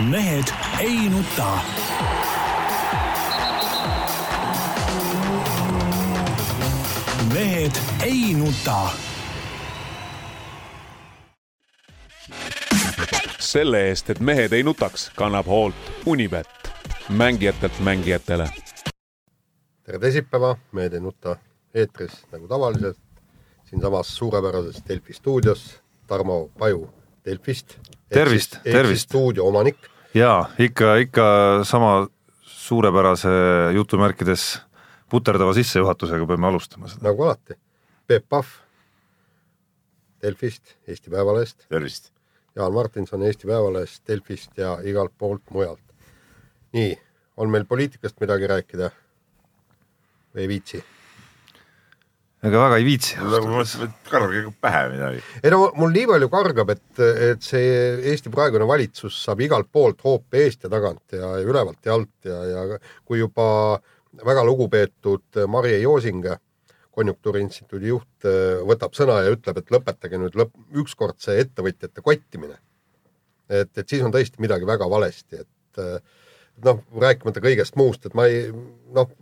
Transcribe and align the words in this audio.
mehed 0.00 0.44
ei 0.80 1.08
nuta. 1.08 1.58
mehed 7.34 7.72
ei 8.02 8.34
nuta. 8.34 8.88
selle 13.38 13.88
eest, 13.88 14.10
et 14.10 14.20
mehed 14.20 14.52
ei 14.52 14.62
nutaks, 14.62 15.10
kannab 15.16 15.46
hoolt 15.46 15.74
Unibet, 16.06 16.46
mängijatelt 17.08 17.80
mängijatele. 17.80 18.48
tere 19.84 19.98
teisipäeva, 19.98 20.56
Mehed 20.72 20.92
ei 20.92 21.00
nuta 21.00 21.36
eetris 21.74 22.26
nagu 22.32 22.48
tavaliselt. 22.48 22.98
siinsamas 23.64 24.16
suurepärases 24.16 24.82
Delfi 24.88 25.12
stuudios 25.12 25.80
Tarmo 26.06 26.50
Paju 26.58 26.90
Delfist. 27.24 27.78
Tervist, 28.08 28.58
tervist. 28.62 29.08
stuudio 29.08 29.46
omanik. 29.46 29.76
jaa, 30.14 30.50
ikka, 30.58 30.96
ikka 30.96 31.26
sama 31.64 32.08
suurepärase 32.42 33.28
jutumärkides 33.74 34.60
puterdava 35.10 35.54
sissejuhatusega 35.54 36.26
peame 36.26 36.46
alustama 36.46 36.88
seda. 36.88 37.08
nagu 37.08 37.24
alati. 37.24 37.58
Peep 38.06 38.28
Pahv 38.28 38.46
Delfist, 40.22 40.76
Eesti 40.88 41.10
Päevalehest. 41.10 41.66
tervist. 41.68 42.12
Jaan 42.56 42.72
Martinson 42.72 43.22
Eesti 43.22 43.46
Päevalehest, 43.46 44.02
Delfist 44.08 44.58
ja 44.58 44.78
igalt 44.82 45.12
poolt 45.18 45.42
mujalt. 45.50 45.82
nii, 46.72 46.98
on 47.36 47.50
meil 47.50 47.64
poliitikast 47.64 48.20
midagi 48.20 48.46
rääkida? 48.46 48.90
või 50.34 50.44
ei 50.44 50.48
viitsi? 50.48 50.84
Ega 52.46 52.62
väga 52.62 52.78
ei 52.80 52.86
viitsi. 52.86 53.16
nagu 53.20 53.50
mõtlesin, 53.50 53.88
et 53.88 54.10
kargage 54.10 54.52
pähe 54.62 54.82
midagi. 54.92 55.22
ei 55.42 55.52
no 55.54 55.60
mul 55.78 55.92
nii 55.94 56.06
palju 56.12 56.30
kargab, 56.32 56.72
et, 56.76 57.02
et 57.30 57.44
see 57.44 57.68
Eesti 58.12 58.32
praegune 58.32 58.68
valitsus 58.68 59.18
saab 59.24 59.42
igalt 59.46 59.70
poolt 59.72 60.02
hoopi 60.06 60.44
eest 60.44 60.66
ja 60.66 60.72
tagant 60.72 61.16
ja, 61.16 61.36
ja 61.40 61.44
ülevalt 61.46 61.86
ja 61.86 61.96
alt 61.96 62.30
ja, 62.30 62.40
ja 62.52 62.80
kui 63.04 63.20
juba 63.22 63.48
väga 64.24 64.44
lugupeetud 64.48 65.42
Marje 65.52 65.80
Joosing, 65.82 66.28
konjunktuuriinstituudi 66.96 67.90
juht, 67.90 68.26
võtab 68.64 68.94
sõna 68.96 69.18
ja 69.26 69.34
ütleb, 69.34 69.58
et 69.60 69.72
lõpetage 69.74 70.16
nüüd 70.16 70.38
lõpp, 70.40 70.54
ükskord 70.80 71.18
see 71.20 71.42
ettevõtjate 71.42 72.00
kottimine. 72.00 72.56
et, 73.48 73.70
et 73.76 73.84
siis 73.84 74.02
on 74.02 74.14
tõesti 74.14 74.40
midagi 74.40 74.66
väga 74.66 74.88
valesti, 74.88 75.44
et 75.44 75.82
noh, 76.64 76.80
rääkimata 76.96 77.42
kõigest 77.44 77.76
muust, 77.76 78.06
et 78.08 78.16
ma 78.16 78.24
ei 78.30 78.48
noh, 78.96 79.12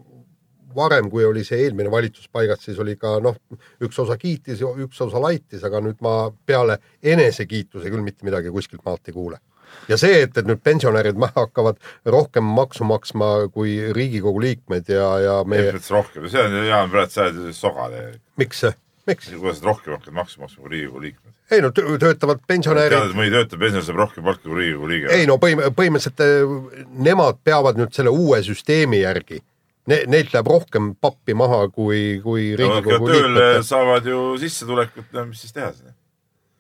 varem, 0.74 1.08
kui 1.10 1.24
oli 1.24 1.44
see 1.46 1.62
eelmine 1.64 1.90
valitsus 1.92 2.28
paigas, 2.32 2.62
siis 2.64 2.78
oli 2.82 2.96
ka 3.00 3.16
noh, 3.24 3.36
üks 3.84 3.98
osa 4.02 4.16
kiitis, 4.20 4.62
üks 4.84 5.00
osa 5.04 5.22
laitis, 5.22 5.64
aga 5.66 5.80
nüüd 5.84 6.00
ma 6.04 6.14
peale 6.46 6.78
enesekiituse 7.02 7.90
küll 7.92 8.04
mitte 8.04 8.26
midagi 8.26 8.52
kuskilt 8.54 8.84
maalt 8.86 9.08
ei 9.08 9.16
kuule. 9.16 9.40
ja 9.88 9.96
see, 9.98 10.22
et, 10.22 10.36
et 10.38 10.46
nüüd 10.46 10.60
pensionärid 10.62 11.18
hakkavad 11.34 11.80
rohkem 12.06 12.46
maksu 12.46 12.86
maksma 12.86 13.48
kui 13.52 13.76
Riigikogu 13.92 14.40
liikmed 14.40 14.88
ja, 14.88 15.08
ja 15.18 15.36
meie. 15.44 15.72
meie. 15.72 15.84
rohkem, 15.90 16.28
see 16.30 16.42
on, 16.44 16.58
Jaan, 16.68 16.90
praegu 16.92 17.10
sa 17.10 17.28
oled 17.28 17.56
soga 17.56 17.88
tegelikult. 17.90 18.24
miks 18.38 18.64
see, 18.64 18.76
miks? 19.10 19.32
kuidas 19.34 19.62
rohkem 19.66 19.96
hakkad 19.96 20.14
maksu 20.14 20.44
maksma 20.44 20.62
kui 20.62 20.76
Riigikogu 20.76 21.06
liikmed? 21.08 21.34
ei 21.50 21.60
no 21.60 21.70
töötavad 21.74 22.44
pensionärid. 22.46 23.16
mõni 23.16 23.32
töötav 23.34 23.60
pensionär 23.60 23.88
saab 23.88 23.98
rohkem 24.04 24.24
palka 24.24 24.46
kui 24.46 24.60
Riigikogu 24.60 24.92
liige? 24.92 25.10
ei 25.16 25.26
no 25.28 25.36
põhim-, 25.42 25.64
põhimõtteliselt 25.76 26.94
nemad 27.08 27.42
peavad 27.44 27.80
nüüd 27.80 27.92
selle 27.96 28.14
uue 28.14 28.40
süsteemi 28.46 29.02
järgi 29.02 29.42
ne, 29.90 30.00
neilt 30.10 30.34
läheb 30.34 30.50
rohkem 30.50 30.92
pappi 31.00 31.36
maha 31.38 31.64
kui, 31.68 32.20
kui 32.24 32.52
Riigikogu 32.58 33.08
no, 33.08 33.12
liikmetel. 33.12 33.64
saavad 33.66 34.08
ju 34.08 34.20
sissetulekut, 34.40 35.08
no 35.16 35.26
mis 35.30 35.44
siis 35.44 35.56
teha 35.56 35.72
siis? 35.72 35.94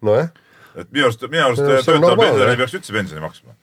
nojah. 0.04 0.32
et 0.74 0.90
minu 0.90 1.08
arust, 1.08 1.26
minu 1.30 1.46
arust 1.48 1.64
töötav 1.64 2.18
pensionär 2.20 2.54
ei 2.54 2.60
peaks 2.60 2.78
üldse 2.80 2.96
pensioni 2.96 3.24
maksma 3.24 3.56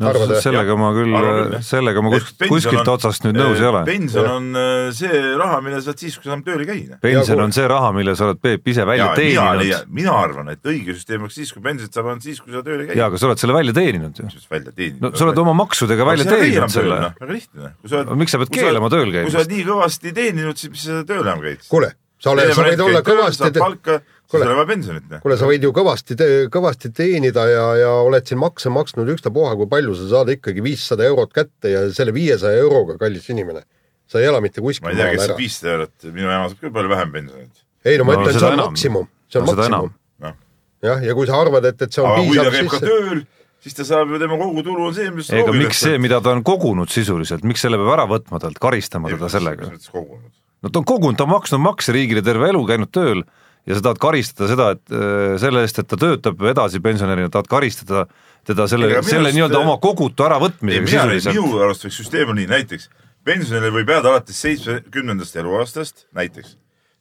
no 0.00 0.08
Arvad, 0.08 0.32
sellega 0.42 0.76
ma 0.78 0.90
küll, 0.96 1.16
sellega 1.64 2.02
ma 2.04 2.12
kuskilt, 2.14 2.46
kuskilt 2.50 2.88
otsast 2.88 3.26
nüüd 3.26 3.36
nõus 3.38 3.60
ei 3.60 3.68
ole. 3.68 3.82
pension 3.86 4.28
on 4.30 4.48
äh, 4.58 4.88
see 4.96 5.20
raha, 5.38 5.60
mille 5.64 5.80
sa 5.80 5.90
saad 5.90 6.02
siis, 6.02 6.16
kui 6.18 6.28
sa 6.28 6.32
enam 6.32 6.44
tööl 6.46 6.64
ei 6.64 6.68
käi. 6.68 6.78
pension 7.04 7.42
on 7.44 7.54
see 7.54 7.66
raha, 7.70 7.92
mille 7.96 8.14
sa 8.18 8.28
oled, 8.28 8.40
Peep, 8.42 8.66
ise 8.72 8.86
välja 8.88 9.10
ja, 9.10 9.16
teeninud. 9.18 9.90
mina 10.00 10.14
arvan, 10.16 10.52
et 10.54 10.72
õige 10.72 10.96
süsteem 10.96 11.26
oleks 11.26 11.38
siis, 11.38 11.52
kui 11.54 11.64
pensionit 11.64 11.98
saab 11.98 12.10
ainult 12.12 12.26
siis, 12.26 12.40
kui 12.42 12.54
sa 12.54 12.64
tööl 12.66 12.84
ei 12.84 12.90
käi. 12.90 12.98
jaa, 13.02 13.10
aga 13.12 13.20
sa 13.20 13.28
oled 13.30 13.42
selle 13.44 13.58
välja 13.58 13.76
teeninud 13.78 14.22
ju. 14.22 14.30
välja 14.50 14.72
teeninud? 14.72 15.02
no 15.04 15.12
sa 15.14 15.28
oled 15.28 15.42
oma 15.44 15.56
maksudega 15.62 16.08
välja 16.08 16.28
teeninud 16.30 16.76
selle. 16.76 17.00
väga 17.20 17.36
lihtne. 17.36 17.74
miks 18.22 18.34
sa 18.34 18.42
pead 18.42 18.54
keelama 18.56 18.92
tööl 18.92 19.12
käimist? 19.12 19.28
kui 19.28 19.36
sa 19.36 19.44
oled 19.44 19.56
nii 19.56 19.68
kõvasti 19.68 20.16
teeninud, 20.16 20.62
siis 20.62 20.72
mis 20.72 20.88
sa 20.88 21.02
tööl 21.08 21.22
enam 21.26 21.44
käid? 21.44 21.68
kuule, 21.68 21.92
sa 22.22 22.32
oled, 22.34 22.56
sa 22.56 22.66
võid 22.70 22.86
olla 22.88 23.04
kõvasti 23.06 23.54
palka 23.60 24.00
kuule, 24.32 24.48
on 24.48 24.58
vaja 24.58 24.68
pensionit. 24.70 25.14
kuule, 25.22 25.36
sa 25.40 25.48
võid 25.48 25.66
ju 25.66 25.72
kõvasti, 25.76 26.16
kõvasti 26.52 26.90
teenida 26.96 27.44
ja, 27.50 27.64
ja 27.82 27.90
oled 28.06 28.28
siin 28.28 28.40
makse 28.40 28.72
maksnud 28.72 29.10
ükstapuha, 29.14 29.54
kui 29.60 29.68
palju 29.70 29.96
sa 29.98 30.08
saad 30.14 30.32
ikkagi 30.34 30.64
viissada 30.64 31.06
eurot 31.08 31.34
kätte 31.36 31.72
ja 31.72 31.84
selle 31.94 32.14
viiesaja 32.16 32.62
euroga, 32.62 32.96
kallis 33.00 33.28
inimene, 33.32 33.64
sa 34.10 34.22
ei 34.22 34.30
ela 34.30 34.40
mitte 34.44 34.64
kuskil. 34.64 34.88
ma 34.88 34.94
ei 34.94 35.00
tea, 35.00 35.10
kes 35.16 35.28
saab 35.30 35.42
viissada 35.42 35.76
eurot, 35.76 35.94
minu 36.08 36.30
ema 36.30 36.48
saab 36.48 36.64
küll 36.64 36.74
palju 36.78 36.94
vähem 36.94 37.14
pensionit. 37.18 37.62
ei 37.84 38.00
no 38.00 38.08
ma 38.08 38.16
ütlen 38.18 38.32
no,, 38.32 38.38
see 38.38 38.48
on 38.48 38.58
enam. 38.58 38.72
maksimum, 38.72 39.12
see 39.28 39.42
on 39.42 39.46
no, 39.46 39.58
maksimum. 39.60 40.40
jah, 40.88 41.06
ja 41.06 41.16
kui 41.18 41.30
sa 41.30 41.38
arvad, 41.44 41.70
et, 41.70 41.86
et 41.86 41.94
see 41.94 42.04
on 42.04 42.12
aga 42.14 42.26
piisav, 42.26 42.58
siis. 42.58 42.84
tööl 42.88 43.24
siis 43.62 43.78
ta 43.78 43.86
saab 43.86 44.10
ju, 44.10 44.18
tema 44.18 44.38
kogutulu 44.40 44.88
on 44.88 44.94
see, 44.96 45.10
mis 45.14 45.30
ega 45.30 45.54
miks 45.54 45.84
see, 45.84 45.98
mida 46.02 46.20
ta 46.24 46.32
on 46.34 46.42
kogunud 46.46 46.90
sisuliselt, 46.90 47.44
miks 47.46 47.62
selle 47.62 47.78
peab 47.80 47.92
ära 47.94 48.08
võtma 48.10 48.40
talt, 48.42 48.58
karistama 48.62 49.12
teda 49.12 49.30
sellega? 49.32 49.70
no 49.72 50.70
ta 50.70 50.82
on 50.82 50.88
kogunud, 50.88 51.18
ta 51.18 51.28
on 51.28 51.34
maksnud 51.36 51.62
makse 51.62 51.94
riigile 51.94 52.24
terve 52.26 52.50
elu, 52.50 52.64
käinud 52.68 52.90
tööl 52.94 53.22
ja 53.66 53.78
sa 53.78 53.84
tahad 53.86 54.00
karistada 54.02 54.50
seda, 54.50 54.70
et 54.76 54.94
äh, 54.94 55.36
selle 55.42 55.62
eest, 55.66 55.78
et 55.78 55.88
ta 55.88 55.98
töötab 56.00 56.42
edasi 56.50 56.82
pensionärina, 56.82 57.30
tahad 57.32 57.50
karistada 57.50 58.06
teda 58.46 58.66
selle, 58.70 58.90
selle 59.06 59.30
nii-öelda 59.34 59.60
oma 59.62 59.76
kogutu 59.82 60.26
äravõtmisega 60.26 60.90
sisuliselt. 60.90 61.38
minu 61.38 61.62
arust 61.62 61.86
võiks 61.86 62.00
süsteem 62.02 62.32
on 62.32 62.40
nii, 62.40 62.50
näiteks 62.50 62.88
pensionile 63.24 63.70
võib 63.74 63.90
jääda 63.94 64.10
alates 64.14 64.40
seitsmekümnendast 64.42 65.36
eluaastast, 65.42 66.06
näiteks. 66.16 66.56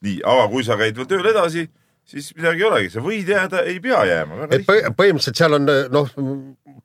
nii, 0.05 0.21
aga 0.25 0.47
kui 0.53 0.65
sa 0.65 0.77
käid 0.77 0.97
veel 0.97 1.09
tööl 1.09 1.31
edasi, 1.33 1.67
siis 2.11 2.31
midagi 2.35 2.63
ei 2.63 2.67
olegi, 2.67 2.89
sa 2.93 3.03
võid 3.03 3.29
jääda, 3.31 3.63
ei 3.69 3.79
pea 3.83 4.01
jääma. 4.07 4.47
et 4.51 4.65
põhimõtteliselt 4.67 5.39
seal 5.39 5.55
on 5.57 5.67
noh, 5.93 6.11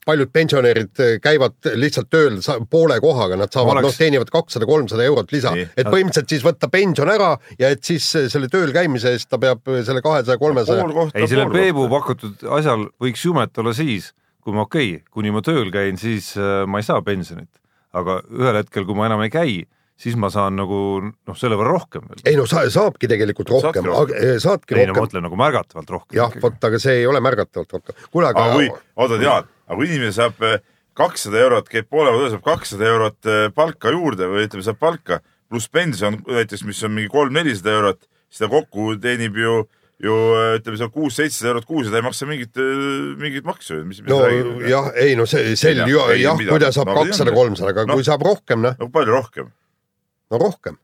paljud 0.07 0.31
pensionärid 0.35 1.03
käivad 1.23 1.71
lihtsalt 1.75 2.11
tööl 2.13 2.39
poole 2.71 2.99
kohaga, 3.03 3.39
nad 3.41 3.53
saavad 3.53 3.81
Oleks... 3.81 3.89
noh, 3.89 3.99
teenivad 4.05 4.33
kakssada, 4.33 4.69
kolmsada 4.69 5.07
eurot 5.07 5.35
lisa, 5.35 5.55
et 5.57 5.89
põhimõtteliselt 5.89 6.37
siis 6.37 6.47
võtta 6.47 6.71
pension 6.73 7.11
ära 7.13 7.33
ja 7.59 7.73
et 7.75 7.83
siis 7.87 8.07
selle 8.15 8.51
tööl 8.53 8.75
käimise 8.77 9.15
eest 9.17 9.31
ta 9.33 9.41
peab 9.43 9.67
selle 9.87 10.05
kahesaja, 10.05 10.39
kolmesaja. 10.41 10.87
ei, 11.13 11.29
sellel 11.31 11.53
Peebu 11.55 11.89
pakutud 11.93 12.47
asjal 12.59 12.89
võiks 13.03 13.25
jumet 13.27 13.63
olla 13.63 13.75
siis, 13.77 14.13
kui 14.45 14.55
ma 14.57 14.67
okei 14.67 14.97
okay,, 14.97 15.07
kuni 15.11 15.35
ma 15.35 15.43
tööl 15.45 15.73
käin, 15.75 15.99
siis 16.01 16.35
äh, 16.39 16.63
ma 16.71 16.83
ei 16.83 16.87
saa 16.87 17.03
pensionit, 17.07 17.51
aga 17.97 18.21
ühel 18.31 18.63
hetkel, 18.63 18.87
kui 18.87 18.99
ma 18.99 19.11
enam 19.11 19.25
ei 19.27 19.33
käi 19.33 19.65
siis 20.01 20.17
ma 20.21 20.29
saan 20.33 20.59
nagu 20.59 20.79
noh, 21.01 21.37
selle 21.39 21.57
võrra 21.59 21.75
rohkem 21.79 22.05
veel. 22.11 22.23
ei 22.29 22.37
no 22.39 22.45
sa, 22.49 22.67
saabki 22.73 23.09
tegelikult 23.11 23.51
rohkem, 23.55 23.89
eh, 24.13 24.37
saadki 24.43 24.77
ei, 24.77 24.85
rohkem. 24.85 24.93
no 24.93 24.97
ma 24.97 25.07
mõtlen 25.07 25.25
nagu 25.27 25.39
märgatavalt 25.41 25.93
rohkem. 25.95 26.17
jah, 26.19 26.35
vot, 26.43 26.59
aga 26.69 26.81
see 26.83 27.01
ei 27.01 27.07
ole 27.09 27.23
märgatavalt 27.25 27.79
rohkem. 27.79 28.03
kuule, 28.11 28.33
aga. 28.33 28.45
aga 28.45 28.59
kui, 28.59 28.69
oota, 28.97 29.21
Jaan, 29.23 29.49
aga 29.67 29.81
kui 29.81 29.89
inimene 29.89 30.13
saab 30.17 30.45
eh, 30.47 30.61
kakssada 30.97 31.41
eurot, 31.41 31.73
käib 31.73 31.89
poole 31.93 32.13
võrra, 32.13 32.35
saab 32.35 32.45
kakssada 32.45 32.91
eurot 32.93 33.33
eh, 33.33 33.49
palka 33.57 33.95
juurde 33.97 34.29
või 34.33 34.45
ütleme, 34.51 34.67
saab 34.69 34.81
palka 34.85 35.23
pluss 35.49 35.73
pension 35.73 36.21
näiteks, 36.27 36.67
mis 36.69 36.85
on 36.85 36.93
mingi 36.93 37.11
kolm-nelisada 37.13 37.73
eurot, 37.79 38.05
siis 38.29 38.45
ta 38.45 38.53
kokku 38.53 38.95
teenib 39.01 39.41
ju 39.41 39.65
ju 39.97 40.15
ütleme, 40.59 40.77
on 40.85 40.91
kuus-seitsesada 40.93 41.55
eurot 41.55 41.65
kuus 41.65 41.87
ja 41.87 41.95
ta 41.95 42.03
ei 42.03 42.05
maksa 42.05 42.27
mingit, 42.29 42.59
mingit 43.17 43.47
maksu. 43.49 43.79
no 44.11 44.19
jah, 44.69 44.91
ei 45.01 45.15
no 45.17 45.25
see, 45.25 45.55
sel 45.57 45.87
ju, 45.89 46.03
jah, 46.21 46.37
kui 46.37 46.61
ta 46.61 46.69
saab 46.69 46.93
kakssada, 46.99 47.33
kolmsada, 47.33 47.73
aga 47.73 47.87
no, 47.89 47.97
kui 47.97 48.05
saab 48.05 48.27
rohkem, 48.29 48.61
noh. 48.67 48.77
no 48.77 48.91
palju 48.93 49.17
rohkem? 49.17 49.49
No 50.31 50.41
rohkem. 50.43 50.79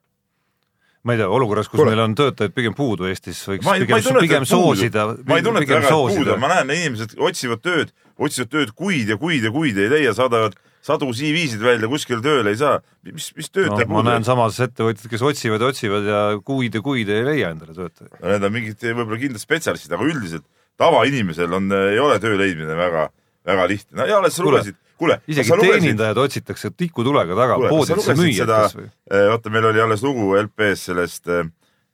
ma 1.03 1.17
ei 1.17 1.19
tea, 1.19 1.29
olukorras, 1.35 1.67
kus 1.67 1.81
Kule. 1.81 1.91
meil 1.91 2.05
on 2.05 2.13
töötajaid 2.15 2.53
pigem 2.55 2.75
puudu 2.79 3.09
Eestis, 3.11 3.41
võiks 3.49 3.67
ma 3.67 3.75
ei, 3.75 3.87
pigem, 3.87 4.05
ma 4.07 4.21
pigem 4.23 4.45
soosida. 4.47 5.07
ma 5.27 5.39
ei 5.39 5.47
väga, 5.47 5.81
et 5.81 5.89
puudu 5.91 6.37
on, 6.37 6.43
ma 6.43 6.53
näen, 6.53 6.75
inimesed 6.77 7.17
otsivad 7.19 7.65
tööd, 7.65 7.91
otsivad 8.23 8.53
tööd 8.53 8.77
kuid 8.79 9.11
ja 9.11 9.19
kuid 9.19 9.43
ja 9.43 9.51
kuid 9.55 9.81
ei 9.83 9.91
leia, 9.91 10.15
saadavad 10.15 10.55
sadu 10.83 11.11
CV-sid 11.15 11.63
välja, 11.63 11.91
kuskil 11.91 12.23
tööle 12.23 12.55
ei 12.55 12.59
saa. 12.59 12.81
mis, 13.07 13.31
mis 13.39 13.51
tööd 13.51 13.71
no, 13.71 13.79
teeb 13.81 13.91
ma 13.91 14.05
näen 14.07 14.27
samas 14.27 14.59
ettevõtjad, 14.63 15.09
kes 15.11 15.27
otsivad 15.27 15.63
ja 15.63 15.71
otsivad 15.71 16.07
ja 16.07 16.23
kuid 16.47 16.79
ja 16.79 16.83
kuid 16.85 17.11
ei 17.11 17.27
leia 17.27 17.51
endale 17.55 17.75
töötajaid. 17.75 18.19
no 18.19 18.33
need 18.35 18.47
on 18.47 18.55
mingid 18.55 18.87
võib-olla 18.91 19.21
kindlad 19.25 19.43
spetsialistid, 19.43 19.95
aga 19.95 20.07
üldiselt 20.07 20.47
tavainimesel 20.81 21.59
on, 21.59 21.71
ei 21.91 21.99
ole 22.03 22.19
töö 22.23 22.39
leidmine 22.39 22.79
väga, 22.79 23.09
väga 23.47 23.69
lihtne. 23.75 23.99
no 23.99 24.09
ja 24.11 24.23
alles 24.23 24.39
sa 24.39 24.47
lugesid 24.47 24.79
kuule. 25.03 25.19
isegi 25.31 25.59
teenindajad 25.61 26.21
otsitakse 26.23 26.71
tikutulega 26.77 27.37
taga 27.39 27.59
poodidesse 27.63 28.17
müüjateks 28.19 28.77
või? 28.79 28.89
Eh, 29.11 29.27
vaata, 29.33 29.53
meil 29.55 29.71
oli 29.73 29.83
alles 29.85 30.05
lugu 30.07 30.33
LP-s 30.41 30.89
sellest, 30.91 31.27
eh, 31.29 31.49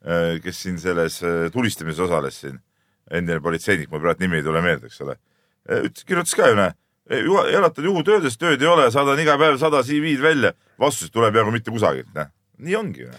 eh, 0.04 0.34
kes 0.44 0.64
siin 0.64 0.78
selles 0.82 1.20
tulistamises 1.54 2.04
osales 2.08 2.40
siin, 2.44 2.58
endine 3.10 3.40
politseinik, 3.44 3.90
mul 3.92 4.04
praegu 4.04 4.26
nimi 4.26 4.40
ei 4.40 4.46
tule 4.46 4.62
meelde, 4.64 4.90
eks 4.90 5.00
ole. 5.06 5.16
ütles, 5.68 6.04
kirjutas 6.08 6.32
ka 6.32 6.46
ju, 6.48 6.56
näe, 6.56 6.72
elatad 7.52 7.84
juhutöödes, 7.84 8.38
tööd 8.40 8.62
ei 8.62 8.68
ole, 8.70 8.86
saadan 8.92 9.20
iga 9.20 9.34
päev 9.40 9.58
sada 9.60 9.82
CV-d 9.84 10.22
välja, 10.24 10.54
vastused 10.80 11.12
tuleb 11.12 11.34
peaaegu 11.36 11.52
mitte 11.52 11.74
kusagilt, 11.74 12.08
näe. 12.16 12.30
nii 12.64 12.78
ongi 12.78 13.04
ju 13.04 13.10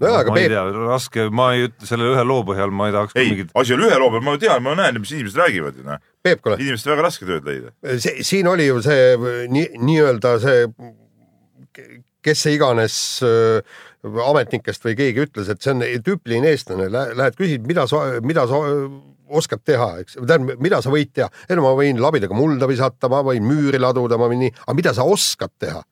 nojah, 0.00 0.20
aga 0.22 0.34
ma 0.34 0.40
ei 0.40 0.48
Peep, 0.50 0.78
raske, 0.88 1.26
ma 1.34 1.48
ei 1.56 1.66
ütle 1.68 1.88
selle 1.88 2.08
ühe 2.12 2.24
loo 2.26 2.44
põhjal, 2.48 2.72
ma 2.74 2.88
ei 2.88 2.96
tahaks 2.96 3.18
ei 3.18 3.32
mingit, 3.32 3.52
asi 3.60 3.76
on 3.76 3.84
ühe 3.86 3.98
loo 4.00 4.10
peal, 4.14 4.24
ma 4.26 4.36
ju 4.36 4.42
tean, 4.46 4.64
ma 4.64 4.76
näen, 4.78 5.00
mis 5.02 5.12
inimesed 5.16 5.42
räägivad 5.42 5.76
ju 5.80 5.84
noh. 5.86 6.00
Peep, 6.24 6.40
kuule, 6.44 6.58
inimestel 6.60 6.94
väga 6.94 7.06
raske 7.08 7.28
tööd 7.28 7.46
leida. 7.48 7.74
see, 8.02 8.24
siin 8.26 8.48
oli 8.50 8.70
ju 8.70 8.80
see 8.84 9.12
nii, 9.52 9.68
nii-öelda 9.90 10.34
see, 10.42 10.64
kes 12.24 12.42
see 12.46 12.56
iganes 12.56 12.96
äh, 13.26 13.78
ametnikest 14.30 14.84
või 14.84 14.96
keegi 14.98 15.24
ütles, 15.26 15.52
et 15.52 15.62
see 15.62 15.74
on 15.74 15.84
tüüpiline 16.04 16.52
eestlane, 16.54 16.88
lähed 16.90 17.38
küsid, 17.38 17.64
mida 17.68 17.86
sa, 17.90 18.06
mida 18.24 18.46
sa 18.48 18.60
oskad 19.30 19.62
teha, 19.66 19.92
eks, 20.02 20.16
tähendab, 20.18 20.60
mida 20.62 20.80
sa 20.82 20.92
võid 20.92 21.12
teha. 21.14 21.28
ei 21.48 21.58
no 21.58 21.64
ma 21.68 21.72
võin 21.78 22.00
labidaga 22.02 22.36
mulda 22.36 22.68
visata, 22.70 23.10
ma 23.12 23.22
võin 23.26 23.44
müüri 23.46 23.80
laduda, 23.80 24.18
ma 24.18 24.28
võin 24.30 24.46
nii, 24.46 24.54
aga 24.64 24.76
mida 24.76 24.94
sa 24.96 25.06
oskad 25.06 25.52
teha? 25.60 25.82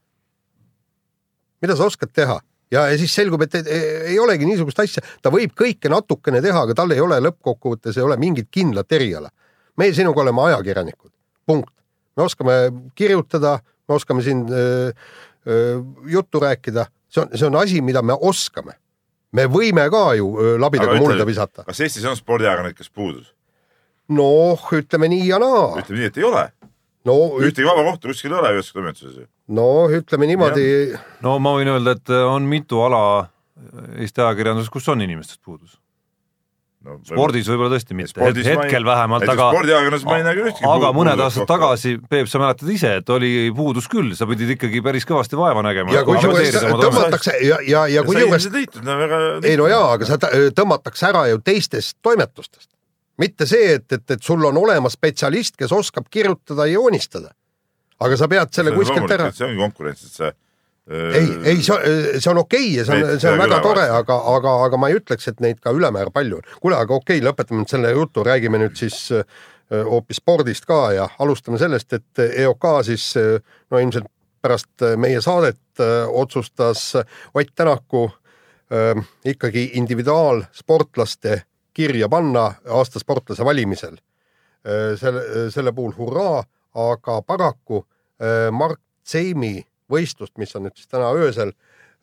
mida 1.63 1.77
sa 1.79 1.89
oskad 1.91 2.13
teha? 2.15 2.39
ja, 2.71 2.85
ja 2.91 2.99
siis 2.99 3.15
selgub, 3.15 3.43
et 3.47 3.55
ei, 3.63 4.19
olegi 4.21 4.47
niisugust 4.49 4.81
asja, 4.83 5.03
ta 5.23 5.33
võib 5.35 5.55
kõike 5.59 5.91
natukene 5.93 6.43
teha, 6.45 6.65
aga 6.67 6.77
tal 6.77 6.93
ei 6.95 7.03
ole 7.05 7.21
lõppkokkuvõttes 7.25 7.99
ei 7.99 8.05
ole 8.05 8.19
mingit 8.21 8.51
kindlat 8.51 8.93
eriala. 8.93 9.31
meie 9.79 9.95
sinuga 9.95 10.23
oleme 10.25 10.43
ajakirjanikud, 10.49 11.11
punkt. 11.47 11.73
me 12.17 12.23
oskame 12.25 12.59
kirjutada, 12.95 13.59
me 13.89 13.95
oskame 13.95 14.23
siin 14.23 14.45
öö, 14.51 14.91
öö, 15.47 15.81
juttu 16.07 16.41
rääkida, 16.41 16.87
see 17.09 17.23
on, 17.23 17.33
see 17.35 17.47
on 17.47 17.57
asi, 17.57 17.81
mida 17.81 18.03
me 18.03 18.17
oskame. 18.21 18.73
me 19.33 19.47
võime 19.47 19.89
ka 19.91 20.15
ju 20.15 20.37
öö, 20.41 20.59
labidaga 20.61 20.99
mulda 21.01 21.27
visata. 21.27 21.65
kas 21.65 21.81
Eestis 21.81 22.05
on 22.05 22.17
spordiajakirjanik, 22.17 22.77
kes 22.77 22.91
puudus? 22.91 23.35
noh, 24.09 24.69
ütleme 24.73 25.09
nii 25.09 25.27
ja 25.29 25.39
naa. 25.39 25.79
ütleme 25.81 26.03
nii, 26.03 26.13
et 26.13 26.21
ei 26.21 26.25
ole. 26.25 26.45
no, 27.05 27.19
ühtegi 27.41 27.69
vaba 27.69 27.85
kohta 27.91 28.09
kuskil 28.09 28.33
ei 28.33 28.39
ole 28.39 28.63
toimetuses 28.73 29.17
ju. 29.23 29.27
No 29.49 29.67
ütleme 29.95 30.29
niimoodi, 30.29 30.69
no 31.25 31.39
ma 31.43 31.57
võin 31.57 31.73
öelda, 31.73 31.97
et 31.97 32.15
on 32.21 32.49
mitu 32.49 32.81
ala 32.85 33.03
Eesti 33.99 34.23
ajakirjanduses, 34.23 34.71
kus 34.71 34.89
on 34.93 35.03
inimestest 35.03 35.41
puudus. 35.45 35.79
no,. 36.87 36.99
spordis 37.03 37.49
võib-olla 37.51 37.75
tõesti 37.75 37.97
mitte, 37.99 38.21
ma 38.21 38.29
ei- 38.31 38.45
hetkel 38.47 38.87
vähemalt, 38.87 39.27
aga 39.27 39.49
spordiajakirjanduses 39.51 40.07
ma 40.07 40.19
ei 40.21 40.27
näe 40.27 40.37
küll 40.37 40.51
ühtegi 40.53 40.69
aga 40.71 40.93
mõned 40.95 41.23
aastad 41.25 41.49
tagasi, 41.51 41.97
Peep, 42.11 42.31
sa 42.31 42.41
mäletad 42.43 42.71
ise, 42.71 42.93
et 43.01 43.11
oli 43.11 43.33
puudus 43.57 43.89
küll, 43.91 44.15
sa 44.19 44.29
pidid 44.31 44.55
ikkagi 44.55 44.83
päris 44.85 45.09
kõvasti 45.09 45.39
vaeva 45.41 45.65
nägema. 45.67 45.93
ja 45.97 46.05
kusjuures 46.07 46.55
tõmmatakse 46.55 47.35
ja, 47.43 47.59
ja, 47.67 47.87
ja 47.91 48.05
kusjuures 48.07 48.49
ei 49.43 49.59
no 49.59 49.67
jaa, 49.71 49.95
aga 49.97 50.13
sa 50.13 50.21
tõmmatakse 50.61 51.11
ära 51.11 51.27
ju 51.33 51.43
teistest 51.43 51.99
toimetustest. 52.03 52.71
mitte 53.19 53.49
see, 53.51 53.75
et, 53.81 53.91
et, 53.93 54.07
et 54.15 54.23
sul 54.23 54.45
on 54.47 54.63
olemas 54.63 54.95
spetsialist, 54.95 55.57
kes 55.59 55.75
oskab 55.75 56.07
kirjutada 56.11 56.69
ja 56.69 56.79
joonistada. 56.79 57.35
Aga 58.05 58.19
sa 58.21 58.29
pead 58.31 58.53
selle 58.55 58.75
kuskilt 58.77 59.17
ära. 59.17 59.31
see 59.35 59.49
ongi 59.49 59.63
konkurents, 59.63 60.05
et 60.07 60.21
see. 60.21 60.33
ei, 60.89 61.27
ei, 61.53 61.63
see, 61.63 61.95
see 62.19 62.33
on 62.33 62.43
okei 62.45 62.69
ja 62.79 62.87
see 62.89 62.99
on, 62.99 63.21
see 63.21 63.33
on 63.33 63.43
väga 63.43 63.61
tore, 63.65 63.89
aga, 64.01 64.21
aga, 64.35 64.55
aga 64.67 64.81
ma 64.81 64.91
ei 64.93 65.01
ütleks, 65.01 65.31
et 65.31 65.41
neid 65.45 65.63
ka 65.65 65.75
ülemäära 65.77 66.15
palju 66.15 66.41
on. 66.41 66.53
kuule, 66.63 66.79
aga 66.81 66.97
okei 66.97 67.25
lõpetame 67.25 67.63
nüüd 67.63 67.73
selle 67.75 67.95
jutu, 67.97 68.27
räägime 68.27 68.61
nüüd 68.63 68.79
siis 68.79 69.01
äh, 69.13 69.25
hoopis 69.69 70.23
spordist 70.23 70.69
ka 70.69 70.87
ja 70.97 71.11
alustame 71.21 71.61
sellest, 71.61 71.93
et 71.93 72.25
EOK 72.29 72.71
siis 72.89 73.11
äh, 73.21 73.37
no 73.71 73.83
ilmselt 73.83 74.09
pärast 74.43 74.83
äh, 74.83 74.97
meie 74.97 75.21
saadet 75.21 75.81
äh, 75.81 76.09
otsustas 76.09 76.95
Ott 77.35 77.55
Tänaku 77.55 78.11
äh, 78.73 79.05
ikkagi 79.25 79.71
individuaalsportlaste 79.75 81.43
kirja 81.75 82.09
panna 82.09 82.53
aasta 82.69 82.99
sportlase 82.99 83.45
valimisel. 83.45 83.97
selle, 85.01 85.51
selle 85.55 85.73
puhul 85.73 85.93
hurraa, 85.97 86.43
aga 86.75 87.23
paraku 87.23 87.83
äh, 88.21 88.49
Mart 88.53 88.81
Seimi 89.09 89.63
võistlust, 89.89 90.35
mis 90.37 90.53
on 90.57 90.67
nüüd 90.67 90.77
siis 90.77 90.91
täna 90.91 91.09
öösel, 91.17 91.55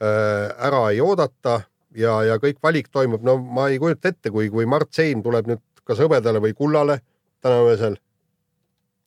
ära 0.01 0.79
ei 0.91 0.97
oodata 1.00 1.59
ja, 1.95 2.15
ja 2.27 2.38
kõik 2.41 2.57
valik 2.63 2.89
toimub, 2.91 3.23
no 3.25 3.38
ma 3.38 3.69
ei 3.71 3.79
kujuta 3.79 4.12
ette, 4.12 4.31
kui, 4.33 4.50
kui 4.50 4.65
Mart 4.69 4.91
Seim 4.95 5.21
tuleb 5.23 5.47
nüüd 5.51 5.62
kas 5.85 6.01
hõbedale 6.01 6.41
või 6.44 6.56
kullale 6.57 7.00
täna 7.45 7.62
öösel. 7.69 7.97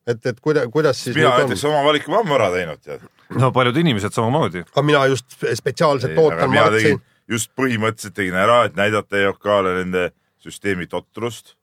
et, 0.06 0.26
et 0.26 0.40
kuida-, 0.40 0.64
kuidas 0.72 1.02
siis 1.05 1.16
mina 1.16 1.34
näiteks? 1.43 1.64
oma 1.69 1.82
valiku 1.84 2.14
ammu 2.20 2.38
ära 2.38 2.50
teinud, 2.54 2.81
tead. 2.84 3.04
no 3.37 3.50
paljud 3.52 3.76
inimesed 3.82 4.14
samamoodi. 4.14 4.64
aga 4.70 4.82
mina 4.87 5.04
just 5.11 5.38
spetsiaalselt 5.43 6.14
aga 6.14 6.26
ootan 6.26 6.54
Mart 6.54 6.81
Seim,, 6.81 7.02
just 7.28 7.52
põhimõtteliselt 7.58 8.16
tegin 8.16 8.38
ära, 8.38 8.62
et 8.69 8.78
näidata 8.78 9.19
EOK-le 9.25 9.75
nende 9.82 10.11
süsteemi 10.44 10.87
totrust. 10.87 11.56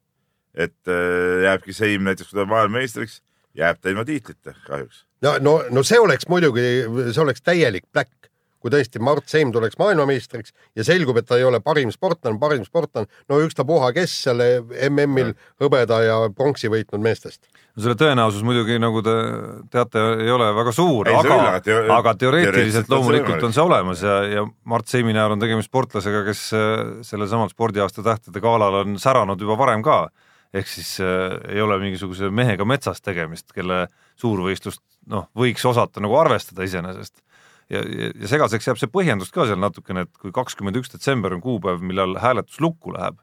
et 0.54 0.88
äh, 0.88 1.48
jääbki 1.48 1.74
Seim 1.74 2.06
näiteks, 2.08 2.30
kui 2.30 2.38
ta 2.38 2.46
on 2.46 2.52
maailmameistriks, 2.52 3.22
jääb 3.56 3.82
ta 3.82 3.92
ilma 3.92 4.06
tiitlita 4.06 4.56
kahjuks. 4.68 5.06
no, 5.22 5.38
no, 5.40 5.58
no 5.72 5.84
see 5.84 6.00
oleks 6.00 6.30
muidugi, 6.32 6.86
see 7.12 7.24
oleks 7.24 7.44
täielik 7.46 7.88
pläkk, 7.94 8.30
kui 8.66 8.74
tõesti 8.74 8.98
Mart 9.04 9.30
Seim 9.30 9.52
tuleks 9.54 9.78
maailmameistriks 9.78 10.54
ja 10.76 10.84
selgub, 10.88 11.20
et 11.22 11.28
ta 11.30 11.38
ei 11.38 11.46
ole 11.46 11.60
parim 11.62 11.92
sportlane, 11.94 12.40
parim 12.42 12.64
sportlane, 12.66 13.06
no 13.30 13.38
ükstapuha, 13.46 13.92
kes 13.94 14.16
selle 14.26 14.48
MM-il 14.90 15.36
hõbeda 15.62 16.00
ja 16.02 16.16
pronksi 16.34 16.72
võitnud 16.74 17.04
meestest. 17.06 17.46
no 17.76 17.86
selle 17.86 17.98
tõenäosus 18.00 18.42
muidugi, 18.48 18.80
nagu 18.82 19.04
te 19.06 19.16
teate, 19.70 20.08
ei 20.26 20.34
ole 20.34 20.50
väga 20.58 20.74
suur, 20.74 21.12
aga 21.14 21.40
aga 21.44 21.64
teo-, 21.68 21.86
aga 21.94 22.16
teoreetiliselt 22.26 22.90
loomulikult 22.90 23.46
on 23.46 23.54
see 23.54 23.66
olemas 23.66 24.02
ja, 24.02 24.18
ja 24.34 24.48
Mart 24.66 24.90
Seimi 24.90 25.14
näol 25.14 25.38
on 25.38 25.46
tegemist 25.46 25.70
sportlasega, 25.70 26.26
kes 26.26 26.46
äh, 26.58 26.86
sellel 27.06 27.30
samal 27.30 27.54
spordiaasta 27.54 28.04
tähtede 28.06 28.42
galal 28.42 28.82
on 28.82 28.98
säranud 29.02 29.46
juba 29.46 29.60
varem 29.62 29.86
ka. 29.86 30.08
Ehk 30.56 30.70
siis 30.70 30.96
äh, 31.04 31.36
ei 31.52 31.62
ole 31.64 31.78
mingisuguse 31.82 32.30
mehega 32.34 32.68
metsas 32.68 33.04
tegemist, 33.04 33.52
kelle 33.56 33.86
suurvõistlust 34.22 34.84
noh, 35.12 35.28
võiks 35.38 35.66
osata 35.68 36.04
nagu 36.04 36.16
arvestada 36.20 36.66
iseenesest. 36.68 37.20
ja, 37.74 37.82
ja, 37.82 38.12
ja 38.14 38.32
segaseks 38.32 38.70
jääb 38.70 38.80
see 38.82 38.92
põhjendus 38.92 39.34
ka 39.36 39.48
seal 39.50 39.60
natukene, 39.62 40.06
et 40.06 40.22
kui 40.22 40.34
kakskümmend 40.36 40.80
üks 40.80 40.94
detsember 40.94 41.36
on 41.36 41.44
kuupäev, 41.44 41.84
millal 41.84 42.18
hääletus 42.22 42.62
lukku 42.64 42.96
läheb, 42.96 43.20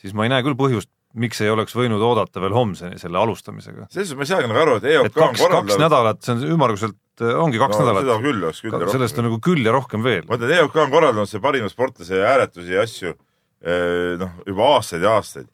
siis 0.00 0.16
ma 0.16 0.26
ei 0.26 0.34
näe 0.34 0.44
küll 0.46 0.58
põhjust, 0.58 0.90
miks 1.14 1.38
ei 1.44 1.50
oleks 1.52 1.76
võinud 1.78 2.02
oodata 2.02 2.42
veel 2.42 2.54
homseni 2.56 2.98
selle 2.98 3.20
alustamisega. 3.20 3.86
selles 3.92 4.10
suhtes 4.10 4.18
ma 4.18 4.26
ei 4.26 4.32
saagi 4.32 4.50
nagu 4.50 4.62
aru, 4.64 4.78
et 4.80 4.88
EOK 4.90 5.10
et 5.10 5.18
kaks, 5.20 5.44
kaks 5.52 5.78
nädalat, 5.78 6.22
see 6.26 6.34
on 6.34 6.46
ümmarguselt, 6.56 6.98
ongi 7.44 7.60
kaks 7.62 7.76
no, 7.76 7.84
seda 7.84 7.92
nädalat, 8.00 8.24
küll 8.24 8.40
oleks 8.40 8.62
küll. 8.64 8.86
sellest 8.90 9.20
on 9.22 9.28
nagu 9.28 9.38
küll 9.44 9.62
ja 9.62 9.74
rohkem 9.76 10.02
veel. 10.02 10.24
ütlen, 10.26 10.48
et 10.48 10.56
EOK 10.58 10.80
on 10.82 10.94
korraldanud 10.96 11.30
see 11.30 11.44
parima 11.44 11.70
sportlase 11.70 12.18
hääletusi 12.24 12.74
ja 12.74 12.82
asju 12.82 13.12
eh, 13.12 14.16
noh, 14.18 14.40
juba 14.48 14.72
aastaid 14.74 15.06
ja 15.06 15.14
aastaid, 15.20 15.46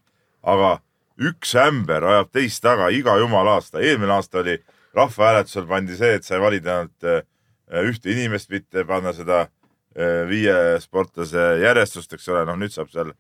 aga 0.49 0.79
üks 1.21 1.55
ämber 1.61 2.05
ajab 2.15 2.31
teist 2.33 2.63
taga 2.65 2.91
iga 2.95 3.17
jumala 3.21 3.59
aasta, 3.59 3.83
eelmine 3.85 4.15
aasta 4.17 4.41
oli 4.41 4.57
rahvahääletusel 4.97 5.67
pandi 5.69 5.97
see, 5.99 6.17
et 6.19 6.27
sai 6.27 6.41
valida 6.43 6.81
ainult 6.81 7.07
eh, 7.07 7.23
ühte 7.87 8.11
inimest, 8.13 8.51
mitte 8.51 8.85
panna 8.89 9.13
seda 9.17 9.45
eh, 9.45 10.25
viie 10.29 10.57
sportlase 10.83 11.61
järjestust, 11.63 12.17
eks 12.17 12.29
ole, 12.33 12.45
noh 12.49 12.59
nüüd 12.59 12.75
saab 12.75 12.91
seal 12.93 13.13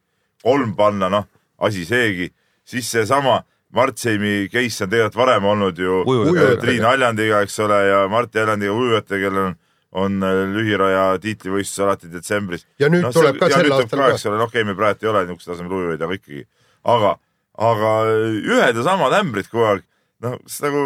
kolm 0.42 0.74
panna, 0.76 1.10
noh 1.12 1.28
asi 1.60 1.84
seegi, 1.84 2.30
siis 2.64 2.90
seesama 2.90 3.42
Mart 3.70 4.00
Seimi 4.02 4.48
case 4.50 4.82
on 4.82 4.90
tegelikult 4.90 5.20
varem 5.20 5.44
olnud 5.46 5.78
ju 5.78 6.00
Ujujatega. 6.02 6.46
eh, 6.56 6.60
Triin 6.64 6.86
Aljandiga, 6.88 7.42
eks 7.46 7.58
ole, 7.62 7.82
ja 7.86 8.06
Mart 8.10 8.34
Aljandiga 8.36 8.72
ujujatega, 8.74 9.28
kellel 9.28 9.50
on 9.52 9.58
on 9.92 10.22
äh, 10.22 10.44
lühiraja 10.54 11.18
tiitlivõistlus 11.22 11.82
alati 11.84 12.10
detsembris. 12.12 12.66
Ja 12.78 12.86
nüüd 12.92 13.08
tuleb 13.14 13.40
ka 13.40 13.48
ja 13.50 13.58
sel 13.58 13.72
aastal 13.74 13.98
ka, 13.98 14.04
ka. 14.04 14.14
eks 14.14 14.26
ole, 14.30 14.38
noh, 14.38 14.50
okei, 14.50 14.62
meil 14.66 14.78
praegu 14.78 15.06
ei 15.06 15.10
ole 15.10 15.24
niisuguse 15.26 15.50
tasemel 15.50 15.74
ujujaid, 15.78 16.04
aga 16.06 16.18
ikkagi, 16.18 16.44
aga, 16.94 17.14
aga 17.60 17.94
ühed 18.40 18.78
ja 18.78 18.84
samad 18.86 19.14
ämbrid 19.20 19.50
kogu 19.52 19.66
aeg, 19.68 19.82
noh, 20.24 20.38
nagu, 20.64 20.84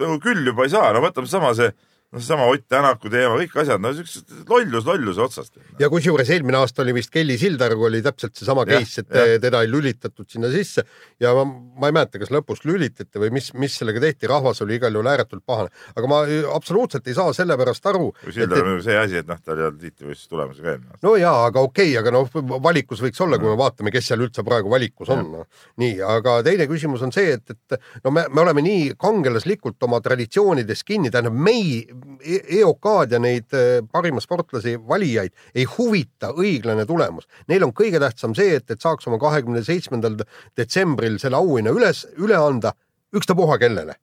nagu 0.00 0.16
küll 0.24 0.46
juba 0.46 0.66
ei 0.66 0.72
saa, 0.72 0.90
no 0.94 1.02
võtame 1.04 1.30
sama 1.30 1.52
see, 1.58 1.70
noh, 2.16 2.22
seesama 2.22 2.48
Ott 2.50 2.64
Tänaku 2.68 3.10
teema, 3.12 3.36
kõik 3.40 3.54
asjad, 3.62 3.82
no 3.82 3.92
siuksed 3.94 4.50
lollus 4.50 4.86
lolluse 4.88 5.22
otsast. 5.22 5.60
ja 5.80 5.90
kusjuures 5.92 6.30
eelmine 6.34 6.58
aasta 6.60 6.82
oli 6.84 6.94
vist 6.96 7.12
Kelly 7.14 7.36
Sildaruga 7.40 7.88
oli 7.90 8.02
täpselt 8.04 8.34
seesama 8.38 8.64
case, 8.68 9.04
et 9.04 9.12
jah. 9.12 9.34
teda 9.42 9.62
ei 9.64 9.70
lülitatud 9.70 10.28
sinna 10.30 10.50
sisse 10.52 10.86
ja 11.22 11.34
ma, 11.36 11.44
ma 11.46 11.90
ei 11.90 11.96
mäleta, 11.96 12.20
kas 12.22 12.32
lõpus 12.34 12.64
lülitati 12.68 13.22
või 13.22 13.32
mis, 13.36 13.52
mis 13.54 13.76
sellega 13.80 14.02
tehti, 14.02 14.30
rahvas 14.30 14.62
oli 14.64 14.78
igal 14.80 14.94
juhul 14.96 15.10
ääretult 15.12 15.44
pahane, 15.46 15.72
aga 15.94 16.10
ma 16.10 16.22
absoluutselt 16.56 17.06
ei 17.06 17.16
saa 17.16 17.34
selle 17.36 17.56
pärast 17.58 17.86
aru. 17.90 18.10
Sildar 18.26 18.62
on 18.62 18.72
muidugi 18.72 18.88
see 18.88 18.98
asi, 19.00 19.20
et 19.22 19.30
noh, 19.30 19.40
tal 19.44 19.60
ei 19.60 19.68
olnud 19.68 19.82
tiitlivõistluse 19.82 20.32
tulemusi 20.32 20.64
ka 20.64 20.72
eelmine 20.72 20.94
aasta. 20.94 21.06
no 21.06 21.14
jaa, 21.20 21.36
aga 21.50 21.64
okei 21.66 21.92
okay,, 21.92 22.00
aga 22.00 22.14
noh, 22.16 22.60
valikus 22.64 23.02
võiks 23.04 23.22
olla, 23.24 23.40
kui 23.42 23.50
me 23.50 23.58
vaatame, 23.60 23.92
kes 23.94 24.10
seal 24.12 24.24
üldse 24.26 24.44
praegu 24.46 24.72
valikus 24.72 25.12
on 25.14 25.24
no.. 25.32 25.46
nii, 25.82 25.98
aga 26.16 26.38
teine 26.46 26.68
küsimus 26.70 27.04
on 27.06 27.14
see, 27.14 27.36
et, 27.36 27.54
et 27.54 28.04
no 28.04 28.14
me, 28.14 28.26
me 28.32 28.44
oleme 28.44 28.64
nii 28.64 28.94
kangelaslikult 29.00 29.88
oma 29.88 30.00
traditsioonides 30.04 30.84
kinni, 30.86 31.12
tähendab 31.12 31.36
mei-, 31.36 31.84
EOK-d 32.22 33.16
ja 33.16 33.20
neid 33.22 33.54
eh, 33.56 33.82
parima 33.92 34.22
sportlasi 34.22 34.76
valijaid 34.88 35.34
ei 35.54 35.66
huvita 35.76 36.32
õiglane 36.36 36.86
tulemus. 36.86 37.28
Neil 37.50 37.66
on 37.66 37.74
kõige 37.76 38.00
tähtsam 38.02 38.34
see, 38.38 38.56
et, 38.58 38.70
et 38.70 38.82
saaks 38.82 39.08
oma 39.10 39.18
kahekümne 39.22 39.62
seitsmendal 39.66 40.18
detsembril 40.56 41.18
selle 41.22 41.40
auhinna 41.40 41.74
üles, 41.74 42.04
üle 42.22 42.38
anda 42.38 42.74
ükstapuha 43.16 43.58
kellele 43.62 43.96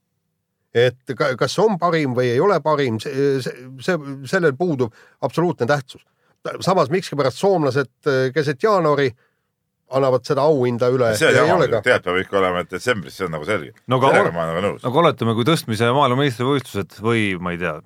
et 0.73 1.13
ka, 1.17 1.33
kas 1.37 1.53
on 1.61 1.77
parim 1.77 2.15
või 2.17 2.31
ei 2.33 2.39
ole 2.41 2.57
parim, 2.65 2.97
see, 3.01 3.37
see, 3.43 3.97
sellel 4.29 4.55
puudub 4.57 4.93
absoluutne 5.21 5.67
tähtsus. 5.69 6.01
samas 6.59 6.89
miskipärast 6.89 7.37
soomlased 7.37 7.91
eh, 8.07 8.31
keset 8.33 8.63
jaanuari 8.63 9.11
annavad 9.97 10.27
seda 10.27 10.45
auhinda 10.49 10.89
üle. 10.93 11.13
see 11.19 11.29
on 11.31 11.39
jama, 11.39 11.67
tegelikult 11.67 12.07
peab 12.07 12.21
ikka 12.21 12.39
olema, 12.41 12.63
et 12.63 12.71
detsembris, 12.73 13.17
see 13.17 13.27
on 13.27 13.35
nagu 13.37 13.47
selge. 13.47 13.73
No 13.87 13.99
aga- 14.01 14.13
sellega 14.13 14.35
ma 14.35 14.45
olen 14.45 14.53
nagu 14.53 14.63
nõus. 14.67 14.85
nagu 14.85 15.03
oletame, 15.03 15.35
kui 15.37 15.47
tõstmise 15.47 15.91
maailmameistrivõistlused 15.97 16.97
või 17.03 17.25
ma 17.43 17.53
ei 17.55 17.61
tea, 17.61 17.77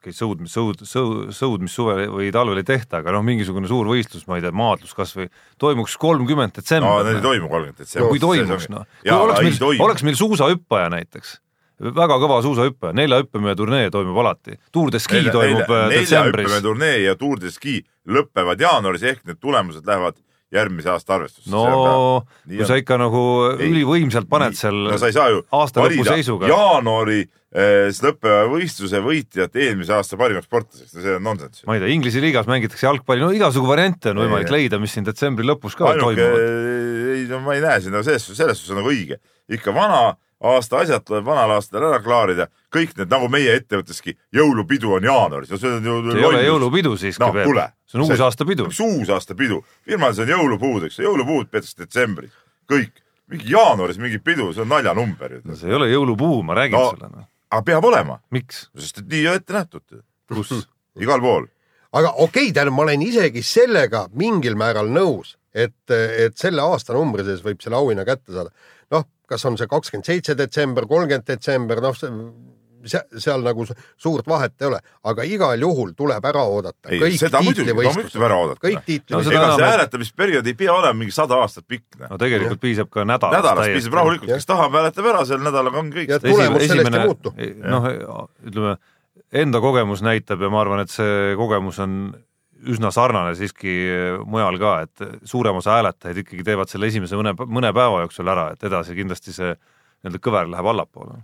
okei 0.00 0.16
sõud, 0.16 0.46
sõud, 0.48 0.86
sõud, 0.88 1.34
sõud, 1.36 1.66
mis 1.66 1.76
suvel 1.76 2.06
või 2.14 2.30
talvel 2.32 2.62
ei 2.62 2.68
tehta, 2.70 3.02
aga 3.02 3.12
noh, 3.16 3.26
mingisugune 3.26 3.68
suur 3.68 3.90
võistlus, 3.90 4.24
ma 4.30 4.38
ei 4.38 4.46
tea, 4.46 4.54
maadlus 4.56 4.96
kas 4.96 5.12
või 5.18 5.28
toimuks 5.60 5.98
kolmkümmend 6.00 6.56
detsember 6.56 6.88
no 6.88 7.04
need 7.04 7.20
ei 7.20 7.28
toimu 7.28 7.52
kolmkümmend 7.52 7.84
detsember. 7.84 8.10
kui 8.14 8.22
toimuks, 8.22 8.70
noh. 8.72 8.88
kui 9.04 9.14
oleks 9.18 9.60
meil, 9.60 9.86
oleks 9.86 10.08
meil 10.08 10.20
suusahüppaja 10.20 10.90
näiteks 10.96 11.38
väga 11.80 12.16
kõva 12.20 12.40
suusahüppaja, 12.44 12.92
nelja 12.96 13.20
hüppemehe 13.22 13.54
turnee 13.56 13.90
toimub 13.92 14.18
alati. 14.20 14.58
Tour 14.72 14.90
de 14.92 15.00
Ski 15.00 15.20
nelja, 15.20 15.32
toimub 15.32 15.62
nelja, 15.64 15.84
äh, 15.86 15.92
detsembris. 15.94 16.10
nelja 16.12 16.58
hüppemehe 16.58 16.64
turnee 16.66 16.98
ja 17.06 17.14
Tour 17.16 17.40
de 17.40 17.52
Ski 17.54 17.78
lõpevad 18.08 18.60
jaanuaris 18.60 19.06
ehk 19.14 19.24
need 19.28 19.40
tulemused 19.40 19.86
lähevad 19.86 20.18
järgmise 20.54 20.90
aasta 20.90 21.16
arvestusse. 21.16 21.50
no 21.52 22.22
kui 22.46 22.66
sa 22.66 22.78
ikka 22.80 22.98
nagu 23.00 23.24
ei, 23.52 23.68
ülivõimsalt 23.70 24.30
paned 24.30 24.56
seal 24.58 24.86
no, 24.88 24.96
sa 24.98 25.10
ei 25.10 25.16
saa 25.16 25.28
ju 25.32 25.44
aasta 25.56 25.84
lõpu 25.84 26.06
seisuga. 26.08 26.48
jaanuari 26.50 27.20
eh, 27.22 27.90
lõppeva 28.06 28.48
võistluse 28.50 29.02
võitjat 29.04 29.58
eelmise 29.60 29.94
aasta 29.94 30.18
parimaks 30.20 30.48
sportlaseks, 30.50 30.96
no 30.96 31.04
see 31.04 31.18
on 31.18 31.28
nonsenss. 31.28 31.66
ma 31.68 31.76
ei 31.78 31.84
tea, 31.84 31.92
Inglise 31.94 32.22
liigas 32.24 32.50
mängitakse 32.50 32.88
jalgpalli, 32.88 33.24
no 33.24 33.30
igasugu 33.36 33.70
variante 33.70 34.10
on 34.10 34.24
võimalik 34.24 34.50
leida, 34.54 34.80
mis 34.82 34.96
siin 34.96 35.06
detsembri 35.06 35.46
lõpus 35.46 35.78
ka 35.78 35.92
Ainuke, 35.92 36.18
toimuvad. 36.18 37.14
ei 37.14 37.28
no 37.30 37.44
ma 37.46 37.54
ei 37.58 37.64
näe 37.64 37.86
seda 37.86 38.02
selles, 38.06 38.26
selles 38.26 38.58
suhtes 38.58 38.74
on 38.74 38.82
nagu 38.82 38.90
õige, 38.90 39.20
ikka 39.54 39.74
vana 39.76 40.16
aasta 40.40 40.80
asjad 40.80 41.04
tuleb 41.04 41.24
vanal 41.24 41.52
aastal 41.56 41.84
ära 41.90 42.00
klaarida, 42.02 42.46
kõik 42.72 42.94
need 42.98 43.10
nagu 43.12 43.28
meie 43.32 43.52
ettevõtteski, 43.58 44.16
jõulupidu 44.34 44.94
on 44.96 45.04
jaanuaris, 45.04 45.52
see 45.52 45.72
on 45.76 45.86
ju 45.86 45.98
see 46.06 46.22
ei 46.22 46.28
ole 46.28 46.42
jõulupidu 46.46 46.94
siiski 47.00 47.24
no,, 47.24 47.32
Peep. 47.36 47.76
see 47.86 48.00
on 48.00 48.06
uusaastapidu. 48.06 48.68
mis 48.70 48.80
uusaastapidu, 48.86 49.60
firmas 49.86 50.20
on 50.22 50.32
jõulupuud, 50.32 50.88
eks, 50.88 51.00
jõulupuud 51.04 51.52
peetakse 51.52 51.84
detsembris, 51.84 52.32
kõik. 52.70 53.04
mingi 53.30 53.52
jaanuaris 53.52 54.00
mingi 54.02 54.18
pidu, 54.18 54.50
see 54.56 54.64
on 54.64 54.72
naljanumber 54.72 55.40
no,. 55.44 55.56
see 55.56 55.68
ei 55.68 55.76
ole 55.76 55.90
jõulupuu, 55.92 56.42
ma 56.46 56.56
räägin 56.62 56.78
no, 56.78 56.88
sulle 56.94 57.12
no.. 57.12 57.26
aga 57.50 57.62
peab 57.72 57.90
olema. 57.92 58.20
miks? 58.30 58.68
sest 58.78 59.04
et 59.04 59.12
nii 59.12 59.26
on 59.28 59.42
ette 59.42 59.58
nähtud. 59.58 60.02
kus? 60.32 60.54
igal 61.04 61.20
pool. 61.20 61.50
aga 61.92 62.14
okei 62.16 62.48
okay,, 62.48 62.54
tähendab, 62.56 62.78
ma 62.78 62.88
olen 62.88 63.04
isegi 63.04 63.44
sellega 63.44 64.06
mingil 64.16 64.56
määral 64.56 64.88
nõus, 64.88 65.36
et, 65.52 65.76
et 65.90 66.36
selle 66.38 66.62
aastanumbri 66.64 67.26
sees 67.26 67.44
võib 67.44 67.60
selle 67.60 67.76
auhinna 67.76 68.06
kätte 68.08 68.32
saada. 68.32 68.54
Noh, 69.30 69.36
kas 69.36 69.46
on 69.46 69.58
see 69.58 69.68
kakskümmend 69.70 70.08
seitse 70.08 70.34
detsember, 70.38 70.86
kolmkümmend 70.90 71.28
detsember, 71.28 71.80
noh, 71.84 71.94
seal 73.20 73.42
nagu 73.44 73.66
suurt 74.00 74.28
vahet 74.28 74.54
ei 74.62 74.66
ole, 74.70 74.78
aga 75.04 75.24
igal 75.28 75.60
juhul 75.60 75.92
tuleb 75.96 76.24
ära 76.24 76.44
oodata. 76.48 76.88
ei, 76.88 77.18
seda 77.20 77.42
muidugi, 77.44 77.74
loomulikult 77.76 78.14
tuleb 78.14 78.26
ära 78.30 78.38
oodata. 78.40 78.60
kõik 78.64 78.86
tiitlid 78.86 79.16
no,. 79.18 79.34
ega 79.34 79.50
see 79.56 79.66
hääletamisperiood 79.68 80.48
ei 80.48 80.56
pea 80.56 80.72
olema 80.72 80.96
mingi 81.02 81.12
sada 81.12 81.42
aastat 81.44 81.66
pikk. 81.68 81.98
no 82.06 82.16
tegelikult 82.20 82.56
ja. 82.56 82.62
piisab 82.62 82.88
ka 82.88 83.04
nädalast. 83.04 83.36
nädalast 83.36 83.74
piisab 83.76 83.98
rahulikult, 84.00 84.32
kes 84.32 84.48
tahab, 84.48 84.78
hääletab 84.80 85.10
ära, 85.12 85.26
selle 85.28 85.44
nädalaga 85.50 85.82
on 85.82 85.92
kõik. 85.92 86.08
ja 86.08 86.20
tulemus 86.24 86.66
sellest 86.72 86.96
ei 86.96 87.04
muutu. 87.04 87.34
noh, 87.76 87.90
ütleme 88.48 88.74
enda 89.44 89.60
kogemus 89.60 90.00
näitab 90.02 90.40
ja 90.40 90.48
ma 90.50 90.64
arvan, 90.64 90.80
et 90.80 90.90
see 90.94 91.36
kogemus 91.38 91.84
on 91.84 92.00
üsna 92.68 92.90
sarnane 92.92 93.34
siiski 93.38 93.72
mujal 94.28 94.58
ka, 94.60 94.72
et 94.84 95.26
suurem 95.28 95.58
osa 95.60 95.78
hääletajaid 95.78 96.22
ikkagi 96.22 96.46
teevad 96.46 96.70
selle 96.70 96.90
esimese 96.90 97.18
mõne, 97.18 97.34
mõne 97.46 97.72
päeva 97.76 98.02
jooksul 98.04 98.28
ära, 98.28 98.50
et 98.54 98.64
edasi 98.66 98.96
kindlasti 98.98 99.34
see 99.36 99.52
nii-öelda 99.54 100.20
kõver 100.24 100.50
läheb 100.52 100.70
allapoole. 100.72 101.20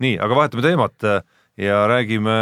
nii, 0.00 0.16
aga 0.18 0.36
vahetame 0.36 0.62
teemat 0.64 1.08
ja 1.60 1.82
räägime 1.90 2.36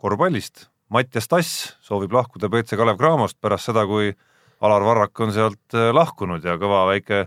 korvpallist. 0.00 0.68
Mattias 0.88 1.28
Tass 1.28 1.74
soovib 1.84 2.12
lahkuda 2.12 2.48
BC 2.48 2.76
Kalev 2.76 2.96
Cramost 3.00 3.40
pärast 3.40 3.68
seda, 3.68 3.84
kui 3.86 4.12
Alar 4.64 4.84
Varrak 4.84 5.20
on 5.20 5.32
sealt 5.32 5.76
lahkunud 5.92 6.44
ja 6.44 6.56
kõva 6.60 6.84
väike 6.88 7.26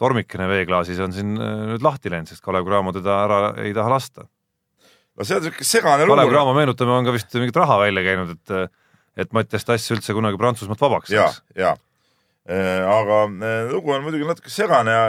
tormikene 0.00 0.48
veeklaasis 0.50 1.00
on 1.00 1.12
siin 1.14 1.34
nüüd 1.36 1.84
lahti 1.84 2.10
läinud, 2.12 2.28
sest 2.28 2.44
Kalev 2.44 2.66
Cramo 2.66 2.92
teda 2.92 3.22
ära 3.24 3.40
ei 3.62 3.74
taha 3.76 3.92
lasta 3.92 4.26
no 5.16 5.26
see 5.26 5.36
on 5.36 5.44
niisugune 5.44 5.68
segane 5.68 6.06
lugu. 6.06 6.16
Kalev 6.16 6.32
Cramo, 6.32 6.54
meenutame, 6.56 6.94
on 6.96 7.08
ka 7.08 7.14
vist 7.14 7.34
mingit 7.38 7.58
raha 7.60 7.78
välja 7.84 8.04
käinud, 8.06 8.36
et 8.36 8.72
et 9.16 9.32
Mattias 9.36 9.66
Tass 9.68 9.92
üldse 9.92 10.14
kunagi 10.16 10.38
Prantsusmaalt 10.40 10.80
vabaks 10.80 11.10
saaks. 11.12 11.42
ja, 11.52 11.72
ja 11.72 11.72
äh, 12.48 12.80
aga 12.88 13.24
äh, 13.28 13.72
lugu 13.72 13.92
on 13.92 14.04
muidugi 14.06 14.28
natuke 14.28 14.52
segane 14.52 14.94
ja, 14.94 15.02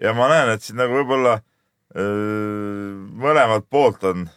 ja 0.00 0.14
ma 0.16 0.30
näen, 0.32 0.54
et 0.54 0.64
siin 0.64 0.80
nagu 0.80 0.96
võib-olla 0.96 1.36
äh, 1.36 2.94
mõlemalt 3.20 3.68
poolt 3.70 4.06
on, 4.08 4.28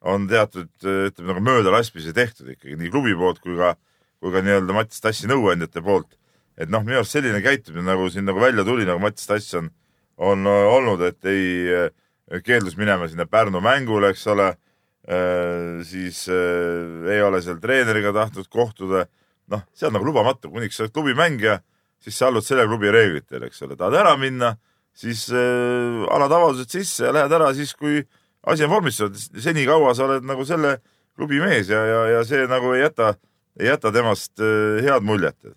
on 0.00 0.28
teatud 0.30 0.70
ütleme 0.80 1.34
nagu 1.34 1.44
möödalaskmisi 1.44 2.14
tehtud 2.16 2.54
ikkagi 2.54 2.78
nii 2.80 2.92
klubi 2.94 3.12
poolt 3.18 3.42
kui 3.44 3.58
ka, 3.58 3.74
kui 4.22 4.32
ka 4.32 4.44
nii-öelda 4.44 4.76
Mattias 4.76 5.04
Tassi 5.04 5.28
nõuandjate 5.30 5.84
poolt. 5.84 6.14
et 6.58 6.72
noh, 6.72 6.82
minu 6.82 7.02
arust 7.02 7.14
selline 7.14 7.38
käitumine, 7.44 7.84
nagu 7.86 8.08
siin 8.10 8.24
nagu 8.26 8.40
välja 8.42 8.64
tuli, 8.66 8.88
nagu 8.88 9.02
Mattias 9.02 9.28
Tass 9.28 9.60
on, 9.60 9.68
on 10.16 10.48
olnud, 10.48 11.04
et 11.06 11.28
ei 11.28 11.90
keeldus 12.44 12.76
minema 12.76 13.08
sinna 13.08 13.26
Pärnu 13.26 13.60
mängule, 13.64 14.12
eks 14.12 14.26
ole, 14.32 14.48
äh, 15.08 15.80
siis 15.86 16.26
äh, 16.28 17.08
ei 17.12 17.22
ole 17.24 17.40
seal 17.44 17.60
treeneriga 17.62 18.12
tahtnud 18.12 18.48
kohtuda. 18.52 19.06
noh, 19.48 19.62
see 19.72 19.86
on 19.88 19.94
nagu 19.96 20.04
lubamatu, 20.04 20.50
kuniks 20.52 20.76
sa 20.76 20.82
oled 20.84 20.92
klubimängija, 20.92 21.54
siis 22.04 22.18
sa 22.20 22.26
allud 22.28 22.44
selle 22.44 22.66
klubi 22.68 22.90
reeglitele, 22.92 23.48
eks 23.48 23.62
ole, 23.64 23.78
tahad 23.80 23.94
ära 23.96 24.10
minna, 24.20 24.50
siis 24.92 25.22
äh, 25.32 26.02
annad 26.12 26.34
avaldused 26.36 26.74
sisse 26.74 27.06
ja 27.06 27.14
lähed 27.16 27.32
ära 27.32 27.48
siis, 27.56 27.72
kui 27.72 28.02
asi 28.44 28.66
on 28.66 28.74
vormistatud. 28.74 29.40
senikaua 29.40 29.94
sa 29.96 30.04
oled 30.04 30.26
nagu 30.28 30.44
selle 30.44 30.74
klubi 31.16 31.40
mees 31.40 31.72
ja, 31.72 31.80
ja, 31.88 32.02
ja 32.12 32.20
see 32.28 32.44
nagu 32.50 32.74
ei 32.76 32.82
jäta, 32.84 33.14
ei 33.56 33.70
jäta 33.70 33.92
temast 33.94 34.36
head 34.84 35.08
muljet. 35.08 35.48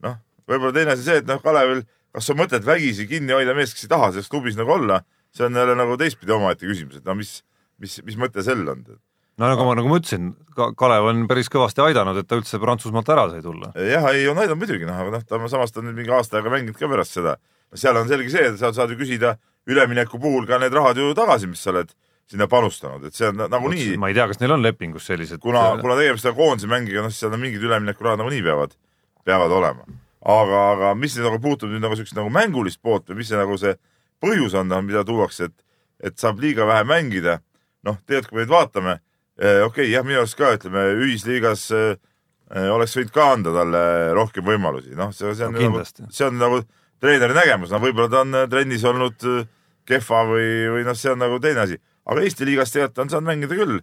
noh, 0.00 0.16
võib-olla 0.48 0.72
teine 0.72 0.96
asi 0.96 1.04
see, 1.04 1.20
et 1.20 1.28
noh, 1.28 1.42
Kalevil, 1.44 1.84
kas 2.16 2.32
on 2.32 2.40
mõtet 2.40 2.64
vägisi 2.64 3.04
kinni 3.10 3.36
hoida 3.36 3.52
meest, 3.52 3.76
kes 3.76 3.84
ei 3.84 3.92
taha 3.92 4.14
selles 4.14 4.32
klubis 4.32 4.56
nagu 4.56 4.72
olla 4.78 5.02
see 5.36 5.48
on 5.48 5.58
jälle 5.60 5.76
nagu 5.78 5.98
teistpidi 6.00 6.34
omaette 6.36 6.68
küsimus, 6.68 7.00
et 7.00 7.08
no 7.08 7.16
mis, 7.18 7.38
mis, 7.82 7.98
mis 8.06 8.18
mõte 8.20 8.44
sel 8.46 8.64
on? 8.72 8.84
no 9.36 9.50
nagu 9.50 9.66
ma, 9.68 9.74
nagu 9.78 9.90
ma 9.90 9.98
ütlesin, 10.00 10.30
Kalev 10.56 11.10
on 11.10 11.26
päris 11.30 11.50
kõvasti 11.52 11.84
aidanud, 11.84 12.16
et 12.20 12.28
ta 12.28 12.38
üldse 12.40 12.60
Prantsusmaalt 12.62 13.10
ära 13.12 13.26
sai 13.32 13.44
tulla. 13.44 13.72
jah, 13.76 14.08
ei 14.14 14.24
on 14.30 14.40
aidanud 14.40 14.62
muidugi, 14.62 14.88
noh, 14.88 14.96
aga 15.02 15.18
noh, 15.18 15.26
ta 15.28 15.40
samas 15.52 15.74
ta 15.74 15.82
on 15.82 15.90
nüüd 15.90 16.00
mingi 16.00 16.14
aasta 16.16 16.40
aega 16.40 16.52
mänginud 16.52 16.78
ka 16.78 16.88
pärast 16.90 17.18
seda. 17.18 17.36
seal 17.76 17.98
on 18.00 18.08
selge 18.08 18.32
see, 18.32 18.48
et 18.48 18.58
sa 18.60 18.72
saad 18.72 18.94
ju 18.94 18.98
küsida 19.00 19.36
ülemineku 19.68 20.20
puhul 20.22 20.46
ka 20.48 20.60
need 20.62 20.74
rahad 20.74 20.96
ju 20.96 21.12
tagasi, 21.18 21.50
mis 21.50 21.60
sa 21.60 21.74
oled 21.74 21.92
sinna 22.30 22.48
panustanud, 22.50 23.04
et 23.06 23.14
see 23.14 23.28
on 23.28 23.44
nagunii. 23.50 23.96
ma 24.00 24.08
ei 24.10 24.16
tea, 24.16 24.26
kas 24.30 24.40
neil 24.40 24.56
on 24.56 24.64
lepingus 24.64 25.06
sellised. 25.06 25.42
kuna, 25.42 25.68
kuna 25.82 25.98
tegemist 25.98 26.26
on 26.30 26.38
koondise 26.38 26.70
mängiga, 26.70 27.04
noh, 27.04 27.12
siis 27.12 27.22
seal 27.22 27.36
on 27.36 27.42
mingid 27.42 27.62
üleminekurahad 27.62 28.22
nagunii 28.22 28.42
peavad, 28.46 28.72
peavad 29.26 29.52
olema. 29.52 29.84
aga, 30.26 30.62
aga 30.72 30.94
mis 30.98 31.18
nagu 31.20 31.38
puutub 31.42 31.70
nüüd 31.70 31.84
nagu 31.84 31.98
siukest 31.98 32.16
nagu 32.18 32.32
mängulist 32.32 32.80
poolt 32.82 33.12
või 33.12 33.20
mis 33.20 33.30
see 33.30 33.38
nagu 33.38 33.58
see 33.60 33.76
põhjus 34.22 34.56
on, 34.58 34.72
mida 34.86 35.04
tuuakse, 35.06 35.50
et, 35.50 35.56
et 36.10 36.18
saab 36.18 36.40
liiga 36.42 36.66
vähe 36.68 36.84
mängida. 36.88 37.40
noh, 37.86 37.98
tegelikult 38.02 38.32
kui 38.32 38.38
me 38.38 38.42
nüüd 38.42 38.50
vaatame 38.50 38.92
eh,, 39.38 39.62
okei 39.62 39.84
okay,, 39.84 39.90
jah, 39.92 40.02
minu 40.06 40.18
arust 40.18 40.36
ka 40.38 40.48
ütleme 40.56 40.82
ühisliigas 41.04 41.68
eh, 41.76 41.92
oleks 42.72 42.96
võinud 42.98 43.12
ka 43.14 43.26
anda 43.36 43.52
talle 43.54 43.82
rohkem 44.16 44.46
võimalusi, 44.46 44.96
noh, 44.98 45.12
see, 45.14 45.34
see 45.38 45.46
on 45.46 45.54
no, 45.54 45.68
nagu, 45.68 45.84
see 46.10 46.26
on 46.26 46.40
nagu 46.40 46.62
treeneri 47.02 47.36
nägemus, 47.36 47.70
no 47.70 47.80
võib-olla 47.82 48.10
ta 48.10 48.24
on 48.24 48.40
eh, 48.40 48.48
trennis 48.50 48.86
olnud 48.88 49.28
eh, 49.30 49.44
kehva 49.86 50.24
või, 50.32 50.48
või 50.74 50.86
noh, 50.88 50.98
see 50.98 51.12
on 51.12 51.22
nagu 51.22 51.38
teine 51.42 51.62
asi. 51.66 51.78
aga 52.06 52.24
Eesti 52.26 52.48
liigas 52.48 52.74
tegelikult 52.74 53.04
on 53.04 53.14
saanud 53.14 53.30
mängida 53.30 53.60
küll. 53.60 53.78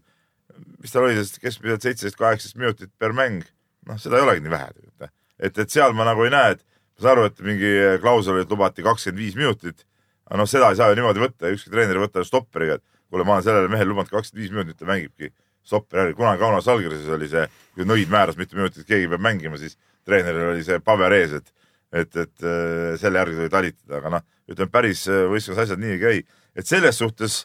mis 0.83 0.91
tal 0.91 1.07
oli, 1.07 1.23
keskmiselt 1.41 1.85
seitseteist, 1.85 2.19
kaheksateist 2.19 2.59
minutit 2.59 2.91
per 2.99 3.15
mäng. 3.15 3.45
noh, 3.87 3.99
seda 3.99 4.19
ei 4.19 4.27
olegi 4.27 4.43
nii 4.43 4.51
vähe 4.51 4.69
tegelikult. 4.73 5.15
et, 5.39 5.57
et 5.57 5.69
seal 5.69 5.95
ma 5.95 6.09
nagu 6.09 6.27
ei 6.27 6.33
näe, 6.33 6.57
et 6.57 6.63
ma 6.63 7.07
saan 7.07 7.17
aru, 7.17 7.31
et 7.31 7.41
mingi 7.47 7.73
klausel, 8.03 8.41
et 8.41 8.51
lubati 8.51 8.83
kakskümmend 8.83 9.23
viis 9.23 9.39
minutit 9.39 9.87
aga 10.33 10.41
noh, 10.41 10.49
seda 10.49 10.71
ei 10.73 10.79
saa 10.79 10.89
ju 10.89 10.97
niimoodi 10.97 11.21
võtta, 11.21 11.53
ükski 11.53 11.69
treener 11.69 11.99
ei 11.99 12.03
võta 12.07 12.25
stopperiga, 12.25 12.79
et 12.79 12.85
kuule, 13.13 13.25
ma 13.27 13.37
olen 13.37 13.45
sellele 13.45 13.69
mehele 13.69 13.91
lubanud 13.91 14.09
kakskümmend 14.09 14.41
viis 14.41 14.53
minutit, 14.55 14.79
ta 14.79 14.89
mängibki 14.89 15.29
stopperi 15.63 16.15
kunagi 16.17 16.41
Kaunas 16.41 16.67
Algirises 16.73 17.11
oli 17.13 17.29
see, 17.29 17.45
kui 17.77 17.85
nõid 17.87 18.09
määras 18.11 18.39
mitu 18.39 18.57
minutit, 18.57 18.87
keegi 18.89 19.11
peab 19.11 19.21
mängima, 19.23 19.59
siis 19.61 19.77
treeneril 20.07 20.55
oli 20.55 20.65
see 20.65 20.81
paber 20.83 21.13
ees, 21.19 21.37
et 21.37 21.53
et, 21.93 22.15
et 22.17 22.41
äh, 22.49 22.95
selle 22.97 23.19
järgi 23.21 23.37
tuli 23.37 23.51
talitada, 23.53 23.99
aga 23.99 24.11
noh, 24.15 24.23
ütleme 24.49 24.71
päris 24.73 25.03
äh, 25.05 25.27
võistluses 25.29 25.67
asjad 25.67 25.81
nii 25.81 25.91
ei 25.93 25.99
käi. 26.01 26.23
et 26.57 26.65
selles 26.65 26.97
suhtes 26.97 27.43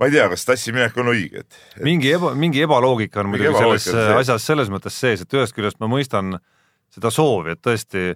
ma 0.00 0.08
ei 0.08 0.14
tea, 0.16 0.24
kas 0.32 0.48
tassi 0.48 0.72
minek 0.72 0.96
on 0.96 1.12
õige, 1.12 1.44
et, 1.44 1.58
et.... 1.76 1.82
mingi 1.84 2.14
eba, 2.16 2.32
mingi 2.32 2.64
ebaloogika 2.64 3.20
on 3.20 3.34
muidugi 3.34 3.52
selles 3.52 4.16
asjas 4.16 4.48
selles 4.48 4.72
mõttes 4.72 4.96
sees, 4.96 5.20
et 5.20 5.36
ühest 5.36 5.52
küljest 5.52 5.82
ma 5.84 5.90
mõistan 5.92 6.38
seda 6.92 7.12
soovi, 7.12 7.52
et 7.52 7.60
tõesti 7.60 8.14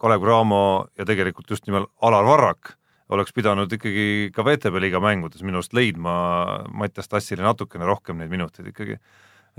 Kalev 0.00 0.22
Cramo 0.22 0.62
ja 0.98 1.04
tegelikult 1.08 1.50
just 1.50 1.66
nimelt 1.68 1.90
Alar 2.00 2.24
Varrak 2.24 2.74
oleks 3.12 3.34
pidanud 3.36 3.72
ikkagi 3.72 4.30
ka 4.32 4.44
VTB 4.46 4.80
liiga 4.80 5.00
mängudes 5.02 5.42
minu 5.44 5.60
arust 5.60 5.74
leidma 5.76 6.14
Mattias 6.72 7.10
Tassile 7.12 7.44
natukene 7.44 7.84
rohkem 7.88 8.20
neid 8.20 8.32
minuteid 8.32 8.70
ikkagi. 8.70 8.96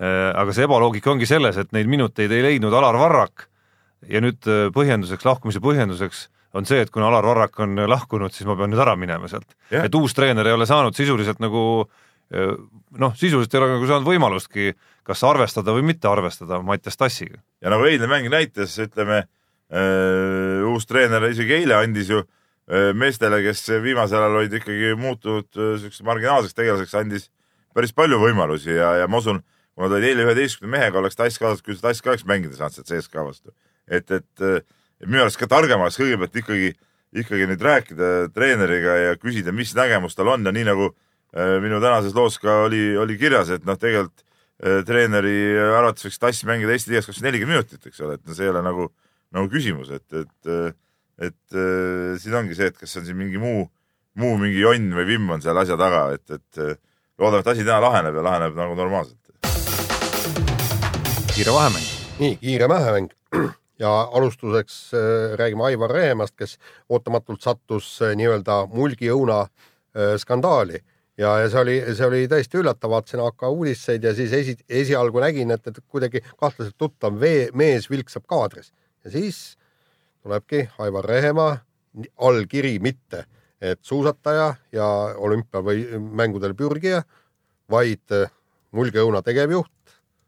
Äh, 0.02 0.32
aga 0.34 0.56
see 0.56 0.66
ebaloogika 0.66 1.12
ongi 1.14 1.28
selles, 1.30 1.60
et 1.62 1.70
neid 1.76 1.90
minuteid 1.92 2.32
ei 2.34 2.42
leidnud 2.48 2.74
Alar 2.74 2.98
Varrak 2.98 3.46
ja 4.10 4.24
nüüd 4.24 4.42
äh, 4.50 4.70
põhjenduseks, 4.74 5.28
lahkumise 5.28 5.62
põhjenduseks 5.62 6.24
on 6.58 6.66
see, 6.70 6.82
et 6.82 6.90
kuna 6.94 7.12
Alar 7.12 7.28
Varrak 7.30 7.62
on 7.62 7.78
lahkunud, 7.90 8.34
siis 8.34 8.50
ma 8.50 8.58
pean 8.58 8.74
nüüd 8.74 8.82
ära 8.82 8.96
minema 8.98 9.30
sealt 9.30 9.54
yeah.. 9.70 9.86
et 9.86 9.94
uus 9.98 10.18
treener 10.18 10.50
ei 10.50 10.58
ole 10.58 10.66
saanud 10.70 10.98
sisuliselt 10.98 11.38
nagu 11.44 11.62
äh, 12.34 12.58
noh, 12.98 13.14
sisuliselt 13.20 13.54
ei 13.54 13.62
ole 13.62 13.70
nagu 13.76 13.92
saanud 13.92 14.10
võimalustki 14.10 14.74
kas 15.06 15.22
arvestada 15.30 15.78
või 15.78 15.86
mitte 15.94 16.10
arvestada 16.10 16.58
Mattias 16.66 16.98
Tassiga. 16.98 17.38
ja 17.62 17.70
nagu 17.70 17.86
eilne 17.86 18.10
mäng 18.10 18.34
näitas, 18.34 18.80
ütleme 18.82 19.22
Äh, 19.22 19.43
uus 19.72 20.86
treener 20.86 21.29
isegi 21.29 21.55
eile 21.62 21.77
andis 21.79 22.12
ju 22.12 22.24
meestele, 22.96 23.41
kes 23.43 23.65
viimasel 23.84 24.22
ajal 24.22 24.38
olid 24.39 24.53
ikkagi 24.60 24.93
muutunud 25.00 25.50
siukseks 25.51 26.03
marginaalseks 26.08 26.55
tegelaseks, 26.55 26.93
andis 27.00 27.25
päris 27.75 27.91
palju 27.96 28.20
võimalusi 28.22 28.72
ja, 28.75 28.93
ja 29.01 29.10
ma 29.10 29.20
usun, 29.20 29.41
kui 29.74 29.86
nad 29.86 29.96
olid 29.98 30.08
eile 30.12 30.27
üheteistkümne 30.27 30.72
mehega, 30.77 31.01
oleks 31.01 31.17
Tass 31.20 31.41
kaasas, 31.41 31.63
küll 31.65 31.82
Tass 31.82 32.03
ka 32.03 32.13
oleks 32.13 32.25
mängida 32.29 32.55
saanud 32.55 32.77
sealt 32.77 32.91
CSKA 32.91 33.25
vastu. 33.25 33.53
et, 33.88 34.12
et 34.12 34.46
minu 35.05 35.24
arust 35.25 35.39
ka 35.41 35.50
targem 35.51 35.82
oleks 35.82 35.98
kõigepealt 36.00 36.38
ikkagi, 36.43 36.74
ikkagi 37.24 37.48
nüüd 37.50 37.65
rääkida 37.65 38.12
treeneriga 38.36 38.98
ja 39.01 39.15
küsida, 39.20 39.51
mis 39.51 39.74
nägemus 39.75 40.15
tal 40.15 40.32
on 40.32 40.46
ja 40.46 40.53
nii 40.55 40.67
nagu 40.70 40.93
minu 41.63 41.82
tänases 41.82 42.13
loos 42.15 42.38
ka 42.39 42.63
oli, 42.67 42.93
oli 42.98 43.17
kirjas, 43.17 43.50
et 43.55 43.65
noh, 43.65 43.77
tegelikult 43.79 44.24
treeneri 44.88 45.58
arvates 45.58 46.05
võiks 46.05 46.22
Tass 46.22 46.46
mängida 46.48 46.75
Eesti 46.75 46.93
liigas 46.93 47.10
kakskümmend 47.10 47.32
nelikümmend 47.32 47.58
minutit, 47.58 47.88
eks 47.89 48.03
ole, 48.05 48.20
et 48.20 48.27
no 48.27 48.38
see 48.38 48.46
ei 48.46 48.53
ole 48.53 48.62
nagu, 48.63 48.91
nagu 49.34 49.50
küsimus, 49.52 49.92
et, 49.94 50.08
et 50.13 50.80
et 51.24 51.56
siin 52.20 52.34
ongi 52.36 52.56
see, 52.58 52.72
et 52.72 52.78
kas 52.78 52.98
on 52.98 53.06
siin 53.06 53.18
mingi 53.18 53.38
muu, 53.40 53.68
muu 54.20 54.34
mingi 54.42 54.63
jonn 54.63 54.90
või 54.98 55.06
vimm 55.12 55.30
on 55.36 55.44
seal 55.46 55.58
asja 55.62 55.78
taga, 55.80 56.08
et, 56.16 56.25
et 56.34 56.80
loodame, 57.22 57.44
et 57.44 57.52
asi 57.54 57.66
täna 57.66 57.78
laheneb 57.86 58.18
ja 58.18 58.24
laheneb 58.25 58.58
nagu 58.58 58.75
normaalselt. 58.75 59.20
kiire 61.36 61.54
vahemäng. 61.54 61.86
nii, 62.20 62.36
kiire 62.42 62.70
vahemäng 62.70 63.13
ja 63.80 64.10
alustuseks 64.13 64.94
äh, 64.94 65.38
räägime 65.38 65.63
Aivar 65.63 65.92
Rehemast, 65.92 66.36
kes 66.38 66.58
ootamatult 66.90 67.42
sattus 67.42 68.02
äh, 68.02 68.13
nii-öelda 68.18 68.66
mulgiõuna 68.74 69.40
äh, 69.42 70.13
skandaali 70.22 70.78
ja, 71.18 71.40
ja 71.42 71.50
see 71.50 71.62
oli, 71.62 71.80
see 71.98 72.08
oli 72.08 72.22
täiesti 72.30 72.62
üllatav, 72.62 72.94
vaatasin 72.94 73.24
AK 73.25 73.48
uudiseid 73.50 74.06
ja 74.06 74.13
siis 74.16 74.34
esi, 74.34 74.58
esialgu 74.70 75.24
nägin, 75.24 75.52
et, 75.56 75.68
et 75.68 75.82
kuidagi 75.90 76.22
kahtlaselt 76.38 76.78
tuttav 76.78 77.20
vee, 77.20 77.50
mees 77.54 77.90
vilksab 77.90 78.28
kaadris 78.30 78.72
ja 79.03 79.12
siis 79.12 79.57
tulebki 80.24 80.67
Aivar 80.79 81.05
Rehemaa 81.05 81.57
allkiri 82.17 82.77
mitte, 82.79 83.25
et 83.62 83.79
suusataja 83.81 84.53
ja 84.72 84.88
olümpiamängudel 85.17 86.55
pürgija, 86.57 87.03
vaid 87.72 88.15
äh, 88.15 88.31
mulgeõuna 88.72 89.22
tegevjuht 89.22 89.72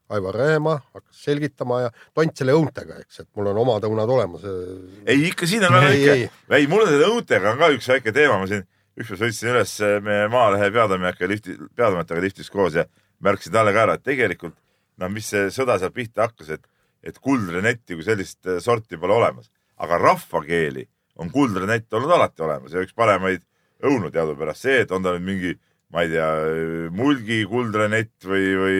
Aivar 0.09 0.35
Rehemaa 0.37 0.77
hakkas 0.93 1.23
selgitama 1.25 1.79
ja 1.81 1.89
tont 2.13 2.37
selle 2.37 2.53
õuntega, 2.53 2.99
eks, 3.01 3.23
et 3.23 3.29
mul 3.37 3.49
on 3.49 3.57
omad 3.63 3.87
õunad 3.87 4.11
olemas. 4.13 4.43
ei, 5.05 5.23
ikka 5.31 5.47
siin 5.49 5.65
on 5.65 5.73
väga 5.73 5.89
väike, 5.89 6.29
ei 6.59 6.67
mul 6.69 6.85
on 6.85 6.91
selle 6.91 7.09
õuntega 7.09 7.53
on 7.53 7.61
ka 7.61 7.71
üks 7.73 7.89
väike 7.89 8.13
teema, 8.13 8.37
ma 8.41 8.49
siin 8.51 8.67
ükspäev 8.95 9.23
sõitsin 9.23 9.51
üles 9.51 9.73
meie 10.05 10.27
Maalehe 10.31 10.69
peatoimetajaga 10.75 11.31
lifti, 11.31 11.57
peatoimetajaga 11.75 12.23
liftis 12.23 12.53
koos 12.53 12.77
ja 12.77 12.85
märkasin 13.25 13.55
talle 13.55 13.73
ka 13.73 13.81
ära, 13.87 13.97
et 13.97 14.05
tegelikult 14.05 14.55
no 15.01 15.09
mis 15.11 15.27
see 15.31 15.49
sõda 15.53 15.79
seal 15.81 15.93
pihta 15.95 16.27
hakkas, 16.29 16.53
et, 16.55 16.69
et 17.05 17.19
kuldrenetti 17.21 17.95
kui 17.95 18.05
sellist 18.05 18.47
sorti 18.63 18.97
pole 18.97 19.13
olemas 19.13 19.51
aga 19.77 19.97
rahvakeeli 19.99 20.85
on 21.15 21.31
kuldrenett 21.31 21.93
olnud 21.93 22.11
alati 22.11 22.43
olemas 22.43 22.75
ja 22.75 22.83
üks 22.83 22.95
paremaid 22.95 23.43
õunu 23.85 24.11
teadupärast 24.11 24.65
see, 24.67 24.81
et 24.83 24.91
on 24.95 25.03
ta 25.03 25.13
nüüd 25.15 25.25
mingi, 25.27 25.51
ma 25.93 26.05
ei 26.05 26.11
tea, 26.13 26.27
mulgi 26.95 27.41
kuldrenett 27.49 28.27
või, 28.27 28.47
või, 28.59 28.79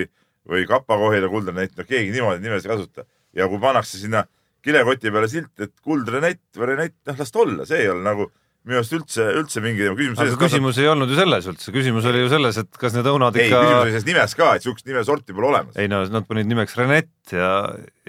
või 0.49 0.63
kapakohila 0.69 1.29
kuldrenett, 1.31 1.75
no 1.77 1.85
keegi 1.87 2.13
niimoodi 2.15 2.43
nimesid 2.43 2.69
ei 2.69 2.73
kasuta. 2.75 3.05
ja 3.35 3.47
kui 3.51 3.59
pannakse 3.59 3.99
sinna 3.99 4.23
kilekoti 4.65 5.11
peale 5.11 5.29
silt, 5.29 5.53
et 5.59 5.73
kuldrenett 5.83 6.57
või 6.57 6.71
renett, 6.71 6.97
noh 7.07 7.19
las 7.19 7.31
ta 7.31 7.43
olla, 7.43 7.67
see 7.67 7.83
ei 7.83 7.91
ole 7.91 8.03
nagu 8.03 8.29
minu 8.65 8.79
arust 8.79 8.93
üldse, 8.97 9.25
üldse 9.37 9.61
mingi 9.61 9.83
teema. 9.83 9.95
küsimus, 9.97 10.21
aga 10.23 10.37
küsimus 10.41 10.77
ei 10.81 10.87
olnud 10.89 11.11
ju 11.11 11.17
selles 11.19 11.47
üldse, 11.51 11.73
küsimus 11.73 12.05
oli 12.09 12.23
ju 12.23 12.29
selles, 12.31 12.57
et 12.63 12.79
kas 12.81 12.95
need 12.97 13.09
õunad 13.11 13.35
ikka. 13.37 13.43
ei, 13.45 13.51
küsimus 13.53 13.81
oli 13.81 13.91
selles 13.93 14.07
nimes 14.07 14.31
ka, 14.39 14.47
et 14.57 14.65
siukest 14.65 14.87
nimesorti 14.89 15.35
pole 15.37 15.49
olemas. 15.51 15.75
ei 15.81 15.89
no 15.91 15.99
nad 16.09 16.25
panid 16.29 16.49
nimeks 16.49 16.77
Renett 16.79 17.33
ja, 17.35 17.49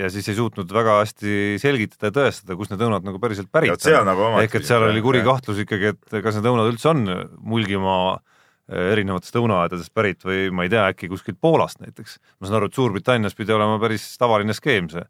ja 0.00 0.08
siis 0.12 0.30
ei 0.32 0.38
suutnud 0.38 0.70
väga 0.72 1.00
hästi 1.02 1.34
selgitada 1.60 2.08
ja 2.08 2.14
tõestada, 2.20 2.56
kust 2.56 2.72
need 2.72 2.84
õunad 2.86 3.04
nagu 3.04 3.20
päriselt 3.20 3.50
pärit 3.52 3.76
on. 3.76 4.08
Nagu 4.08 4.30
ehk 4.40 4.56
et 4.60 4.68
seal 4.68 4.86
oli 4.86 5.02
kuri 5.04 5.20
kahtlus 5.26 5.60
ikkagi, 5.66 5.92
et 5.92 6.16
kas 6.24 6.38
need 6.38 6.48
õunad 6.48 6.70
üldse 6.72 6.88
on 6.94 7.04
Mulgimaa 7.52 8.14
eh, 8.16 8.94
erinevatest 8.94 9.36
õunaaedadest 9.36 9.92
pärit 9.96 10.24
või 10.24 10.46
ma 10.56 10.64
ei 10.64 10.72
tea, 10.72 10.86
äkki 10.94 11.10
kuskilt 11.12 11.40
Poolast 11.42 11.84
näiteks. 11.84 12.16
ma 12.40 12.48
saan 12.48 12.62
aru, 12.62 12.70
et 12.72 12.80
Suurbritannias 12.80 13.36
pidi 13.36 13.52
olema 13.52 13.76
päris 13.82 14.08
tavaline 14.16 14.56
skeem 14.56 14.88
see, 14.94 15.04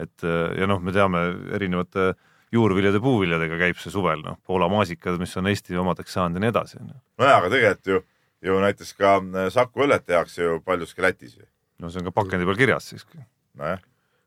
et 0.00 0.24
eh, 0.24 0.56
ja 0.62 0.70
noh, 0.72 0.80
me 0.80 0.96
teame 0.96 1.26
erinevate 1.58 2.08
äh, 2.14 2.24
juurviljade, 2.54 3.00
puuviljadega 3.02 3.58
käib 3.64 3.80
see 3.82 3.94
suvel, 3.94 4.22
noh, 4.24 4.38
Poola 4.46 4.68
maasikad, 4.70 5.18
mis 5.22 5.34
on 5.40 5.50
Eesti 5.50 5.76
omadeks 5.80 6.14
saanud 6.16 6.38
ja 6.38 6.44
nii 6.44 6.52
edasi. 6.54 6.78
nojah, 7.18 7.40
aga 7.40 7.50
tegelikult 7.52 7.92
ju, 7.92 8.00
ju 8.46 8.62
näiteks 8.62 8.94
ka 9.00 9.18
äh, 9.18 9.50
Saku 9.52 9.86
õllet 9.86 10.06
tehakse 10.06 10.42
ju 10.42 10.60
paljuski 10.64 11.04
Lätis 11.04 11.36
ju. 11.36 11.46
no 11.82 11.90
see 11.90 12.00
on 12.00 12.08
ka 12.08 12.14
pakendi 12.22 12.48
peal 12.48 12.58
kirjas 12.60 12.90
siiski. 12.92 13.18
nojah 13.58 13.82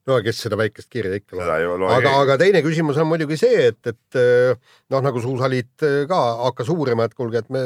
no 0.09 0.17
kes 0.25 0.41
seda 0.45 0.57
väikest 0.59 0.89
kirja 0.91 1.19
ikka 1.19 1.37
loeb. 1.37 1.91
aga, 1.93 2.13
aga 2.23 2.37
teine 2.41 2.61
küsimus 2.65 2.99
on 3.01 3.09
muidugi 3.09 3.37
see, 3.39 3.69
et, 3.71 3.79
et 3.91 4.19
äh, 4.19 4.53
noh, 4.91 5.03
nagu 5.05 5.21
Suusaliit 5.23 5.85
äh, 5.85 6.03
ka 6.09 6.19
hakkas 6.45 6.71
uurima, 6.73 7.07
et 7.07 7.15
kuulge, 7.17 7.43
et 7.43 7.53
me 7.53 7.63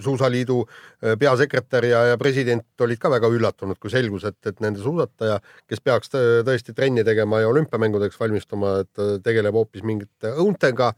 Suusaliidu 0.00 0.62
äh, 0.64 1.16
peasekretär 1.20 1.86
ja, 1.90 2.02
ja 2.12 2.18
president 2.20 2.80
olid 2.80 3.00
ka 3.02 3.10
väga 3.12 3.30
üllatunud, 3.32 3.78
kui 3.82 3.92
selgus, 3.92 4.24
et, 4.28 4.38
et 4.48 4.60
nende 4.64 4.80
suusataja, 4.82 5.38
kes 5.68 5.84
peaks 5.84 6.12
tõesti 6.12 6.74
trenni 6.76 7.04
tegema 7.04 7.42
ja 7.42 7.50
olümpiamängudeks 7.52 8.20
valmistuma, 8.20 8.78
et 8.86 9.24
tegeleb 9.24 9.56
hoopis 9.58 9.84
mingite 9.86 10.32
õuntega 10.36 10.92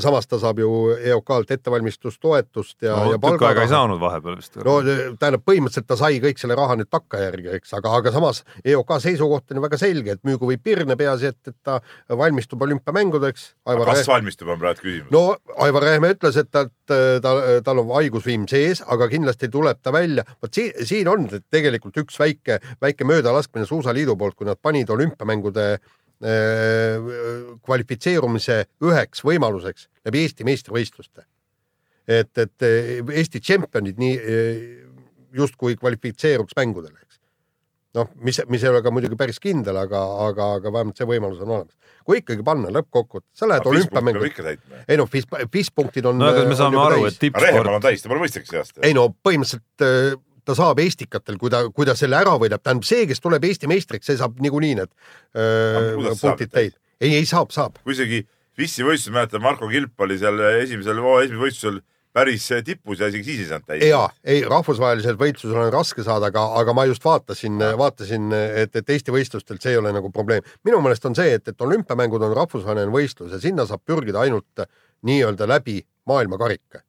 samas 0.00 0.26
ta 0.26 0.38
saab 0.40 0.60
ju 0.60 0.70
EOK-lt 0.96 1.50
ettevalmistustoetust 1.56 2.82
ja 2.86 2.94
no,, 2.96 3.12
ja 3.12 3.18
palga. 3.20 3.50
ei 3.60 3.68
saanud 3.68 4.00
vahepeal 4.00 4.38
vist. 4.38 4.56
no 4.64 4.76
tähendab, 4.82 5.42
põhimõtteliselt 5.44 5.88
ta 5.90 5.98
sai 6.00 6.20
kõik 6.22 6.40
selle 6.40 6.56
raha 6.56 6.78
nüüd 6.80 6.88
takkajärgi, 6.92 7.50
eks, 7.58 7.74
aga, 7.76 7.92
aga 8.00 8.12
samas 8.14 8.42
EOK 8.64 8.94
seisukoht 9.04 9.52
on 9.52 9.60
ju 9.60 9.64
väga 9.66 9.80
selge, 9.80 10.16
et 10.16 10.22
müügu 10.26 10.48
võib 10.48 10.64
pirne, 10.64 10.96
peaasi, 10.96 11.32
et, 11.34 11.52
et 11.52 11.56
ta 11.66 11.78
valmistub 12.08 12.62
olümpiamängudeks. 12.64 13.44
kas 13.66 13.82
Rehm... 13.82 14.08
valmistub, 14.14 14.54
on 14.54 14.62
praegu 14.62 14.86
küsimus. 14.86 15.12
no 15.12 15.36
Aivar 15.66 15.88
Rehm 15.90 16.08
ütles, 16.08 16.40
et 16.40 16.50
ta, 16.50 16.64
ta, 16.88 17.34
tal 17.66 17.84
on 17.84 17.92
haigusviim 17.98 18.48
sees, 18.50 18.82
aga 18.86 19.10
kindlasti 19.12 19.52
tuleb 19.52 19.82
ta 19.82 19.92
välja. 19.92 20.24
vot 20.42 20.56
siin, 20.56 20.72
siin 20.88 21.12
on 21.12 21.28
tegelikult 21.28 22.00
üks 22.04 22.18
väike, 22.22 22.60
väike 22.82 23.04
möödalaskmine 23.08 23.68
Suusaliidu 23.68 24.16
poolt, 24.16 24.38
kui 24.40 24.48
nad 24.48 24.60
panid 24.62 24.90
olümpiamängude 24.90 25.68
Äh, 25.74 25.78
kvalifitseerumise 27.66 28.62
üheks 28.88 29.20
võimaluseks 29.24 29.88
läbi 30.06 30.22
Eesti 30.24 30.46
meistrivõistluste. 30.48 31.26
et, 32.08 32.38
et 32.38 32.62
äh, 32.62 33.02
Eesti 33.18 33.40
tšempionid 33.42 33.98
nii 33.98 34.16
äh, 34.16 34.60
justkui 35.34 35.76
kvalifitseeruks 35.76 36.54
mängudele, 36.56 36.96
eks. 37.02 37.18
noh, 37.98 38.12
mis, 38.22 38.38
mis 38.48 38.64
ei 38.64 38.70
ole 38.70 38.82
ka 38.82 38.92
muidugi 38.94 39.18
päris 39.18 39.42
kindel, 39.42 39.76
aga, 39.80 40.02
aga, 40.28 40.52
aga 40.60 40.72
vähemalt 40.72 40.96
see 40.96 41.08
võimalus 41.10 41.42
on 41.42 41.50
olemas. 41.50 41.74
kui 42.06 42.20
ikkagi 42.22 42.44
panna 42.46 42.70
lõppkokkuvõttes, 42.70 43.32
sa 43.34 43.48
lähed 43.50 43.66
olümpiamängudele. 43.66 44.56
ei 44.86 45.00
noh, 45.00 45.10
FIS, 45.10 45.26
FIS 45.52 45.72
punktid 45.74 46.06
on. 46.06 46.22
no 46.22 46.30
aga 46.30 46.46
me 46.48 46.56
saame 46.56 46.80
aru, 46.80 47.04
et 47.10 47.18
tippsport. 47.18 47.50
Rehemal 47.50 47.80
on 47.80 47.84
täis, 47.84 48.04
ta 48.04 48.12
pole 48.12 48.22
mõistlik 48.22 48.48
see 48.48 48.62
aasta. 48.62 48.80
ei 48.86 48.94
no 48.96 49.10
põhimõtteliselt 49.10 50.22
ta 50.46 50.54
saab 50.58 50.80
Estikatel, 50.82 51.38
kui 51.40 51.50
ta, 51.52 51.64
kui 51.74 51.88
ta 51.88 51.96
selle 51.98 52.18
ära 52.18 52.36
võidab, 52.40 52.62
tähendab 52.62 52.86
see, 52.86 53.06
kes 53.10 53.22
tuleb 53.24 53.44
Eesti 53.48 53.70
meistriks, 53.70 54.06
see 54.08 54.20
saab 54.20 54.38
niikuinii 54.42 54.78
need 54.78 54.92
öö, 55.34 56.14
punktid 56.20 56.52
täis. 56.54 56.78
ei, 57.00 57.16
ei 57.18 57.26
saab, 57.28 57.52
saab. 57.54 57.80
kui 57.84 57.96
isegi 57.96 58.22
FIS-i 58.56 58.86
võistlusel 58.86 59.16
mäletan, 59.18 59.44
Marko 59.44 59.68
Kilp 59.68 60.06
oli 60.06 60.16
seal 60.20 60.40
esimesel, 60.62 61.02
esimesel 61.02 61.42
võistlusel 61.42 61.82
päris 62.16 62.46
tipus 62.64 63.02
ja 63.02 63.10
isegi 63.10 63.26
siis 63.26 63.42
ei 63.42 63.50
saanud 63.50 63.66
täis. 63.68 63.84
ja, 63.84 64.00
ei 64.24 64.40
rahvusvahelisel 64.48 65.18
võistlusel 65.20 65.66
on 65.66 65.72
raske 65.74 66.04
saada, 66.06 66.30
aga, 66.30 66.46
aga 66.62 66.74
ma 66.76 66.86
just 66.88 67.04
vaatasin, 67.04 67.60
vaatasin, 67.76 68.32
et, 68.62 68.78
et 68.80 68.94
Eesti 68.96 69.12
võistlustelt 69.12 69.60
see 69.60 69.74
ei 69.74 69.82
ole 69.82 69.92
nagu 69.92 70.10
probleem. 70.14 70.46
minu 70.64 70.80
meelest 70.84 71.04
on 71.10 71.18
see, 71.18 71.36
et, 71.36 71.52
et 71.52 71.68
olümpiamängud 71.68 72.24
on 72.24 72.36
rahvusvaheline 72.38 72.92
võistlus 72.94 73.36
ja 73.36 73.42
sinna 73.42 73.68
saab 73.68 73.84
pürgida 73.84 74.24
ainult 74.24 74.64
nii-öelda 75.06 75.48
läbi 75.50 75.82
maailmakarika 76.08 76.85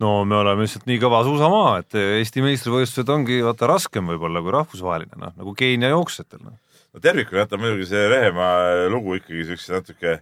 no 0.00 0.14
me 0.28 0.38
oleme 0.40 0.64
lihtsalt 0.64 0.88
nii 0.88 0.98
kõva 1.02 1.20
suusamaa, 1.26 1.76
et 1.82 1.98
Eesti 2.00 2.44
meistrivõistlused 2.44 3.12
ongi 3.12 3.40
vaata 3.44 3.68
raskem 3.70 4.08
võib-olla 4.12 4.42
kui 4.44 4.54
rahvusvaheline, 4.56 5.20
noh 5.20 5.36
nagu 5.36 5.54
Keenia 5.58 5.92
jooksjatel 5.92 6.42
no.. 6.44 6.56
no 6.94 7.04
tervikuna 7.04 7.44
jätab 7.44 7.62
muidugi 7.62 7.90
see 7.92 8.08
Rehemaa 8.12 8.90
lugu 8.92 9.20
ikkagi 9.20 9.46
siukse 9.52 9.76
natuke 9.76 10.18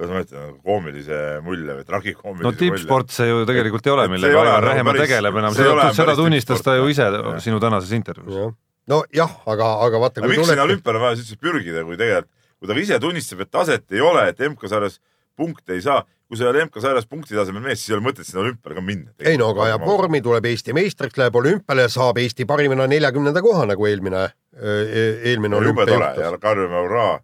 kuidas 0.00 0.14
ma 0.14 0.22
ütlen, 0.24 0.56
koomilise 0.64 1.20
mulje 1.44 1.76
või 1.80 1.86
tragikoomilise 1.88 2.46
no 2.46 2.52
tippsport 2.56 3.12
see 3.12 3.28
ju 3.28 3.44
tegelikult 3.48 3.86
ei 3.86 3.94
ole, 3.94 4.06
millega 4.12 4.42
Aivar 4.42 4.66
Rehemaa 4.70 4.96
tegeleb 4.96 5.40
enam, 5.42 5.56
seda, 5.56 5.90
seda 5.96 6.16
tunnistas 6.18 6.64
ta 6.64 6.76
ju 6.78 6.88
ise 6.92 7.08
ja. 7.12 7.34
sinu 7.44 7.60
tänases 7.62 7.92
intervjuus. 7.96 8.54
nojah, 8.90 9.34
aga, 9.52 9.72
aga 9.86 10.02
vaata 10.06 10.24
miks 10.24 10.48
sinna 10.48 10.64
olümpiale 10.64 11.02
vaja 11.02 11.20
siis 11.20 11.36
pürgida, 11.40 11.84
kui 11.84 12.00
tegelikult, 12.00 12.32
kui 12.60 12.70
ta 12.70 12.78
ise 12.80 13.00
tunnistab, 13.02 13.44
et 13.44 13.52
taset 13.52 13.96
ei 13.96 14.00
ole, 14.04 14.24
et 14.32 14.40
MK-sarjas 14.48 14.98
punkte 15.36 15.76
ei 15.76 15.84
saa, 15.84 16.00
kui 16.30 16.38
sa 16.38 16.46
ei 16.46 16.52
ole 16.52 16.64
MK-sarjas 16.68 17.08
punkti 17.10 17.34
tasemel 17.34 17.64
mees, 17.64 17.80
siis 17.82 17.90
ei 17.90 17.96
ole 17.96 18.04
mõtet 18.06 18.28
sinna 18.28 18.44
olümpiale 18.44 18.76
ka 18.76 18.84
minna. 18.86 19.10
ei 19.26 19.38
no 19.40 19.48
aga 19.50 19.64
ajab 19.66 19.86
vormi, 19.88 20.20
tuleb 20.22 20.46
Eesti 20.46 20.76
meistriks, 20.76 21.18
läheb 21.18 21.34
olümpiale, 21.40 21.88
saab 21.90 22.20
Eesti 22.22 22.46
parimana 22.46 22.86
neljakümnenda 22.90 23.42
koha 23.42 23.66
nagu 23.72 23.88
eelmine, 23.90 24.28
eelmine 24.54 25.58
olümpia 25.58 25.88
juhtus. 25.90 26.22
ja 26.22 26.32
karjume 26.38 26.84
hurraa 26.84 27.18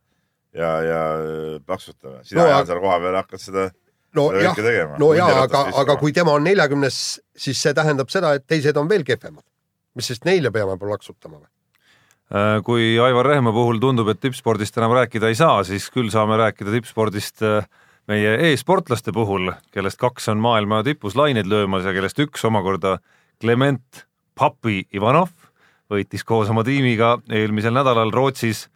ja, 0.57 0.71
ja 0.83 1.01
plaksutame. 1.67 2.25
sina 2.27 2.43
no, 2.43 2.49
Jaan 2.51 2.67
seal 2.67 2.83
kohapeal 2.83 3.21
hakkad 3.21 3.45
seda 3.45 3.69
no 4.17 4.27
jah, 4.35 4.97
no 4.99 5.13
jaa, 5.17 5.43
aga, 5.45 5.63
aga 5.83 5.97
kui 6.01 6.15
tema 6.17 6.35
on 6.37 6.47
neljakümnes, 6.47 7.01
siis 7.37 7.61
see 7.63 7.75
tähendab 7.77 8.11
seda, 8.13 8.35
et 8.37 8.47
teised 8.49 8.77
on 8.81 8.89
veel 8.91 9.05
kehvemad. 9.07 9.45
mis 9.97 10.11
sest 10.11 10.27
neile 10.29 10.51
peame 10.53 10.77
plaksutama 10.81 11.39
või? 11.39 11.49
Äh, 12.27 12.59
kui 12.67 12.97
Aivar 12.99 13.29
Rehemaa 13.31 13.55
puhul 13.55 13.79
tundub, 13.81 14.09
et 14.11 14.19
tippspordist 14.21 14.77
enam 14.81 14.97
rääkida 14.99 15.31
ei 15.31 15.39
saa, 15.39 15.61
siis 15.65 15.87
küll 15.95 16.11
saame 16.11 16.39
rääkida 16.41 16.75
tippspordist 16.75 17.45
äh, 17.47 17.69
meie 18.07 18.37
e-sportlaste 18.51 19.13
puhul, 19.13 19.51
kellest 19.75 19.99
kaks 19.99 20.29
on 20.33 20.39
maailma 20.43 20.83
tipus 20.87 21.17
laineid 21.17 21.49
löömas 21.51 21.85
ja 21.85 21.95
kellest 21.97 22.19
üks 22.23 22.45
omakorda 22.47 22.99
Clement 23.41 24.07
Papi 24.39 24.85
Ivanov 24.95 25.33
võitis 25.91 26.25
koos 26.27 26.51
oma 26.51 26.65
tiimiga 26.67 27.17
eelmisel 27.31 27.75
nädalal 27.75 28.13
Rootsis 28.15 28.67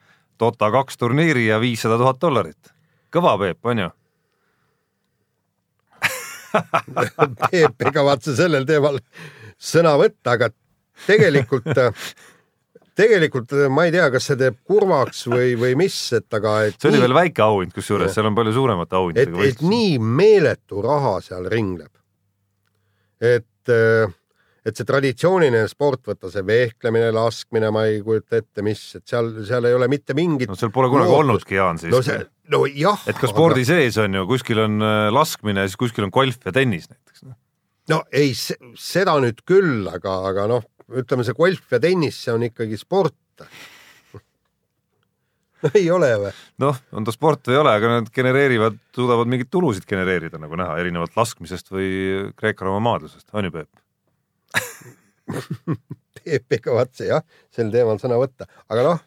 Dota 0.40 0.70
kaks 0.72 0.96
turniiri 0.96 1.46
ja 1.46 1.60
viissada 1.60 1.98
tuhat 2.00 2.20
dollarit. 2.20 2.72
kõva, 3.12 3.36
Peep, 3.38 3.66
on 3.66 3.78
ju? 3.78 3.90
Peep 7.50 7.84
ei 7.84 7.92
kavatse 7.92 8.36
sellel 8.36 8.64
teemal 8.66 8.98
sõna 9.60 9.96
võtta, 10.00 10.38
aga 10.38 10.50
tegelikult, 11.06 11.68
tegelikult 13.00 13.54
ma 13.72 13.86
ei 13.88 13.94
tea, 13.94 14.06
kas 14.12 14.30
see 14.30 14.38
teeb 14.40 14.60
kurvaks 14.66 15.26
või, 15.30 15.54
või 15.60 15.74
mis, 15.80 15.96
et 16.16 16.38
aga 16.38 16.56
et 16.68 16.78
see 16.78 16.90
oli 16.90 16.98
nii, 16.98 17.06
veel 17.06 17.16
väike 17.16 17.44
auhind, 17.44 17.74
kusjuures 17.76 18.14
seal 18.14 18.28
on 18.30 18.38
palju 18.38 18.54
suuremate 18.56 18.98
auhindadega 18.98 19.44
et, 19.46 19.60
et 19.60 19.66
nii 19.66 19.98
meeletu 20.00 20.82
raha 20.84 21.18
seal 21.24 21.48
ringleb. 21.52 21.92
et, 23.20 23.70
et 23.70 24.76
see 24.76 24.88
traditsiooniline 24.88 25.64
sport, 25.70 26.02
võtta 26.12 26.32
see 26.32 26.44
vehklemine, 26.46 27.10
laskmine, 27.16 27.70
ma 27.74 27.86
ei 27.90 28.00
kujuta 28.04 28.40
ette, 28.40 28.64
mis, 28.66 28.82
et 28.98 29.06
seal, 29.08 29.32
seal 29.48 29.68
ei 29.70 29.76
ole 29.76 29.88
mitte 29.92 30.16
mingit 30.16 30.50
no 30.50 30.58
seal 30.58 30.72
pole 30.74 30.90
kunagi 30.92 31.10
lootust. 31.10 31.24
olnudki, 31.24 31.58
Jaan, 31.60 31.80
siis 31.82 31.94
no 31.94 32.02
see, 32.06 32.18
no 32.52 32.64
jah. 32.68 33.06
et 33.10 33.20
ka 33.20 33.30
spordi 33.30 33.64
aga... 33.64 33.70
sees 33.74 34.00
on 34.02 34.20
ju, 34.20 34.26
kuskil 34.30 34.64
on 34.66 34.80
äh, 34.84 35.06
laskmine, 35.14 35.68
siis 35.68 35.80
kuskil 35.80 36.08
on 36.08 36.14
golf 36.14 36.42
ja 36.44 36.54
tennis 36.56 36.90
näiteks. 36.90 37.24
Noh. 37.28 37.38
no 37.94 38.02
ei, 38.12 38.34
seda 38.34 39.16
nüüd 39.22 39.44
küll, 39.48 39.88
aga, 39.90 40.20
aga 40.32 40.50
noh, 40.50 40.66
ütleme 40.98 41.26
see 41.26 41.36
golf 41.36 41.72
ja 41.72 41.80
tennis, 41.82 42.18
see 42.24 42.34
on 42.34 42.44
ikkagi 42.46 42.78
sport 42.80 43.16
no 45.62 45.70
ei 45.74 45.90
ole 45.92 46.10
või? 46.24 46.32
noh, 46.64 46.80
on 46.96 47.06
ta 47.06 47.14
sport 47.14 47.48
või 47.48 47.56
ei 47.56 47.62
ole, 47.62 47.74
aga 47.80 47.92
nad 47.96 48.10
genereerivad, 48.14 48.78
suudavad 48.96 49.30
mingeid 49.30 49.50
tulusid 49.52 49.86
genereerida, 49.88 50.40
nagu 50.42 50.58
näha, 50.58 50.78
erinevalt 50.82 51.16
laskmisest 51.18 51.70
või 51.74 51.90
Kreeka-Rooma 52.38 52.82
maadlusest, 52.90 53.28
on 53.34 53.48
ju, 53.48 53.54
Peep 53.58 53.70
Peep 56.20 56.56
ei 56.56 56.62
kavatse 56.62 57.10
jah, 57.10 57.22
sel 57.54 57.70
teemal 57.72 58.00
sõna 58.02 58.18
võtta, 58.20 58.48
aga 58.72 58.86
noh, 58.86 59.04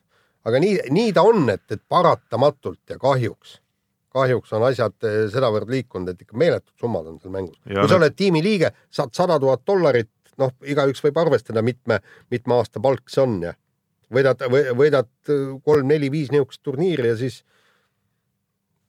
aga 0.48 0.62
nii, 0.63 0.80
nii 0.93 1.12
ta 1.15 1.26
on, 1.28 1.46
et, 1.54 1.65
et 1.74 1.84
paratamatult 1.89 2.93
ja 2.93 3.00
kahjuks, 3.02 3.58
kahjuks 4.13 4.54
on 4.56 4.67
asjad 4.69 5.10
eh, 5.10 5.24
sedavõrd 5.34 5.72
liikunud, 5.74 6.13
et 6.13 6.26
ikka 6.26 6.38
meeletud 6.39 6.74
summad 6.80 7.10
on 7.10 7.19
seal 7.22 7.34
mängus. 7.34 7.60
kui 7.65 7.89
sa 7.89 8.00
oled 8.00 8.17
tiimi 8.17 8.43
liige, 8.46 8.74
saad 8.93 9.13
sada 9.15 9.39
tuhat 9.41 9.65
dollarit, 9.67 10.12
noh, 10.41 10.54
igaüks 10.65 11.04
võib 11.04 11.19
arvestada, 11.22 11.63
mitme, 11.65 12.00
mitme 12.34 12.58
aasta 12.58 12.82
palk 12.84 13.12
see 13.12 13.24
on 13.24 13.39
ja 13.50 13.54
võidad, 14.13 14.43
võidad 14.78 15.10
kolm-neli-viis 15.65 16.32
niisugust 16.34 16.62
turniiri 16.65 17.13
ja 17.13 17.17
siis 17.19 17.41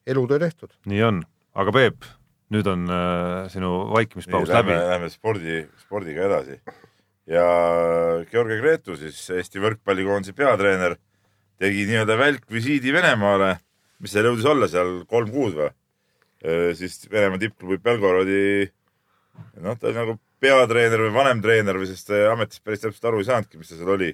elutöö 0.07 0.39
tehtud. 0.43 0.75
nii 0.91 1.03
on, 1.03 1.23
aga 1.57 1.73
Peep, 1.73 2.09
nüüd 2.55 2.69
on 2.71 2.89
äh, 2.93 3.45
sinu 3.53 3.71
vaikimispaus 3.95 4.51
läbi. 4.53 4.77
Lähme 4.77 5.09
spordi, 5.13 5.63
spordiga 5.81 6.27
edasi 6.29 6.61
ja 7.31 7.45
Georgi 8.31 8.59
Gretu 8.61 8.99
siis 9.01 9.19
Eesti 9.33 9.63
võrkpallikoondise 9.63 10.35
peatreener 10.37 10.99
tegi 11.61 11.87
nii-öelda 11.89 12.19
välkvisiidi 12.21 12.93
Venemaale, 12.93 13.55
mis 14.03 14.13
seal 14.13 14.29
jõudis 14.29 14.49
olla 14.51 14.69
seal 14.69 15.01
kolm 15.09 15.33
kuud 15.33 15.57
või? 15.59 15.73
siis 16.77 17.07
Venemaa 17.09 17.41
tippklubi 17.41 17.79
Belgorodi, 17.81 18.67
noh, 19.65 19.79
ta 19.81 19.89
oli 19.89 19.97
nagu 19.97 20.17
peatreener 20.45 21.07
või 21.07 21.15
vanemtreener 21.15 21.81
või 21.81 21.89
sest 21.89 22.13
ametist 22.13 22.65
päris 22.65 22.85
täpselt 22.85 23.09
aru 23.09 23.23
ei 23.23 23.29
saanudki, 23.29 23.61
mis 23.61 23.73
ta 23.73 23.79
seal 23.79 23.95
oli 23.97 24.11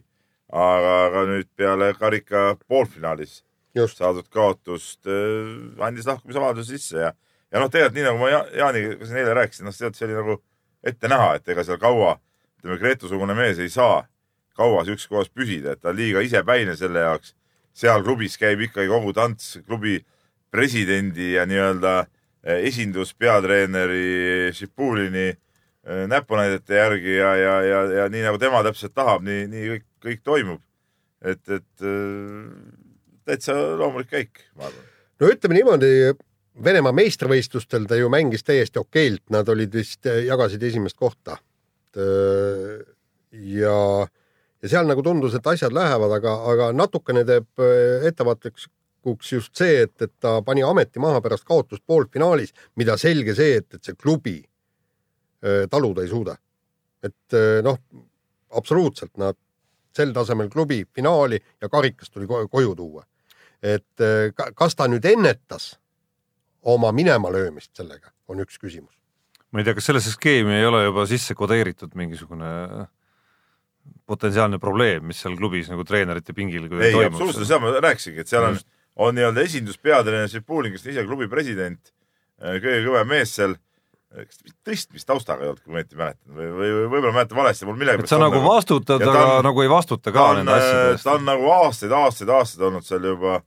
aga, 0.51 0.93
aga 1.09 1.25
nüüd 1.31 1.49
peale 1.59 1.93
karika 1.99 2.55
poolfinaalis 2.69 3.41
Just. 3.75 4.01
saadud 4.01 4.27
kaotust 4.35 5.07
äh, 5.07 5.85
andis 5.87 6.09
lahkumisavalduse 6.09 6.75
sisse 6.75 6.99
ja, 7.05 7.13
ja 7.51 7.63
noh, 7.63 7.71
tegelikult 7.71 7.99
nii 7.99 8.07
nagu 8.09 8.19
ma 8.19 8.31
ja, 8.33 8.41
Jaaniga 8.65 9.07
siin 9.07 9.21
eile 9.23 9.35
rääkisin, 9.39 9.69
noh, 9.69 9.75
see 9.75 10.07
oli 10.07 10.17
nagu 10.19 10.41
ette 10.87 11.11
näha, 11.11 11.37
et 11.39 11.53
ega 11.53 11.65
seal 11.67 11.79
kaua, 11.79 12.17
ütleme, 12.59 12.79
Gretu-sugune 12.81 13.37
mees 13.39 13.61
ei 13.63 13.71
saa 13.71 14.01
kaua 14.59 14.83
sihukeses 14.85 15.11
kohas 15.11 15.31
püsida, 15.31 15.77
et 15.77 15.83
ta 15.83 15.93
on 15.93 16.01
liiga 16.01 16.23
isepäine 16.25 16.75
selle 16.77 17.05
jaoks. 17.05 17.35
seal 17.75 18.03
klubis 18.03 18.35
käib 18.37 18.61
ikkagi 18.67 18.91
kogu 18.91 19.13
tants 19.15 19.61
klubi 19.67 20.01
presidendi 20.51 21.37
ja 21.37 21.47
nii-öelda 21.47 21.95
äh, 22.03 22.65
esinduspeatreeneri 22.67 24.51
Šipulini 24.57 25.29
äh, 25.31 25.39
näpunäidete 25.85 26.77
järgi 26.77 27.15
ja, 27.17 27.31
ja, 27.37 27.53
ja, 27.65 27.79
ja 27.99 28.09
nii 28.13 28.21
nagu 28.27 28.39
tema 28.39 28.61
täpselt 28.67 28.93
tahab, 28.95 29.23
nii, 29.25 29.47
nii 29.49 29.69
kõik 29.71 29.87
kõik 30.05 30.25
toimub. 30.25 30.63
et, 31.21 31.43
et 31.53 31.85
äh, 31.85 32.49
täitsa 33.29 33.55
loomulik 33.77 34.09
käik, 34.09 34.43
ma 34.57 34.71
arvan. 34.71 34.91
no 35.21 35.31
ütleme 35.35 35.59
niimoodi, 35.61 35.95
Venemaa 36.61 36.93
meistrivõistlustel 36.93 37.87
ta 37.89 37.97
ju 37.97 38.09
mängis 38.13 38.43
täiesti 38.45 38.81
okeilt, 38.81 39.23
nad 39.33 39.49
olid 39.49 39.73
vist, 39.73 40.05
jagasid 40.05 40.63
esimest 40.67 40.97
kohta. 40.99 41.39
Äh, 41.97 42.81
ja, 43.31 43.77
ja 44.61 44.73
seal 44.73 44.91
nagu 44.91 45.05
tundus, 45.07 45.37
et 45.39 45.47
asjad 45.47 45.73
lähevad, 45.73 46.13
aga, 46.19 46.35
aga 46.53 46.69
natukene 46.77 47.23
teeb 47.29 47.63
äh, 47.63 48.09
ettevaatlikuks 48.11 49.33
just 49.33 49.55
see, 49.57 49.87
et, 49.87 49.95
et 50.03 50.13
ta 50.21 50.41
pani 50.45 50.67
ameti 50.67 51.01
maha 51.01 51.23
pärast 51.25 51.47
kaotust 51.49 51.87
poolfinaalis, 51.87 52.53
mida 52.77 52.99
selge 53.01 53.37
see, 53.39 53.61
et, 53.63 53.79
et 53.79 53.87
see 53.87 53.97
klubi 53.97 54.41
taluda 55.71 56.03
ei 56.03 56.09
suuda. 56.09 56.35
et 57.03 57.37
noh, 57.65 57.79
absoluutselt 58.51 59.17
nad 59.17 59.37
sel 59.97 60.13
tasemel 60.15 60.51
klubi 60.51 60.85
finaali 60.95 61.39
ja 61.61 61.69
karikas 61.69 62.11
tuli 62.11 62.27
koju 62.27 62.75
tuua. 62.77 63.05
et 63.63 64.01
eh, 64.01 64.33
kas 64.55 64.75
ta 64.77 64.87
nüüd 64.89 65.05
ennetas 65.05 65.75
oma 66.63 66.93
minemalöömist 66.97 67.77
sellega, 67.77 68.13
on 68.29 68.41
üks 68.41 68.57
küsimus. 68.61 68.95
ma 69.51 69.61
ei 69.61 69.67
tea, 69.67 69.75
kas 69.77 69.91
sellesse 69.91 70.15
skeemi 70.15 70.55
ei 70.57 70.67
ole 70.67 70.85
juba 70.85 71.07
sisse 71.07 71.35
kodeeritud 71.35 71.95
mingisugune 71.95 72.87
potentsiaalne 74.07 74.59
probleem, 74.59 75.05
mis 75.07 75.21
seal 75.23 75.37
klubis 75.37 75.69
nagu 75.71 75.85
treenerite 75.85 76.33
pingil 76.37 76.69
ei, 76.81 76.95
absoluutselt, 77.05 77.47
seda 77.47 77.61
ma 77.63 77.73
rääkisingi, 77.81 78.23
et 78.23 78.31
seal 78.31 78.47
on, 78.47 78.59
on 78.97 79.15
nii-öelda 79.17 79.45
esinduspeatreener 79.45 80.31
Šipulin, 80.31 80.73
kes 80.75 80.87
on 80.87 80.93
ise 80.95 81.05
klubi 81.07 81.29
president, 81.31 81.93
kõige 82.41 82.81
kõvem 82.87 83.13
mees 83.13 83.35
seal 83.37 83.57
kas 84.11 84.41
tõstmist 84.67 85.07
taustaga 85.07 85.45
ei 85.45 85.51
olnud, 85.53 85.63
kui 85.63 85.73
ma 85.73 85.81
õieti 85.81 85.99
mäletan. 85.99 86.33
Või, 86.35 86.49
või, 86.55 86.71
või 86.75 86.89
võib-olla 86.95 87.15
mäletan 87.15 87.39
valesti, 87.39 87.69
mul 87.69 87.93
et 87.93 88.11
sa 88.11 88.19
nagu 88.19 88.41
vastutad, 88.43 89.05
aga 89.07 89.23
on, 89.37 89.45
nagu 89.47 89.63
ei 89.63 89.71
vastuta 89.71 90.15
ka 90.15 90.27
nende 90.39 90.57
asjade 90.57 90.89
eest. 90.95 91.07
ta 91.07 91.15
on 91.15 91.27
nagu 91.29 91.53
aastaid, 91.55 91.95
aastaid, 91.95 92.33
aastaid 92.35 92.67
olnud 92.69 92.87
seal 92.87 93.07
juba. 93.13 93.41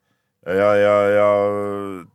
Ja, 0.44 0.70
ja, 0.76 0.96
ja 1.08 1.28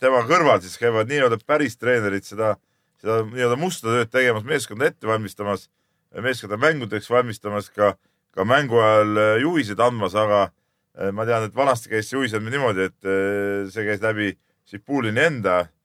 tema 0.00 0.20
kõrval 0.28 0.60
siis 0.60 0.76
käivad 0.80 1.08
nii-öelda 1.08 1.38
päris 1.48 1.78
treenerid 1.80 2.26
seda, 2.28 2.54
seda 3.00 3.22
nii-öelda 3.24 3.56
musta 3.60 3.88
tööd 3.88 4.10
tegemas, 4.12 4.44
meeskonda 4.48 4.90
ette 4.90 5.08
valmistamas, 5.08 5.68
meeskonda 6.12 6.58
mängudeks 6.60 7.08
valmistamas, 7.08 7.70
ka, 7.72 7.94
ka 8.36 8.44
mängu 8.48 8.80
ajal 8.84 9.22
juhiseid 9.44 9.80
andmas, 9.80 10.16
aga 10.16 10.42
eh, 10.44 11.08
ma 11.16 11.24
tean, 11.28 11.48
et 11.48 11.56
vanasti 11.56 11.92
käis 11.92 12.10
see 12.10 12.20
juhis 12.20 12.36
andmine 12.36 12.58
niimoodi, 12.58 12.90
et 12.90 13.72
see 13.72 13.88
käis 13.88 14.04
läbi 14.04 14.34
Šipulini 14.68 15.24
enda 15.24 15.62
Äh, 15.62 15.77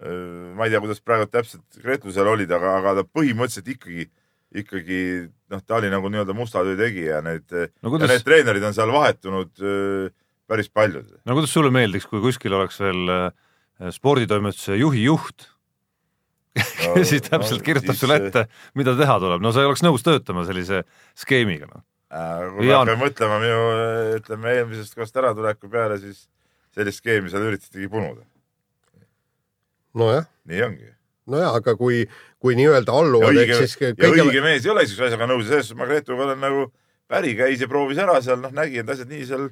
ma 0.00 0.64
ei 0.64 0.72
tea, 0.72 0.80
kuidas 0.80 1.02
praegu 1.04 1.28
täpselt 1.28 1.82
Gretu 1.82 2.12
seal 2.14 2.30
olid, 2.30 2.50
aga, 2.56 2.78
aga 2.78 2.94
ta 3.00 3.04
põhimõtteliselt 3.04 3.68
ikkagi, 3.74 4.06
ikkagi 4.62 5.00
noh, 5.52 5.60
ta 5.60 5.76
oli 5.76 5.90
nagu 5.92 6.08
nii-öelda 6.08 6.36
musta 6.36 6.64
töö 6.64 6.78
tegija, 6.78 7.20
need 7.26 7.44
no, 7.52 7.90
kuidas... 7.90 8.06
ja 8.06 8.14
need 8.14 8.24
treenerid 8.24 8.64
on 8.64 8.76
seal 8.76 8.92
vahetunud 8.94 9.60
äh, 9.60 10.08
päris 10.50 10.72
paljud. 10.72 11.12
no 11.28 11.36
kuidas 11.36 11.52
sulle 11.52 11.72
meeldiks, 11.74 12.08
kui 12.08 12.22
kuskil 12.24 12.56
oleks 12.56 12.80
veel 12.80 13.12
äh, 13.12 13.28
sporditoimetuse 13.92 14.80
juhi 14.80 15.04
juht 15.04 15.50
no, 16.56 17.04
siis 17.10 17.28
täpselt 17.28 17.60
no, 17.60 17.66
kirjutab 17.68 17.92
siis... 17.92 18.02
sulle 18.06 18.20
ette, 18.22 18.46
mida 18.80 18.96
teha 18.96 19.20
tuleb, 19.20 19.44
no 19.44 19.52
sa 19.52 19.60
ei 19.60 19.68
oleks 19.68 19.84
nõus 19.84 20.06
töötama 20.06 20.48
sellise 20.48 20.86
skeemiga, 21.18 21.68
noh. 21.68 21.84
kui 22.56 22.72
ma 22.72 22.80
hakkan 22.80 23.04
mõtlema 23.04 23.40
minu, 23.44 23.62
ütleme 24.16 24.56
eelmisest 24.56 24.96
kohast 24.96 25.20
äratuleku 25.20 25.68
peale, 25.68 26.00
siis 26.00 26.24
sellist 26.72 27.04
skeemi 27.04 27.28
seal 27.28 27.50
üritatigi 27.52 27.92
punuda 27.92 28.24
nojah. 29.94 30.26
nii 30.50 30.62
ongi. 30.66 30.90
nojah, 31.30 31.56
aga 31.60 31.74
kui, 31.78 32.04
kui 32.42 32.56
nii-öelda 32.58 32.94
alluvad, 33.02 33.38
ehk 33.42 33.54
siis 33.62 33.76
kõige... 33.78 34.04
ja 34.04 34.26
õige 34.26 34.44
mees 34.44 34.66
ei 34.66 34.72
ole 34.72 34.84
niisuguse 34.84 35.10
asjaga 35.10 35.28
nõus 35.30 35.46
ja 35.46 35.54
selles 35.54 35.70
suhtes 35.70 35.80
ma 35.80 35.88
Gretuga 35.90 36.28
olen 36.28 36.42
nagu 36.42 36.66
päri, 37.10 37.34
käis 37.38 37.62
ja 37.62 37.68
proovis 37.70 38.00
ära 38.02 38.18
seal, 38.24 38.40
noh, 38.42 38.54
nägi, 38.54 38.80
et 38.82 38.92
asjad 38.94 39.10
nii 39.10 39.28
seal 39.28 39.48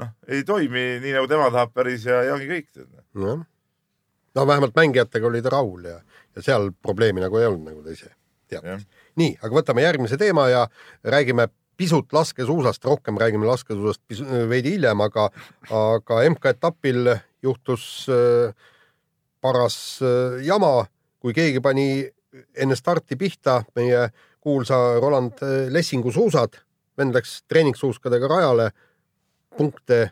noh, 0.00 0.12
ei 0.28 0.44
toimi 0.48 0.84
nii 1.04 1.16
nagu 1.16 1.30
tema 1.30 1.50
tahab 1.54 1.74
päris 1.76 2.06
ja, 2.08 2.22
ja 2.28 2.36
ongi 2.36 2.50
kõik. 2.50 2.84
nojah. 3.14 3.44
no 4.34 4.46
vähemalt 4.50 4.76
mängijatega 4.76 5.30
oli 5.30 5.42
ta 5.44 5.54
rahul 5.56 5.88
ja, 5.88 5.98
ja 6.36 6.46
seal 6.46 6.70
probleemi 6.82 7.24
nagu 7.24 7.40
ei 7.40 7.48
olnud, 7.50 7.66
nagu 7.70 7.84
ta 7.84 7.94
ise 7.94 8.12
teab. 8.50 8.66
nii, 9.20 9.36
aga 9.40 9.60
võtame 9.60 9.84
järgmise 9.84 10.18
teema 10.20 10.48
ja 10.52 10.66
räägime 11.04 11.48
pisut 11.76 12.12
laskesuusast, 12.14 12.84
rohkem 12.86 13.18
räägime 13.18 13.46
laskesuusast 13.48 14.22
veidi 14.50 14.76
hiljem, 14.76 15.00
aga, 15.02 15.26
aga 15.74 16.20
MK-etapil 16.30 17.16
juhtus 17.42 18.06
äh, 18.12 18.54
paras 19.44 19.76
äh, 20.02 20.40
jama, 20.46 20.86
kui 21.20 21.36
keegi 21.36 21.60
pani 21.64 21.88
enne 22.56 22.76
starti 22.78 23.18
pihta 23.20 23.60
meie 23.76 24.08
kuulsa 24.40 24.98
Roland 25.02 25.44
äh, 25.44 25.68
Lessingu 25.72 26.12
suusad, 26.14 26.56
vend 26.98 27.16
läks 27.16 27.42
treeningsuuskadega 27.50 28.30
rajale, 28.30 28.70
punkte 29.58 30.06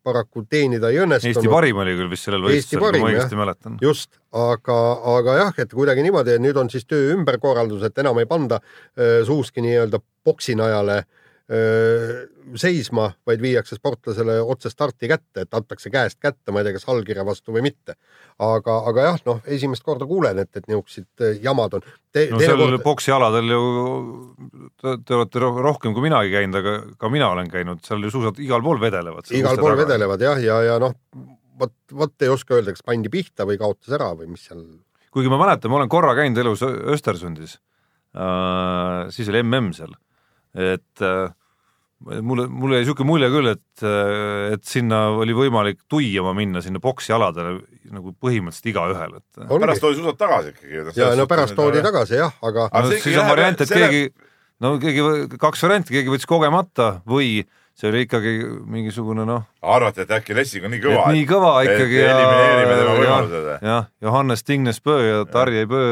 paraku 0.00 0.46
teenida 0.48 0.88
ei 0.88 1.02
õnnestunud. 1.02 1.36
Eesti 1.36 1.52
parim 1.52 1.80
oli 1.82 1.92
küll 1.98 2.08
vist 2.08 2.24
sellel 2.24 2.46
võistlusel, 2.46 2.80
kui 2.80 3.02
ma 3.02 3.10
õigesti 3.12 3.36
mäletan. 3.36 3.78
just, 3.84 4.16
aga, 4.32 4.76
aga 5.18 5.38
jah, 5.42 5.58
et 5.60 5.74
kuidagi 5.76 6.04
niimoodi, 6.06 6.38
et 6.38 6.44
nüüd 6.44 6.56
on 6.56 6.72
siis 6.72 6.88
töö 6.88 7.12
ümberkorraldus, 7.18 7.84
et 7.84 8.00
enam 8.00 8.18
ei 8.22 8.28
panda 8.30 8.62
öö, 8.96 9.20
suuski 9.28 9.60
nii-öelda 9.66 10.00
boksi 10.24 10.56
najale 10.56 11.02
öö, 11.02 11.19
seisma, 11.50 13.08
vaid 13.26 13.40
viiakse 13.42 13.74
sportlasele 13.74 14.36
otse 14.40 14.70
starti 14.70 15.08
kätte, 15.10 15.44
et 15.44 15.56
antakse 15.56 15.90
käest 15.90 16.20
kätte, 16.22 16.52
ma 16.54 16.60
ei 16.60 16.68
tea, 16.68 16.76
kas 16.76 16.86
allkirja 16.90 17.24
vastu 17.26 17.54
või 17.54 17.64
mitte. 17.64 17.96
aga, 18.38 18.76
aga 18.88 19.06
jah, 19.08 19.18
noh, 19.26 19.40
esimest 19.50 19.82
korda 19.84 20.06
kuulen, 20.06 20.38
et, 20.38 20.50
et 20.56 20.68
niisugused 20.70 21.24
öö, 21.24 21.32
jamad 21.42 21.74
on 21.76 21.82
Te,. 22.12 22.28
no 22.30 22.38
seal 22.40 22.78
poksialadel 22.84 23.50
ju, 23.52 23.64
te, 24.80 24.94
te 25.06 25.16
olete 25.16 25.42
ro- 25.42 25.64
rohkem 25.66 25.94
kui 25.96 26.06
minagi 26.06 26.32
käinud, 26.32 26.60
aga 26.60 26.76
ka 26.98 27.10
mina 27.12 27.32
olen 27.34 27.50
käinud, 27.50 27.82
seal 27.86 28.06
ju 28.06 28.12
suusad 28.14 28.38
igal 28.42 28.62
pool 28.64 28.80
vedelevad. 28.80 29.28
igal 29.34 29.58
pool. 29.60 29.76
vedelevad 29.78 30.22
jah, 30.24 30.38
ja, 30.38 30.60
ja, 30.62 30.76
ja 30.76 30.78
noh, 30.82 30.94
vot, 31.60 31.74
vot 31.92 32.26
ei 32.26 32.30
oska 32.32 32.56
öelda, 32.56 32.76
kas 32.76 32.86
pandi 32.86 33.12
pihta 33.12 33.48
või 33.48 33.58
kaotas 33.60 33.98
ära 33.98 34.12
või 34.14 34.30
mis 34.30 34.46
seal. 34.46 34.62
kuigi 35.10 35.32
ma 35.32 35.40
mäletan, 35.42 35.74
ma 35.74 35.82
olen 35.82 35.90
korra 35.90 36.14
käinud 36.18 36.38
elus 36.44 36.62
Östersundis 36.62 37.58
äh,, 38.14 39.10
siis 39.10 39.28
oli 39.34 39.42
mm 39.42 39.74
seal, 39.76 39.98
et 40.70 41.04
äh, 41.06 41.34
mulle, 42.00 42.46
mulle 42.48 42.78
jäi 42.78 42.84
niisugune 42.84 43.08
mulje 43.10 43.28
küll, 43.32 43.50
et, 43.52 43.84
et 44.54 44.64
sinna 44.66 45.02
oli 45.20 45.34
võimalik 45.36 45.82
tuiama 45.90 46.32
minna 46.36 46.62
sinna 46.64 46.80
boksialadele 46.82 47.58
nagu 47.90 48.14
põhimõtteliselt 48.22 48.72
igaühel, 48.72 49.16
et 49.20 49.46
pärast 49.50 49.84
toodi 49.84 50.00
suusad 50.00 50.18
tagasi 50.20 50.54
ikkagi. 50.54 50.82
ja 51.00 51.12
no 51.18 51.26
pärast 51.30 51.56
toodi. 51.58 51.82
tagasi 51.84 52.20
jah, 52.20 52.34
aga 52.42 52.68
Aga 52.70 52.86
no, 52.86 52.98
siis 52.98 53.16
on 53.20 53.30
variant, 53.30 53.60
et 53.60 53.68
see 53.68 53.80
läheb- 53.80 53.96
keegi, 53.96 54.28
no 54.64 54.76
keegi, 54.82 55.08
kaks 55.40 55.66
varianti, 55.66 55.96
keegi 55.96 56.14
võttis 56.14 56.30
kogemata 56.30 56.92
või 57.08 57.42
see 57.80 57.88
oli 57.88 58.02
ikkagi 58.04 58.32
mingisugune 58.68 59.24
noh, 59.28 59.44
arvati, 59.64 60.04
et 60.04 60.10
äkki 60.12 60.36
Lessing 60.36 60.66
on 60.68 60.74
nii 60.74 60.82
kõva. 60.84 61.04
nii 61.14 61.28
kõva 61.28 61.52
ikkagi 61.64 62.00
et 62.00 62.10
elimineerime 62.12 62.74
tema 62.80 62.90
ja 62.90 62.96
võimalused 62.98 63.46
või?, 63.46 63.58
jah, 63.70 63.86
Johannes 64.04 64.44
Tingnes-Pöö 64.44 65.06
ja 65.06 65.22
Tarjei 65.30 65.68
Pöö 65.70 65.86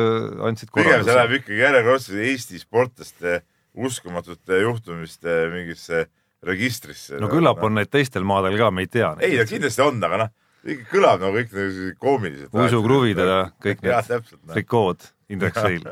andsid 0.49 0.73
pigem 0.73 0.85
see 0.85 0.91
korralduse 0.91 1.17
läheb. 1.17 1.37
ikkagi 1.41 1.63
järjekordselt 1.63 2.27
Eesti 2.29 2.61
sportlaste 2.61 3.41
uskumatute 3.87 4.63
juhtumiste 4.63 5.39
mingisse 5.53 6.07
registrisse. 6.47 7.19
no 7.23 7.31
küllap 7.33 7.63
on 7.67 7.79
neid 7.79 7.91
teistel 7.93 8.27
maadel 8.27 8.59
ka, 8.61 8.71
me 8.75 8.87
ei 8.87 8.91
tea 8.93 9.15
ei, 9.23 9.39
no 9.39 9.47
kindlasti 9.49 9.85
on, 9.85 10.03
aga 10.09 10.23
noh, 10.25 10.35
kõlab 10.93 11.25
nagu 11.25 11.39
kõik 11.39 11.55
nagu 11.57 11.89
koomiliselt. 12.03 12.53
uisukruvid 12.55 13.23
ja 13.23 13.41
kõik 13.65 13.83
need 13.85 14.11
täpselt 14.11 14.41
no.. 14.43 14.53
trikood 14.55 15.09
Indrek 15.29 15.59
Seil. 15.61 15.85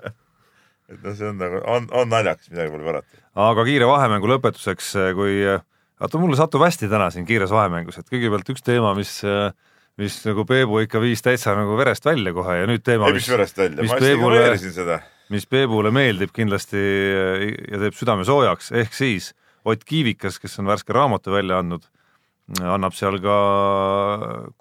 et 0.90 1.00
noh, 1.02 1.14
see 1.16 1.28
on 1.28 1.40
nagu, 1.40 1.60
on, 1.68 1.88
on 1.92 2.12
naljakas, 2.12 2.50
midagi 2.52 2.72
pole 2.72 2.86
parata. 2.88 3.22
aga 3.46 3.66
kiire 3.68 3.88
vahemängu 3.90 4.30
lõpetuseks, 4.34 4.92
kui 5.18 5.40
vaata, 5.44 6.20
mulle 6.22 6.38
satub 6.38 6.64
hästi 6.64 6.90
täna 6.92 7.10
siin 7.14 7.26
kiires 7.28 7.52
vahemängus, 7.54 8.00
et 8.00 8.12
kõigepealt 8.12 8.54
üks 8.54 8.64
teema, 8.66 8.94
mis 8.98 9.18
mis 10.00 10.16
nagu 10.28 10.44
Peebu 10.48 10.82
ikka 10.84 11.00
viis 11.00 11.22
täitsa 11.24 11.54
nagu 11.56 11.76
verest 11.78 12.04
välja 12.04 12.32
kohe 12.36 12.58
ja 12.60 12.66
nüüd 12.68 12.84
teema, 12.84 13.08
ei, 13.08 13.16
mis 13.16 13.28
verest 13.32 13.56
välja, 13.58 13.80
mis 13.80 13.92
ma 13.92 14.00
Peebule- 14.00 14.36
ignoreerisin 14.36 14.74
seda. 14.76 15.00
Mis 15.32 15.46
Peebule 15.50 15.90
meeldib 15.94 16.32
kindlasti 16.34 16.78
ja 16.78 17.80
teeb 17.82 17.96
südame 17.98 18.26
soojaks, 18.28 18.72
ehk 18.76 18.94
siis 18.96 19.32
Ott 19.66 19.82
Kiivikas, 19.82 20.38
kes 20.38 20.60
on 20.62 20.68
värske 20.70 20.94
raamatu 20.94 21.32
välja 21.34 21.58
andnud, 21.58 21.88
annab 22.62 22.94
seal 22.94 23.18
ka 23.18 23.36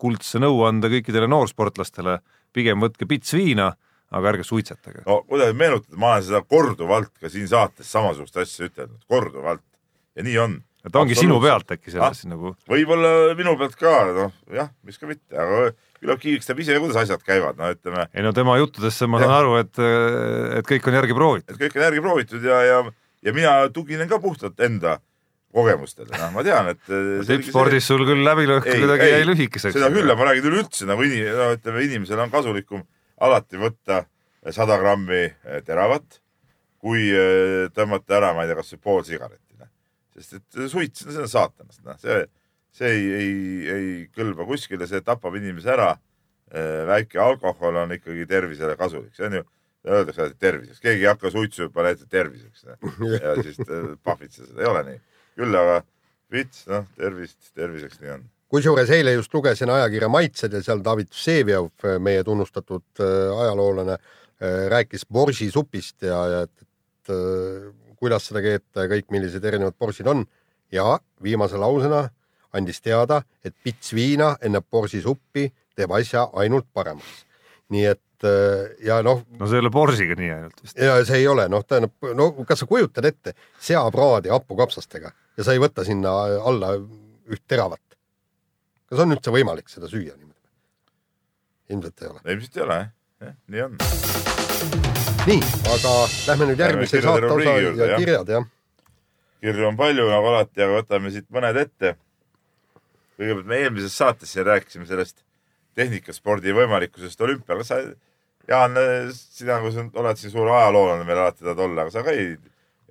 kuldse 0.01 0.41
nõuande 0.41 0.89
kõikidele 0.89 1.27
noorsportlastele, 1.29 2.17
pigem 2.55 2.81
võtke 2.81 3.05
pits 3.09 3.35
viina, 3.37 3.69
aga 4.09 4.31
ärge 4.31 4.45
suitsetage. 4.47 5.03
no 5.05 5.19
kuidas 5.29 5.53
meenutada, 5.57 5.97
ma 6.01 6.15
olen 6.15 6.25
seda 6.25 6.41
korduvalt 6.41 7.13
ka 7.21 7.29
siin 7.29 7.45
saates 7.51 7.91
samasugust 7.91 8.37
asja 8.41 8.69
ütelnud, 8.69 9.03
korduvalt 9.09 9.61
ja 10.15 10.25
nii 10.25 10.37
on. 10.41 10.57
ta 10.89 11.01
ongi 11.01 11.17
sinu 11.17 11.37
pealt 11.43 11.75
äkki 11.77 11.93
selles 11.93 12.23
ah? 12.25 12.29
nagu, 12.31 12.55
võib-olla 12.69 13.35
minu 13.37 13.53
pealt 13.61 13.77
ka, 13.77 13.93
noh 14.15 14.33
jah, 14.57 14.73
miks 14.85 15.01
ka 15.01 15.09
mitte, 15.09 15.37
aga 15.37 15.69
küllap 16.05 16.21
Kiiviks 16.21 16.47
teab 16.49 16.61
ise, 16.63 16.77
kuidas 16.81 17.01
asjad 17.03 17.25
käivad, 17.25 17.57
no 17.59 17.71
ütleme, 17.73 18.05
ei 18.13 18.23
no 18.25 18.31
tema 18.37 18.55
juttudesse 18.61 19.09
ma 19.09 19.19
saan 19.23 19.33
Jah. 19.33 19.41
aru, 19.41 19.57
et, 19.63 19.81
et 20.61 20.69
kõik 20.69 20.87
on 20.89 20.99
järgi 21.01 21.17
proovitud. 21.17 21.59
kõik 21.59 21.75
on 21.75 21.85
järgi 21.89 22.05
proovitud 22.05 22.47
ja, 22.47 22.61
ja, 22.69 22.79
ja 23.25 23.35
mina 23.35 23.57
tuginen 23.75 24.09
ka 24.11 24.21
puhtalt 24.23 24.61
enda 24.65 24.99
kogemustele, 25.55 26.11
noh, 26.19 26.33
ma 26.35 26.43
tean, 26.45 26.73
et 26.73 26.83
tippspordis 27.29 27.87
sul 27.87 28.03
küll 28.07 28.25
läbilõhk 28.25 28.67
kuidagi 28.67 29.07
ei, 29.07 29.13
jäi 29.19 29.29
lühikeseks. 29.29 29.77
seda 29.77 29.91
küll, 29.93 30.11
ma 30.11 30.27
räägin 30.29 30.49
üleüldse 30.51 30.87
nagu 30.89 31.05
inim-, 31.07 31.31
no 31.31 31.53
ütleme, 31.55 31.85
inimesel 31.87 32.21
on 32.25 32.33
kasulikum 32.33 32.83
alati 33.23 33.59
võtta 33.61 34.03
sada 34.53 34.77
grammi 34.81 35.23
eh, 35.25 35.61
teravat, 35.65 36.19
kui 36.83 37.07
eh, 37.09 37.67
tõmmata 37.75 38.19
ära, 38.19 38.33
ma 38.35 38.43
ei 38.43 38.51
tea, 38.51 38.59
kas 38.59 38.75
või 38.75 38.83
pool 38.89 39.05
sigaretti, 39.07 39.55
noh. 39.61 39.71
sest 40.17 40.39
et 40.41 40.59
suits, 40.71 41.05
see 41.07 41.23
on 41.23 41.31
saatanast, 41.31 41.81
noh, 41.87 41.97
see, 42.01 42.25
see 42.75 42.91
ei, 42.91 43.05
ei, 43.15 43.33
ei 43.75 43.91
kõlba 44.15 44.47
kuskile, 44.47 44.87
see 44.89 45.03
tapab 45.05 45.37
inimese 45.39 45.71
ära. 45.75 45.95
väike 46.87 47.19
alkohol 47.19 47.75
on 47.81 47.91
ikkagi 47.95 48.27
tervisele 48.29 48.75
kasulik, 48.77 49.15
see 49.17 49.25
on 49.25 49.39
ju, 49.39 49.45
öeldakse 49.85 50.21
alati 50.21 50.37
terviseks, 50.39 50.79
keegi 50.81 51.03
ei 51.03 51.09
hakka 51.09 51.31
suitsu 51.33 51.67
juba 51.67 51.85
näiteks 51.87 52.09
terviseks 52.09 52.65
noh. 52.67 52.93
ja 53.17 53.33
siis 53.45 53.59
eh, 53.65 53.89
pahvitseda 54.03 54.47
seda, 54.49 54.61
ei 54.61 54.69
ole 54.69 54.83
nii. 54.89 55.01
küll 55.41 55.59
aga 55.59 55.81
vits, 56.31 56.63
noh, 56.71 56.87
tervist, 56.97 57.51
terviseks 57.57 58.01
nii 58.01 58.13
on 58.17 58.25
kusjuures 58.55 58.91
eile 58.95 59.15
just 59.15 59.33
lugesin 59.33 59.71
ajakirja 59.73 60.09
Maitsed 60.09 60.53
ja 60.53 60.61
seal 60.63 60.83
David 60.85 61.09
Vseviov, 61.11 61.71
meie 61.99 62.23
tunnustatud 62.23 63.01
äh, 63.03 63.33
ajaloolane, 63.41 63.97
rääkis 64.71 65.05
borsisupist 65.11 66.03
ja, 66.05 66.19
ja 66.29 66.39
et, 66.45 66.53
et 66.61 67.11
äh, 67.13 67.69
kuidas 67.95 68.27
seda 68.29 68.43
keeta 68.43 68.85
ja 68.85 68.91
kõik, 68.91 69.07
millised 69.15 69.43
erinevad 69.47 69.77
borsid 69.79 70.07
on 70.11 70.25
ja 70.71 70.97
viimase 71.23 71.57
lausena 71.59 72.05
andis 72.55 72.81
teada, 72.81 73.21
et 73.43 73.55
pits 73.63 73.93
viina 73.95 74.35
enne 74.41 74.61
borsisuppi 74.61 75.49
teeb 75.75 75.91
asja 75.97 76.29
ainult 76.41 76.67
paremaks. 76.73 77.25
nii 77.73 77.85
et 77.89 78.27
äh, 78.27 78.75
ja 78.85 79.01
noh, 79.03 79.23
no 79.39 79.47
see 79.49 79.59
ei 79.59 79.65
ole 79.65 79.71
Borsiga 79.73 80.17
nii 80.19 80.31
ainult 80.31 80.61
vist. 80.63 80.77
ja 80.77 80.97
see 81.05 81.23
ei 81.23 81.27
ole, 81.27 81.47
noh, 81.51 81.65
tähendab, 81.65 82.11
no 82.15 82.31
kas 82.45 82.61
sa 82.63 82.69
kujutad 82.69 83.05
ette 83.09 83.33
seapraadi 83.59 84.33
hapukapsastega 84.33 85.11
ja 85.37 85.43
sa 85.47 85.55
ei 85.55 85.61
võta 85.63 85.85
sinna 85.87 86.13
alla 86.45 86.75
üht 86.75 87.43
teravat. 87.47 87.81
kas 88.89 89.01
on 89.01 89.15
üldse 89.17 89.33
võimalik 89.33 89.69
seda 89.71 89.89
süüa 89.91 90.13
niimoodi? 90.13 90.35
ilmselt 91.69 92.01
ei 92.01 92.11
ole. 92.13 92.21
ilmselt 92.35 92.57
ei 92.57 92.63
ole 92.67 92.77
jah, 92.79 92.93
jah, 93.25 93.35
nii 93.47 93.61
on. 93.65 93.77
nii, 95.25 95.41
aga 95.73 95.93
lähme 96.29 96.49
nüüd 96.51 96.63
järgmise 96.65 97.01
saate 97.01 97.31
osa 97.33 97.57
ja 97.63 97.97
kirjad 97.97 98.31
jah. 98.35 98.49
kirju 99.41 99.69
on 99.69 99.77
palju 99.79 100.07
nagu 100.09 100.31
alati, 100.33 100.61
aga 100.61 100.81
võtame 100.81 101.13
siit 101.13 101.27
mõned 101.33 101.59
ette. 101.61 101.95
Kõigepealt 103.15 103.47
me 103.49 103.61
eelmises 103.63 103.95
saates 103.97 104.33
siin 104.33 104.45
rääkisime 104.47 104.87
sellest 104.89 105.23
tehnikaspordi 105.75 106.53
võimalikkusest 106.55 107.21
olümpial, 107.25 107.61
kas 107.61 107.73
sa, 107.73 107.79
Jaan, 108.45 108.77
sina, 109.09 109.57
kui 109.63 109.71
sa 109.73 109.87
oled 109.97 110.19
siin 110.21 110.29
suur 110.29 110.51
ajaloolane 110.53 111.05
meil 111.07 111.17
alati 111.17 111.41
tahad 111.41 111.61
olla, 111.65 111.81
aga 111.85 111.93
sa 111.95 112.03
ka 112.05 112.13
ei, 112.13 112.35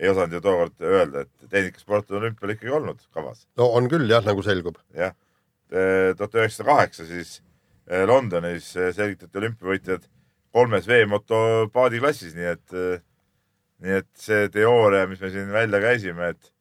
ei 0.01 0.11
osanud 0.11 0.35
ju 0.35 0.41
tookord 0.43 0.83
öelda, 0.83 1.23
et 1.23 1.51
tehnikasport 1.53 2.11
on 2.11 2.25
olümpial 2.25 2.55
ikkagi 2.57 2.75
olnud 2.75 3.05
kavas. 3.15 3.45
no 3.61 3.69
on 3.79 3.87
küll 3.91 4.11
jah, 4.11 4.25
nagu 4.27 4.43
selgub. 4.43 4.81
jah, 4.99 5.15
tuhat 5.71 6.35
üheksasada 6.41 6.69
kaheksa 6.73 7.07
siis 7.07 7.37
eh, 7.87 8.03
Londonis 8.09 8.73
eh, 8.77 8.91
selgitati 8.97 9.41
olümpiavõitjad 9.45 10.11
kolmes 10.55 10.89
veemoto 10.91 11.39
paadiklassis, 11.75 12.35
nii 12.35 12.51
et, 12.51 12.77
nii 13.83 13.97
et 14.01 14.11
see 14.19 14.51
teooria, 14.55 15.07
mis 15.11 15.23
me 15.23 15.31
siin 15.35 15.55
välja 15.55 15.81
käisime, 15.83 16.35
et, 16.35 16.53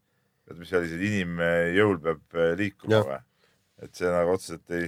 et 0.50 0.58
mis 0.58 0.74
oli, 0.74 0.90
see 0.90 1.10
inimjõul 1.10 2.00
peab 2.06 2.42
eh, 2.42 2.54
liikuma 2.62 3.02
või? 3.10 3.22
Et 3.84 4.00
see 4.00 4.12
nagu 4.12 4.36
otseselt 4.36 4.78
ei, 4.78 4.88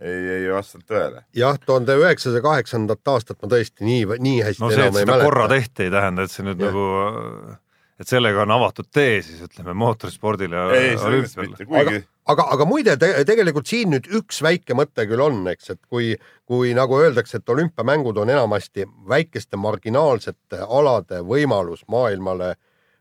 ei, 0.00 0.20
ei 0.36 0.52
vastanud 0.52 0.86
tõele. 0.90 1.24
jah, 1.36 1.58
tuhande 1.64 1.96
üheksasaja 2.02 2.44
kaheksandat 2.44 3.14
aastat 3.14 3.40
ma 3.42 3.50
tõesti 3.54 3.86
nii, 3.86 4.06
nii 4.28 4.44
hästi 4.48 4.64
no 4.64 4.70
see, 4.72 4.84
enam 4.86 5.00
ei 5.00 5.06
seda 5.06 5.18
korra 5.24 5.48
mäleta. 5.48 5.58
tehti, 5.58 5.88
ei 5.88 5.96
tähenda, 5.96 6.26
et 6.26 6.36
see 6.36 6.46
nüüd 6.46 6.62
Jah. 6.62 6.70
nagu, 6.70 7.58
et 8.00 8.14
sellega 8.14 8.46
on 8.46 8.56
avatud 8.56 8.88
tee 8.92 9.20
siis 9.26 9.42
ütleme 9.48 9.76
mootorispordile 9.84 10.64
ja 10.64 10.96
olümpiale. 11.10 11.66
kuigi 11.66 12.02
aga, 12.30 12.46
aga 12.54 12.66
muide 12.68 12.96
te,, 13.00 13.10
tegelikult 13.28 13.70
siin 13.70 13.92
nüüd 13.94 14.08
üks 14.20 14.40
väike 14.44 14.76
mõte 14.78 15.06
küll 15.10 15.22
on, 15.24 15.42
eks, 15.52 15.72
et 15.74 15.80
kui, 15.90 16.12
kui 16.48 16.74
nagu 16.76 16.98
öeldakse, 17.00 17.40
et 17.40 17.54
olümpiamängud 17.54 18.20
on 18.22 18.32
enamasti 18.32 18.86
väikeste 19.08 19.60
marginaalsete 19.60 20.62
alade 20.66 21.22
võimalus 21.26 21.84
maailmale 21.90 22.54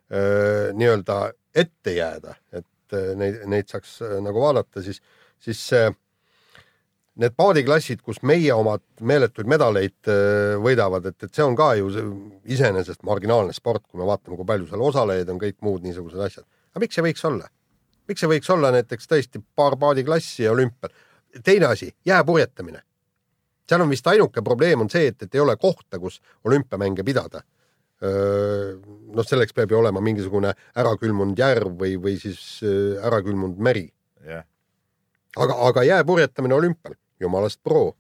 nii-öelda 0.10 1.20
ette 1.56 1.94
jääda, 1.94 2.34
et 2.54 2.66
öö, 2.98 3.16
neid, 3.20 3.42
neid 3.50 3.72
saaks 3.72 4.00
öö, 4.06 4.22
nagu 4.26 4.42
vaadata, 4.44 4.84
siis, 4.86 5.02
siis 5.42 5.62
see 5.72 5.90
need 7.20 7.36
paadiklassid, 7.36 8.00
kus 8.06 8.22
meie 8.24 8.54
omad 8.56 8.84
meeletuid 9.04 9.50
medaleid 9.52 10.08
võidavad, 10.64 11.10
et, 11.10 11.18
et 11.26 11.36
see 11.36 11.44
on 11.44 11.58
ka 11.60 11.74
ju 11.76 11.90
see 11.92 12.06
iseenesest 12.56 13.04
marginaalne 13.04 13.52
sport, 13.56 13.84
kui 13.90 14.00
me 14.00 14.08
vaatame, 14.08 14.38
kui 14.40 14.48
palju 14.48 14.70
seal 14.70 14.86
osalejaid 14.88 15.34
on, 15.34 15.42
kõik 15.42 15.58
muud 15.68 15.84
niisugused 15.84 16.22
asjad. 16.24 16.48
aga 16.72 16.86
miks 16.86 16.96
see 16.96 17.04
võiks 17.04 17.26
olla? 17.28 17.50
miks 18.10 18.26
ei 18.26 18.32
võiks 18.32 18.50
olla 18.54 18.72
näiteks 18.74 19.10
tõesti 19.10 19.42
paar 19.56 19.78
paadiklassi 19.80 20.48
olümpial? 20.50 20.94
teine 21.46 21.70
asi, 21.70 21.92
jääpurjetamine. 22.06 22.82
seal 23.70 23.82
on 23.86 23.90
vist 23.90 24.08
ainuke 24.08 24.42
probleem 24.42 24.82
on 24.82 24.90
see, 24.90 25.12
et, 25.12 25.22
et 25.24 25.36
ei 25.36 25.42
ole 25.44 25.56
kohta, 25.58 26.00
kus 26.00 26.22
olümpiamänge 26.44 27.04
pidada. 27.06 27.44
noh, 28.00 29.26
selleks 29.28 29.52
peab 29.56 29.74
ju 29.74 29.80
olema 29.82 30.00
mingisugune 30.04 30.54
ärakülmunud 30.80 31.40
järv 31.40 31.74
või, 31.82 31.98
või 32.00 32.16
siis 32.22 32.62
ärakülmunud 32.64 33.60
meri. 33.60 33.90
jah, 34.24 34.46
aga, 35.38 35.58
aga 35.70 35.84
jääpurjetamine 35.88 36.56
olümpial, 36.56 36.96
jumalast 37.20 37.62
pro. 37.64 37.94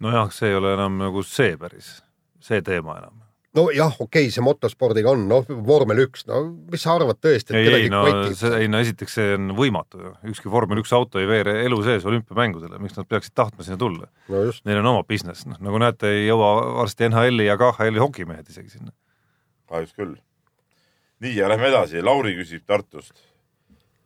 nojah, 0.00 0.32
see 0.34 0.52
ei 0.52 0.58
ole 0.58 0.74
enam 0.76 0.98
nagu 1.00 1.24
see 1.26 1.56
päris, 1.58 1.98
see 2.44 2.60
teema 2.64 2.98
enam. 3.00 3.16
nojah, 3.56 3.96
okei 3.98 4.26
okay,, 4.26 4.32
see 4.34 4.44
motospordiga 4.44 5.10
on, 5.14 5.24
noh, 5.30 5.48
vormel 5.66 6.04
üks, 6.04 6.26
no 6.28 6.42
mis 6.70 6.84
sa 6.84 6.94
arvad 6.98 7.18
tõesti, 7.24 7.54
et 7.54 7.62
ei, 7.62 7.86
ei 7.86 7.90
no 7.92 8.04
see, 8.36 8.52
ei 8.60 8.70
no 8.70 8.82
esiteks 8.84 9.18
see 9.18 9.34
on 9.38 9.54
võimatu 9.58 10.02
ju, 10.04 10.14
ükski 10.34 10.52
vormel 10.52 10.82
üks 10.82 10.92
auto 10.96 11.22
ei 11.22 11.26
veere 11.30 11.56
elu 11.64 11.80
sees 11.86 12.06
olümpiamängudele, 12.08 12.78
miks 12.82 12.98
nad 12.98 13.08
peaksid 13.10 13.34
tahtma 13.38 13.66
sinna 13.66 13.80
tulla? 13.80 14.10
no 14.28 14.46
Neil 14.68 14.82
on 14.82 14.92
oma 14.94 15.04
business, 15.08 15.48
noh 15.48 15.60
nagu 15.64 15.82
näete, 15.82 16.12
ei 16.20 16.28
jõua 16.28 16.54
varsti 16.82 17.10
NHL-i 17.10 17.48
ja 17.48 17.58
KHL-i 17.60 18.02
hokimehed 18.04 18.50
isegi 18.52 18.76
sinna. 18.76 18.94
Kahjuks 19.68 19.94
küll. 19.96 20.16
nii 21.22 21.34
ja 21.34 21.48
lähme 21.50 21.68
edasi, 21.72 22.02
Lauri 22.02 22.36
küsib 22.38 22.62
Tartust, 22.66 23.24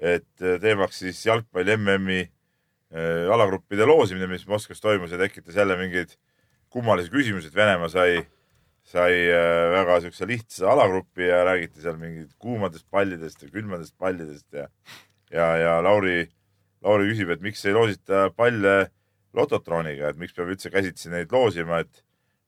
et 0.01 0.44
eh, 0.44 0.59
teemaks 0.61 1.03
siis 1.05 1.20
jalgpalli 1.27 1.77
MM-i 1.77 2.20
eh, 2.22 3.27
alagruppide 3.33 3.87
loosimine, 3.88 4.29
mis 4.31 4.46
Moskvas 4.48 4.81
toimus 4.81 5.12
ja 5.12 5.20
tekitas 5.20 5.59
jälle 5.61 5.77
mingeid 5.77 6.16
kummalisi 6.72 7.12
küsimusi, 7.12 7.51
et 7.51 7.59
Venemaa 7.59 7.90
sai, 7.92 8.22
sai 8.88 9.18
eh, 9.29 9.66
väga 9.77 10.01
siukse 10.07 10.29
lihtsa 10.29 10.70
alagrupi 10.72 11.29
ja 11.29 11.42
räägiti 11.48 11.85
seal 11.85 12.01
mingid 12.01 12.33
kuumadest 12.40 12.88
pallidest 12.90 13.44
ja 13.44 13.51
külmadest 13.53 13.98
pallidest 14.01 14.48
ja, 14.57 14.68
ja, 15.31 15.51
ja 15.61 15.77
Lauri, 15.85 16.25
Lauri 16.83 17.12
küsib, 17.12 17.35
et 17.35 17.44
miks 17.44 17.64
ei 17.68 17.77
loosita 17.77 18.31
palle 18.37 18.77
lototrooniga, 19.37 20.11
et 20.11 20.18
miks 20.20 20.35
peab 20.37 20.51
üldse 20.53 20.72
käsitsi 20.72 21.12
neid 21.12 21.33
loosima, 21.33 21.83
et 21.85 22.03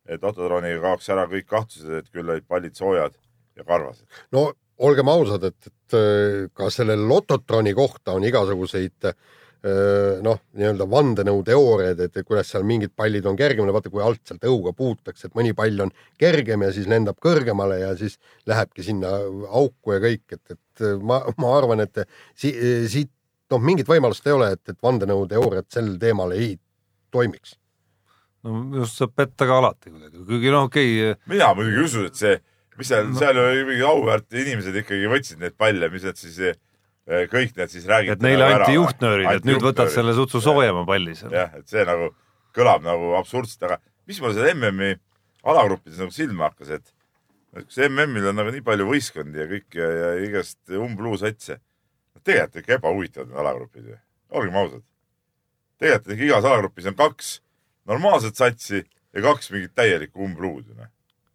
et 0.08 0.24
autotrooniga 0.24 0.82
kaoks 0.82 1.08
ära 1.14 1.28
kõik 1.30 1.48
kahtlused, 1.48 2.02
et 2.02 2.10
küll 2.12 2.28
olid 2.28 2.46
pallid 2.48 2.76
soojad 2.76 3.16
ja 3.56 3.64
karvased. 3.64 4.04
no 4.34 4.50
olgem 4.84 5.08
ausad, 5.08 5.46
et, 5.50 5.70
et 5.70 5.96
äh, 5.96 6.44
ka 6.54 6.70
selle 6.72 6.96
lototroni 6.98 7.74
kohta 7.76 8.16
on 8.18 8.26
igasuguseid 8.26 9.08
äh, 9.10 9.16
noh, 10.24 10.40
nii-öelda 10.58 10.86
vandenõuteooriaid, 10.90 12.02
et 12.04 12.20
kuidas 12.26 12.50
seal 12.52 12.66
mingid 12.68 12.92
pallid 12.96 13.26
on 13.30 13.38
kergemad, 13.38 13.72
vaata 13.76 13.92
kui 13.92 14.02
alt 14.04 14.22
sealt 14.28 14.44
õuga 14.50 14.74
puutakse, 14.76 15.28
et 15.28 15.38
mõni 15.38 15.54
pall 15.56 15.86
on 15.86 15.94
kergem 16.20 16.66
ja 16.66 16.72
siis 16.74 16.90
lendab 16.90 17.20
kõrgemale 17.22 17.80
ja 17.80 17.94
siis 17.98 18.18
lähebki 18.50 18.84
sinna 18.84 19.14
auku 19.48 19.96
ja 19.96 20.02
kõik, 20.04 20.26
et, 20.36 20.58
et 20.58 20.86
ma, 21.00 21.22
ma 21.40 21.56
arvan, 21.56 21.86
et 21.86 22.04
si, 22.34 22.52
siit 22.90 23.12
noh, 23.52 23.62
mingit 23.62 23.88
võimalust 23.88 24.26
ei 24.26 24.36
ole, 24.36 24.52
et, 24.56 24.64
et 24.68 24.80
vandenõuteooriad 24.82 25.70
sel 25.72 25.94
teemal 26.02 26.34
ei 26.36 26.56
toimiks. 27.14 27.54
No 28.44 28.80
just 28.80 29.00
saab 29.00 29.14
petta 29.16 29.48
ka 29.48 29.60
alati 29.62 29.92
kuidagi, 29.92 30.24
kuigi 30.28 30.52
noh, 30.52 30.68
okei 30.68 30.90
okay,, 31.00 31.20
mina 31.32 31.52
muidugi 31.56 31.80
ei 31.80 31.88
usu, 31.88 32.04
et 32.10 32.20
see, 32.20 32.34
mis 32.78 32.90
seal 32.90 33.08
no., 33.08 33.18
seal 33.20 33.40
oli 33.40 33.64
mingid 33.70 33.88
auväärt 33.88 34.38
inimesed 34.42 34.76
ikkagi 34.82 35.10
võtsid 35.12 35.40
neid 35.42 35.56
palle, 35.60 35.88
mis 35.92 36.04
need 36.06 36.20
siis, 36.20 36.40
kõik 37.32 37.56
need 37.58 37.72
siis 37.72 37.88
räägiti. 37.90 38.16
et 38.18 38.26
neile 38.26 38.50
anti 38.50 38.76
juhtnöörid, 38.76 39.30
et 39.38 39.48
nüüd 39.48 39.64
võtad 39.64 39.92
selle 39.94 40.16
sutsu 40.16 40.42
soojema 40.44 40.84
palli 40.88 41.16
seal. 41.18 41.32
jah, 41.34 41.54
et 41.58 41.68
see 41.70 41.84
nagu 41.88 42.12
kõlab 42.54 42.84
nagu 42.86 43.14
absurdselt, 43.18 43.64
aga 43.68 43.80
mis 44.08 44.20
mulle 44.22 44.36
seal 44.36 44.52
MM-i 44.54 44.98
alagruppides 45.44 46.00
nagu 46.00 46.14
silma 46.14 46.50
hakkas, 46.50 46.76
et 46.78 46.94
et 47.54 47.68
kas 47.68 47.78
MM-il 47.86 48.26
on 48.30 48.40
nagu 48.40 48.50
nii 48.50 48.64
palju 48.66 48.86
võistkondi 48.88 49.38
ja 49.38 49.46
kõik 49.46 49.76
ja, 49.78 49.86
ja 50.00 50.08
igast 50.24 50.58
umbluusatse. 50.74 51.60
tegelikult 52.24 52.62
ikka 52.62 52.78
ebahuvitavad 52.78 53.28
need 53.28 53.40
alagrupid 53.42 53.88
ju, 53.92 53.96
olgem 54.34 54.56
ausad. 54.58 54.82
tegelikult 55.78 56.14
ikka 56.16 56.26
igas 56.30 56.48
alagrupis 56.48 56.88
on 56.90 56.96
kaks 56.98 57.34
normaalset 57.90 58.36
satsi 58.38 58.82
ja 58.82 59.24
kaks 59.24 59.50
mingit 59.54 59.74
täielikku 59.76 60.24
umbluud 60.24 60.66
ju 60.68 60.76
noh. 60.76 60.90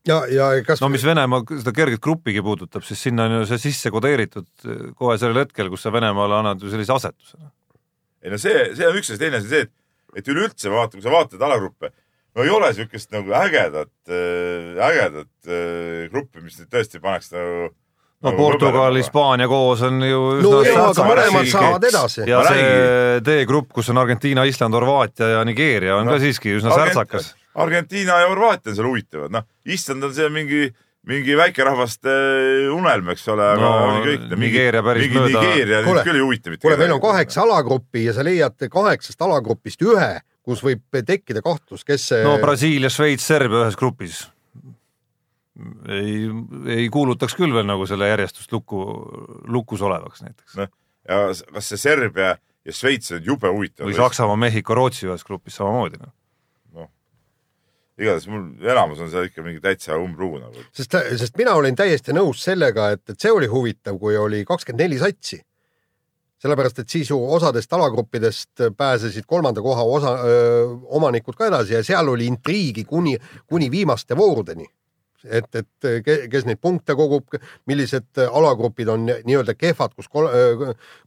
ja, 0.08 0.20
ja 0.32 0.50
kas 0.66 0.82
no 0.84 0.90
mis 0.92 1.06
Venemaa 1.06 1.44
seda 1.52 1.74
kerget 1.76 2.02
grupigi 2.04 2.44
puudutab, 2.46 2.86
siis 2.88 3.02
sinna 3.08 3.28
on 3.30 3.40
ju 3.40 3.50
see 3.52 3.64
sisse 3.70 3.92
kodeeritud 3.94 4.50
kohe 5.00 5.18
sellel 5.22 5.44
hetkel, 5.44 5.72
kus 5.74 5.86
sa 5.86 5.94
Venemaale 5.96 6.40
annad 6.42 6.64
ju 6.64 6.72
sellise 6.74 6.96
asetuse. 6.96 7.40
ei 8.24 8.34
no 8.34 8.42
see, 8.42 8.70
see 8.76 8.88
on 8.88 9.00
üks 9.00 9.12
asi, 9.14 9.22
teine 9.22 9.42
asi 9.42 9.52
see, 9.52 9.68
et, 9.68 9.76
et 10.22 10.32
üleüldse 10.34 10.72
vaata, 10.74 10.98
kui 10.98 11.06
sa 11.06 11.14
vaatad 11.14 11.44
alagruppe, 11.46 11.94
no 12.36 12.46
ei 12.46 12.54
ole 12.54 12.72
siukest 12.78 13.14
nagu 13.16 13.36
ägedat, 13.40 13.94
ägedat 14.10 15.52
äh, 15.52 16.08
gruppi, 16.12 16.44
mis 16.44 16.60
nüüd 16.60 16.74
tõesti 16.74 17.04
paneks 17.04 17.32
nagu 17.36 17.70
no 18.24 18.32
Portugal, 18.36 18.96
Hispaania 19.00 19.48
koos 19.48 19.82
on 19.88 20.02
ju 20.04 20.20
no 20.44 20.60
üsna 20.64 20.74
jaa, 20.74 20.90
aga 20.92 21.06
mõlemad 21.08 21.48
saavad 21.52 21.86
edasi. 21.90 22.26
ja 22.28 22.42
see 22.50 23.22
D-grupp, 23.26 23.72
kus 23.76 23.90
on 23.94 23.98
Argentiina, 24.02 24.44
Island, 24.50 24.76
Horvaatia 24.76 25.30
ja 25.38 25.44
Nigeeria 25.48 25.96
on 26.02 26.06
No, 26.10 26.18
ka 26.18 26.20
siiski 26.24 26.58
üsno 26.58 26.74
särtsakas. 26.76 27.34
Argentiina 27.60 28.20
ja 28.24 28.28
Horvaatia 28.32 28.72
on 28.74 28.78
seal 28.80 28.88
huvitavad, 28.92 29.32
noh, 29.32 29.46
Island 29.66 30.04
on 30.04 30.14
see 30.16 30.28
mingi, 30.36 30.66
mingi 31.10 31.36
väikerahvaste 31.40 32.16
unelm, 32.76 33.10
eks 33.16 33.28
ole, 33.32 33.46
aga 33.54 33.62
No, 33.62 33.72
no, 33.94 34.02
kõik. 34.06 34.26
Nigeeria 34.40 34.84
päris 34.84 35.06
mingi 35.08 35.20
mööda- 35.24 35.44
Nigeeria 35.46 35.80
nüüd 35.88 36.02
küll 36.08 36.20
ei 36.20 36.26
huvita 36.26 36.50
mitte. 36.54 36.62
kuule, 36.68 36.78
meil 36.82 36.92
on 36.98 37.02
kaheksa 37.04 37.42
alagruppi 37.48 38.04
ja 38.10 38.14
sa 38.18 38.24
leiad 38.28 38.60
kaheksast 38.72 39.22
alagrupist 39.22 39.82
ühe, 39.88 40.12
kus 40.44 40.62
võib 40.66 40.82
tekkida 41.06 41.42
kahtlus, 41.46 41.84
kes 41.88 42.08
see 42.12 42.24
no 42.24 42.36
Brasiilia, 42.44 42.90
Šveits, 42.92 43.24
Serbia 43.32 43.64
ühes 43.68 43.76
grupis. 43.80 44.28
ei, 45.90 46.28
ei 46.76 46.90
kuulutaks 46.94 47.36
küll 47.38 47.54
veel 47.56 47.68
nagu 47.68 47.88
selle 47.90 48.10
järjestust 48.12 48.52
lukku, 48.54 48.84
lukus 49.48 49.82
olevaks 49.86 50.24
näiteks. 50.26 50.56
noh, 50.60 50.72
ja 51.10 51.26
kas 51.54 51.72
see 51.72 51.82
Serbia 51.82 52.36
ja 52.66 52.76
Šveits 52.76 53.14
on 53.16 53.26
jube 53.26 53.52
huvitav 53.52 53.88
või. 53.88 53.98
Saksamaa, 53.98 54.38
Mehhiko, 54.40 54.78
Rootsi 54.78 55.08
ühes 55.10 55.26
grupis 55.28 55.58
samamoodi 55.60 56.00
noh. 56.02 56.88
igatahes 58.00 58.30
mul 58.32 58.46
enamus 58.64 59.02
on 59.04 59.12
seal 59.12 59.28
ikka 59.28 59.44
mingi 59.44 59.60
täitsa 59.64 59.98
umblugu 60.00 60.40
nagu. 60.40 60.66
sest, 60.76 60.96
sest 61.20 61.38
mina 61.40 61.56
olin 61.60 61.76
täiesti 61.76 62.16
nõus 62.16 62.44
sellega, 62.46 62.92
et, 62.96 63.04
et 63.12 63.20
see 63.20 63.32
oli 63.36 63.50
huvitav, 63.52 64.00
kui 64.00 64.18
oli 64.18 64.46
kakskümmend 64.48 64.86
neli 64.86 65.00
satsi. 65.02 65.42
sellepärast, 66.40 66.80
et 66.80 66.90
siis 66.90 67.10
ju 67.12 67.18
osadest 67.36 67.74
alagruppidest 67.76 68.70
pääsesid 68.78 69.26
kolmanda 69.28 69.62
koha 69.62 69.84
osa, 69.84 70.14
omanikud 70.88 71.36
ka 71.36 71.50
edasi 71.50 71.76
ja 71.76 71.84
seal 71.84 72.08
oli 72.08 72.30
intriigi 72.32 72.86
kuni, 72.88 73.18
kuni 73.48 73.72
viimaste 73.72 74.16
voorudeni. 74.16 74.68
et, 75.26 75.50
et 75.56 75.90
ke- 76.06 76.28
kes 76.32 76.46
neid 76.48 76.60
punkte 76.62 76.96
kogub, 76.96 77.36
millised 77.70 78.22
alagrupid 78.26 78.88
on 78.94 79.06
nii-öelda 79.10 79.56
kehvad, 79.60 79.96
kus 79.98 80.08
kol, 80.08 80.30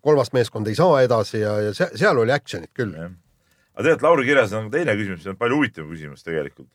kolmas 0.05 0.33
meeskond 0.37 0.69
ei 0.69 0.77
saa 0.79 1.01
edasi 1.07 1.41
ja, 1.43 1.57
ja 1.69 1.73
se- 1.77 1.91
seal 1.97 2.19
oli 2.21 2.35
action'it 2.35 2.73
küll. 2.77 2.93
aga 2.99 3.83
tegelikult 3.87 4.03
Lauri 4.09 4.29
kirjas 4.29 4.53
on 4.59 4.71
teine 4.73 4.97
küsimus, 4.99 5.23
see 5.25 5.33
on 5.33 5.41
palju 5.41 5.57
huvitavam 5.63 5.91
küsimus 5.95 6.23
tegelikult. 6.27 6.69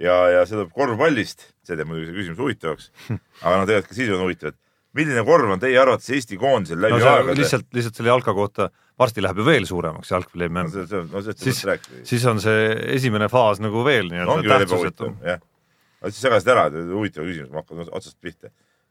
ja, 0.00 0.16
ja 0.38 0.46
see 0.46 0.56
tuleb 0.56 0.72
korvpallist, 0.72 1.46
see 1.66 1.76
teeb 1.76 1.88
muidugi 1.90 2.10
see 2.12 2.18
küsimus 2.22 2.40
huvitavaks. 2.40 2.90
aga 3.44 3.54
no 3.60 3.66
tegelikult 3.68 3.92
ka 3.92 3.98
sisu 4.00 4.16
on 4.16 4.24
huvitav, 4.24 4.54
et 4.54 4.60
milline 4.96 5.22
korv 5.26 5.52
on 5.54 5.60
teie 5.62 5.76
arvates 5.78 6.08
Eesti 6.16 6.38
koondisel 6.40 6.80
läbi 6.82 6.96
no 6.96 7.04
no, 7.04 7.10
aegade? 7.12 7.36
lihtsalt, 7.38 7.68
lihtsalt 7.76 8.00
selle 8.00 8.10
jalka 8.10 8.34
kohta, 8.34 8.70
varsti 8.98 9.22
läheb 9.22 9.38
ju 9.38 9.44
veel 9.46 9.68
suuremaks 9.68 10.10
jalgpalli 10.10 10.48
no 10.48 10.64
MM. 10.64 10.88
no 11.12 11.22
sellest 11.22 11.44
siis 11.44 11.60
siis 12.08 12.24
on 12.26 12.40
see 12.42 12.64
esimene 12.96 13.28
faas 13.32 13.60
nagu 13.62 13.84
veel 13.86 14.10
nii-öelda 14.10 14.40
veel 14.40 14.50
tähtsusetu 14.64 15.06
ebahuvitav,. 15.06 15.14
jah. 15.28 15.44
Aga 16.00 16.10
siis 16.10 16.24
segasid 16.24 16.50
ära, 16.52 16.66
huvitav 16.90 17.28
küsimus, 17.28 17.52
ma 17.52 17.62
hakkan 17.62 17.84
otsast 17.88 18.18
pihta. 18.20 18.50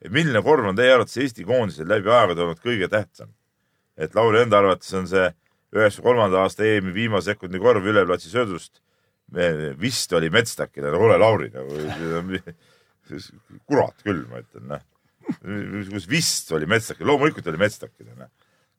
milline 0.10 0.42
korv 0.46 0.70
on 0.70 0.78
teie 0.78 0.94
arvates 0.94 1.18
Eesti 1.18 1.44
koondisel 1.48 1.90
läbi 1.90 2.10
aegade 2.10 2.46
olnud 2.46 2.62
kõige 2.64 2.88
tähtsam? 2.92 3.34
et 4.00 4.16
Lauri 4.16 4.44
enda 4.46 4.62
arvates 4.62 4.94
on 4.96 5.08
see 5.12 5.26
üheksakümne 5.76 6.06
kolmanda 6.08 6.44
aasta 6.44 6.66
EM-i 6.66 6.94
viimase 6.96 7.34
sekundi 7.34 7.60
korv 7.62 7.86
üle 7.86 8.06
platsi 8.08 8.32
söödust. 8.32 8.82
vist 9.80 10.14
oli 10.14 10.30
Metstakile, 10.30 10.92
no 10.92 11.00
ole 11.06 11.18
Lauri 11.18 11.52
nagu, 11.54 12.42
kurat 13.70 14.00
küll, 14.06 14.24
ma 14.30 14.42
ütlen, 14.42 14.70
noh. 14.70 14.86
kus 15.92 16.08
vist 16.10 16.52
oli 16.56 16.66
Metstakil, 16.70 17.06
loomulikult 17.10 17.48
oli 17.52 17.58
Metstakil, 17.62 18.08
noh. 18.18 18.30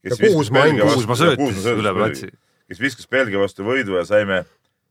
Ja 0.02 0.16
Kuusma 0.16 0.64
ainult- 0.64 0.94
Kuusma 0.94 1.14
söötis 1.18 1.66
üle 1.68 1.92
platsi. 1.94 2.30
kes 2.70 2.80
viskas 2.80 3.08
Belgia 3.10 3.38
vastu 3.42 3.66
võidu 3.66 3.98
ja 3.98 4.04
saime 4.08 4.44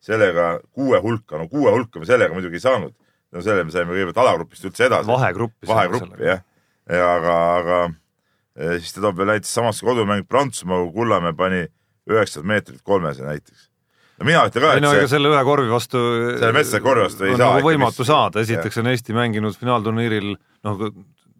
sellega 0.03 0.59
kuue 0.75 0.99
hulka, 1.01 1.37
no 1.39 1.47
kuue 1.49 1.71
hulka 1.71 1.99
me 1.99 2.05
sellega 2.05 2.33
muidugi 2.35 2.59
ei 2.59 2.63
saanud. 2.63 2.93
No 3.33 3.43
selle 3.45 3.65
me 3.65 3.73
saime 3.73 3.93
kõigepealt 3.93 4.21
alagrupist 4.23 4.67
üldse 4.69 4.87
edasi. 4.87 5.07
vahegruppi. 5.09 5.67
vahegruppi 5.69 6.29
jah, 6.29 6.43
ja 6.89 7.09
aga, 7.15 7.35
aga 7.57 7.79
eh, 7.89 8.77
siis 8.79 8.95
ta 8.95 9.03
toob 9.05 9.19
veel 9.19 9.33
näiteks 9.33 9.51
samas 9.59 9.81
kodumäng 9.85 10.27
Prantsusmaa, 10.29 10.83
kui 10.85 10.95
Kullamäe 11.01 11.35
pani 11.37 11.65
üheksakümmend 12.09 12.55
meetrit 12.55 12.81
kolmese 12.83 13.25
näiteks. 13.27 13.67
no 14.19 14.29
mina 14.29 14.45
ütlen 14.49 14.65
ka, 14.65 14.73
ei 14.77 14.85
no 14.85 14.93
et 14.95 15.05
see, 15.05 15.13
selle 15.15 15.33
ühe 15.33 15.43
korvi 15.47 15.69
vastu 15.71 16.01
selle 16.39 16.55
Metsaki 16.55 16.85
korvi 16.85 17.05
vastu 17.05 17.27
ei 17.27 17.35
on 17.35 17.43
saa 17.43 17.53
nagu 17.57 17.69
võimatu 17.69 18.01
vist- 18.01 18.13
saada, 18.13 18.45
esiteks 18.45 18.81
on 18.81 18.93
Eesti 18.93 19.17
mänginud 19.17 19.59
finaalturniiril 19.59 20.33
noh, 20.67 20.89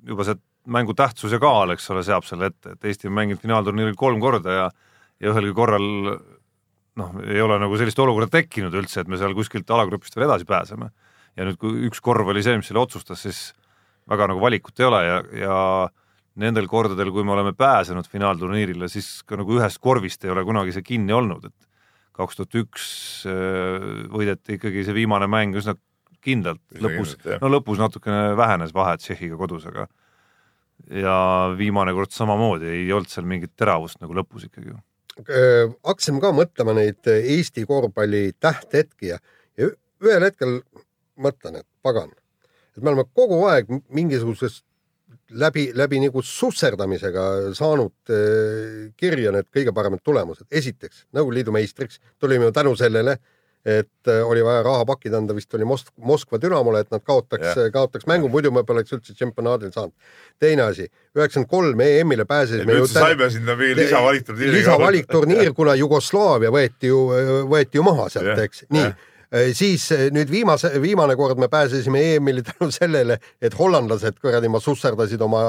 juba 0.07 0.27
see 0.27 0.37
mängu 0.69 0.93
tähtsus 0.93 1.31
ja 1.33 1.39
kaal, 1.41 1.71
eks 1.73 1.87
ole, 1.89 2.03
seab 2.05 2.27
selle 2.27 2.51
ette, 2.51 2.75
et 2.75 2.85
Eesti 2.85 3.09
on 3.09 3.15
mänginud 3.17 3.41
finaalturniiril 3.41 3.97
kolm 3.97 4.21
korda 4.21 4.53
ja 4.53 4.69
ja 5.19 5.33
ühelgi 5.33 5.51
korral 5.55 5.85
noh, 6.99 7.15
ei 7.27 7.41
ole 7.43 7.59
nagu 7.61 7.77
sellist 7.79 7.99
olukorda 7.99 8.29
tekkinud 8.39 8.75
üldse, 8.79 9.03
et 9.03 9.11
me 9.11 9.19
seal 9.19 9.35
kuskilt 9.37 9.69
alagrupist 9.71 10.15
veel 10.15 10.27
edasi 10.29 10.47
pääseme. 10.47 10.89
Ja 11.37 11.47
nüüd, 11.47 11.59
kui 11.61 11.87
üks 11.89 12.01
korv 12.03 12.31
oli 12.33 12.43
see, 12.45 12.57
mis 12.59 12.69
selle 12.71 12.81
otsustas, 12.81 13.23
siis 13.25 13.41
väga 14.09 14.29
nagu 14.31 14.41
valikut 14.41 14.79
ei 14.79 14.87
ole 14.87 15.01
ja, 15.05 15.17
ja 15.43 15.57
nendel 16.39 16.69
kordadel, 16.71 17.11
kui 17.13 17.25
me 17.27 17.35
oleme 17.35 17.53
pääsenud 17.57 18.07
finaalturniirile, 18.09 18.89
siis 18.91 19.19
ka 19.27 19.39
nagu 19.39 19.57
ühest 19.59 19.81
korvist 19.83 20.23
ei 20.25 20.33
ole 20.33 20.45
kunagi 20.47 20.73
see 20.75 20.85
kinni 20.85 21.15
olnud, 21.15 21.49
et 21.49 21.69
kaks 22.19 22.39
tuhat 22.39 22.59
üks 22.61 22.89
äh, 23.29 23.85
võideti 24.11 24.57
ikkagi 24.57 24.83
see 24.87 24.97
viimane 24.97 25.29
mäng 25.31 25.57
üsna 25.59 25.75
kindlalt, 26.23 26.61
lõpus 26.83 27.15
no 27.39 27.51
lõpus 27.51 27.79
natukene 27.79 28.35
vähenes 28.39 28.73
vahe 28.75 28.97
Tšehhiga 28.99 29.39
kodus, 29.39 29.65
aga 29.69 29.87
ja 30.95 31.15
viimane 31.59 31.93
kord 31.95 32.11
samamoodi 32.15 32.69
ei 32.71 32.91
olnud 32.91 33.11
seal 33.11 33.27
mingit 33.27 33.53
teravust 33.59 33.99
nagu 34.03 34.15
lõpus 34.15 34.47
ikkagi 34.47 34.73
öö, 35.27 35.69
hakkasime 35.85 36.21
ka 36.23 36.31
mõtlema 36.35 36.75
neid 36.77 37.09
Eesti 37.15 37.65
korvpalli 37.67 38.31
tähthetki 38.39 39.13
ja, 39.13 39.19
ja 39.59 39.71
ühel 40.03 40.27
hetkel 40.27 40.59
mõtlen, 41.19 41.61
et 41.61 41.67
pagan, 41.83 42.11
et 42.75 42.83
me 42.83 42.93
oleme 42.93 43.07
kogu 43.13 43.43
aeg 43.49 43.69
mingisugusest 43.95 44.63
läbi, 45.29 45.69
läbi 45.75 45.99
nagu 46.03 46.21
susserdamisega 46.25 47.25
saanud 47.57 48.13
öö, 48.13 48.87
kirja 48.97 49.33
need 49.33 49.49
kõige 49.53 49.73
paremad 49.75 50.01
tulemused. 50.03 50.47
esiteks 50.51 51.05
Nõukogude 51.13 51.39
Liidu 51.39 51.53
meistriks 51.55 51.99
tulime 52.19 52.49
ju 52.49 52.55
tänu 52.55 52.75
sellele, 52.77 53.17
et 53.65 54.07
äh, 54.07 54.21
oli 54.25 54.43
vaja 54.45 54.63
rahapakid 54.63 55.13
anda, 55.13 55.35
vist 55.35 55.53
oli 55.53 55.67
Mosk 55.67 55.91
Moskva 55.97 56.39
Dünamole, 56.41 56.81
et 56.85 56.91
nad 56.91 57.03
kaotaks, 57.05 57.57
kaotaks 57.73 58.07
mängu, 58.09 58.29
muidu 58.31 58.51
me 58.55 58.63
poleks 58.63 58.95
üldse 58.95 59.13
tšempionaadil 59.13 59.73
saanud. 59.75 59.93
teine 60.39 60.63
asi, 60.69 60.87
üheksakümmend 61.17 61.49
kolm 61.51 61.83
EM-ile 61.83 62.25
pääsesime. 62.25 62.65
me 62.65 62.79
üldse 62.79 62.99
saime 62.99 63.29
sinna 63.29 63.55
mingi 63.59 63.75
lisavalikturniiri. 63.83 64.57
lisavalikturniir, 64.57 65.53
kuna 65.53 65.75
Jugoslaavia 65.75 66.53
võeti 66.55 66.93
ju, 66.93 67.05
võeti 67.51 67.81
ju 67.81 67.85
maha 67.85 68.09
sealt, 68.09 68.37
eks, 68.47 68.65
nii 68.73 68.89
siis 69.53 69.89
äh, 69.95 70.07
nüüd 70.15 70.31
viimase, 70.31 70.71
viimane 70.81 71.15
kord 71.19 71.41
me 71.41 71.49
pääsesime 71.51 72.01
EM-ile 72.15 72.43
tänu 72.47 72.71
sellele, 72.79 73.19
et 73.41 73.57
hollandlased 73.59 74.21
kuradi 74.21 74.51
ma 74.51 74.61
susserdasid 74.63 75.21
oma 75.25 75.43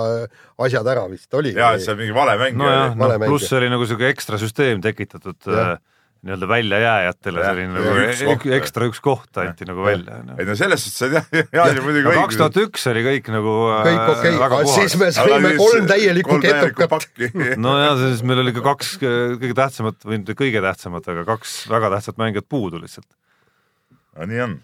asjad 0.66 0.90
ära 0.92 1.06
vist 1.10 1.32
oli. 1.34 1.54
ja, 1.56 1.74
et 1.74 1.84
see 1.84 1.94
on 1.94 2.02
mingi 2.02 2.16
valemäng. 2.16 2.58
nojah, 2.60 2.98
no, 2.98 3.12
pluss 3.26 3.52
oli 3.56 3.70
nagu 3.72 3.88
siuke 3.88 4.10
ekstra 4.12 4.40
süsteem 4.40 4.82
tekitatud 4.84 5.48
ja 5.50 5.70
nii-öelda 6.20 6.48
väljajääjatele 6.48 7.44
selline 7.44 7.74
nagu 7.78 7.92
üks 8.04 8.22
koht, 8.28 8.42
ekstra 8.52 8.88
üks 8.90 9.00
koht 9.04 9.38
anti 9.40 9.64
nagu 9.68 9.84
välja. 9.86 10.18
ei 10.36 10.44
no 10.48 10.56
selles 10.58 10.82
suhtes 10.84 10.98
sa 11.00 11.08
tead, 11.14 11.48
Jaan 11.56 11.78
ju 11.78 11.84
muidugi 11.86 12.10
õige. 12.10 12.18
kaks 12.18 12.40
tuhat 12.40 12.58
üks 12.60 12.84
oli 12.92 13.04
kõik 13.06 13.30
nagu 13.32 13.54
kõik 13.86 14.00
okei 14.14 14.34
okay., 14.36 14.66
siis 14.74 14.96
me 15.00 15.08
saime 15.16 15.54
kolm 15.56 15.88
täielikku 15.88 16.36
ketukat. 16.44 17.08
nojah, 17.64 17.96
siis 18.02 18.20
meil 18.28 18.44
oli 18.44 18.52
ka 18.58 18.66
kaks 18.68 18.92
kõige 19.00 19.56
tähtsamat 19.56 20.04
või 20.04 20.20
mitte 20.20 20.36
kõige 20.36 20.60
tähtsamat, 20.66 21.08
aga 21.14 21.24
kaks 21.32 21.56
väga 21.72 21.94
tähtsat 21.96 22.20
mängijat 22.20 22.48
puudu 22.52 22.82
lihtsalt. 22.82 23.08
No 24.16 24.28
nii 24.30 24.44
on. 24.46 24.58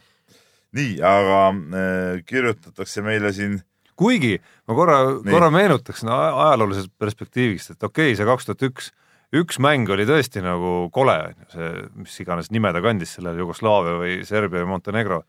nii, 0.76 0.92
aga 1.06 1.40
äh, 1.54 2.20
kirjutatakse 2.26 3.04
meile 3.06 3.32
siin 3.36 3.60
kuigi 3.96 4.36
ma 4.68 4.76
korra, 4.76 5.00
korra 5.24 5.50
meenutaks 5.54 6.04
no, 6.06 6.16
ajaloolisest 6.46 6.92
perspektiivist, 7.00 7.76
et 7.76 7.82
okei 7.82 8.12
okay,, 8.12 8.18
see 8.18 8.28
kaks 8.28 8.48
tuhat 8.48 8.66
üks 8.68 8.92
üks 9.34 9.58
mäng 9.62 9.88
oli 9.90 10.06
tõesti 10.08 10.42
nagu 10.44 10.86
kole, 10.94 11.16
on 11.30 11.34
ju, 11.40 11.48
see, 11.54 11.72
mis 12.02 12.14
iganes 12.22 12.52
nime 12.54 12.70
ta 12.74 12.82
kandis 12.84 13.16
sellel 13.16 13.40
Jugoslaavia 13.42 13.96
või 14.00 14.14
Serbia 14.28 14.62
või 14.62 14.70
Montenegro, 14.70 15.20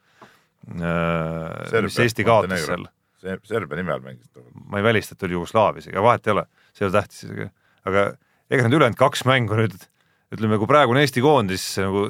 äh, 0.77 1.81
mis 1.87 1.99
Eesti 2.03 2.27
kaotas 2.27 2.67
seal. 2.67 2.87
Serbia 3.17 3.79
nime 3.79 3.95
all 3.95 4.03
mängis 4.05 4.29
ta. 4.29 4.43
ma 4.69 4.77
ei 4.77 4.85
välista, 4.85 5.15
et 5.17 5.23
oli 5.25 5.37
Jugoslaavia 5.37 5.81
isegi, 5.81 5.95
aga 5.97 6.05
vahet 6.05 6.27
ei 6.27 6.35
ole, 6.35 6.45
see 6.71 6.85
ei 6.85 6.89
ole 6.89 6.97
tähtis 6.99 7.23
isegi. 7.25 7.49
aga 7.89 8.03
ega 8.53 8.67
need 8.67 8.77
ülejäänud 8.77 8.99
kaks 8.99 9.25
mängu 9.27 9.57
nüüd, 9.57 9.75
ütleme, 10.35 10.59
kui 10.61 10.69
praegune 10.69 11.01
Eesti 11.01 11.23
koondis 11.25 11.65
nagu, 11.81 12.05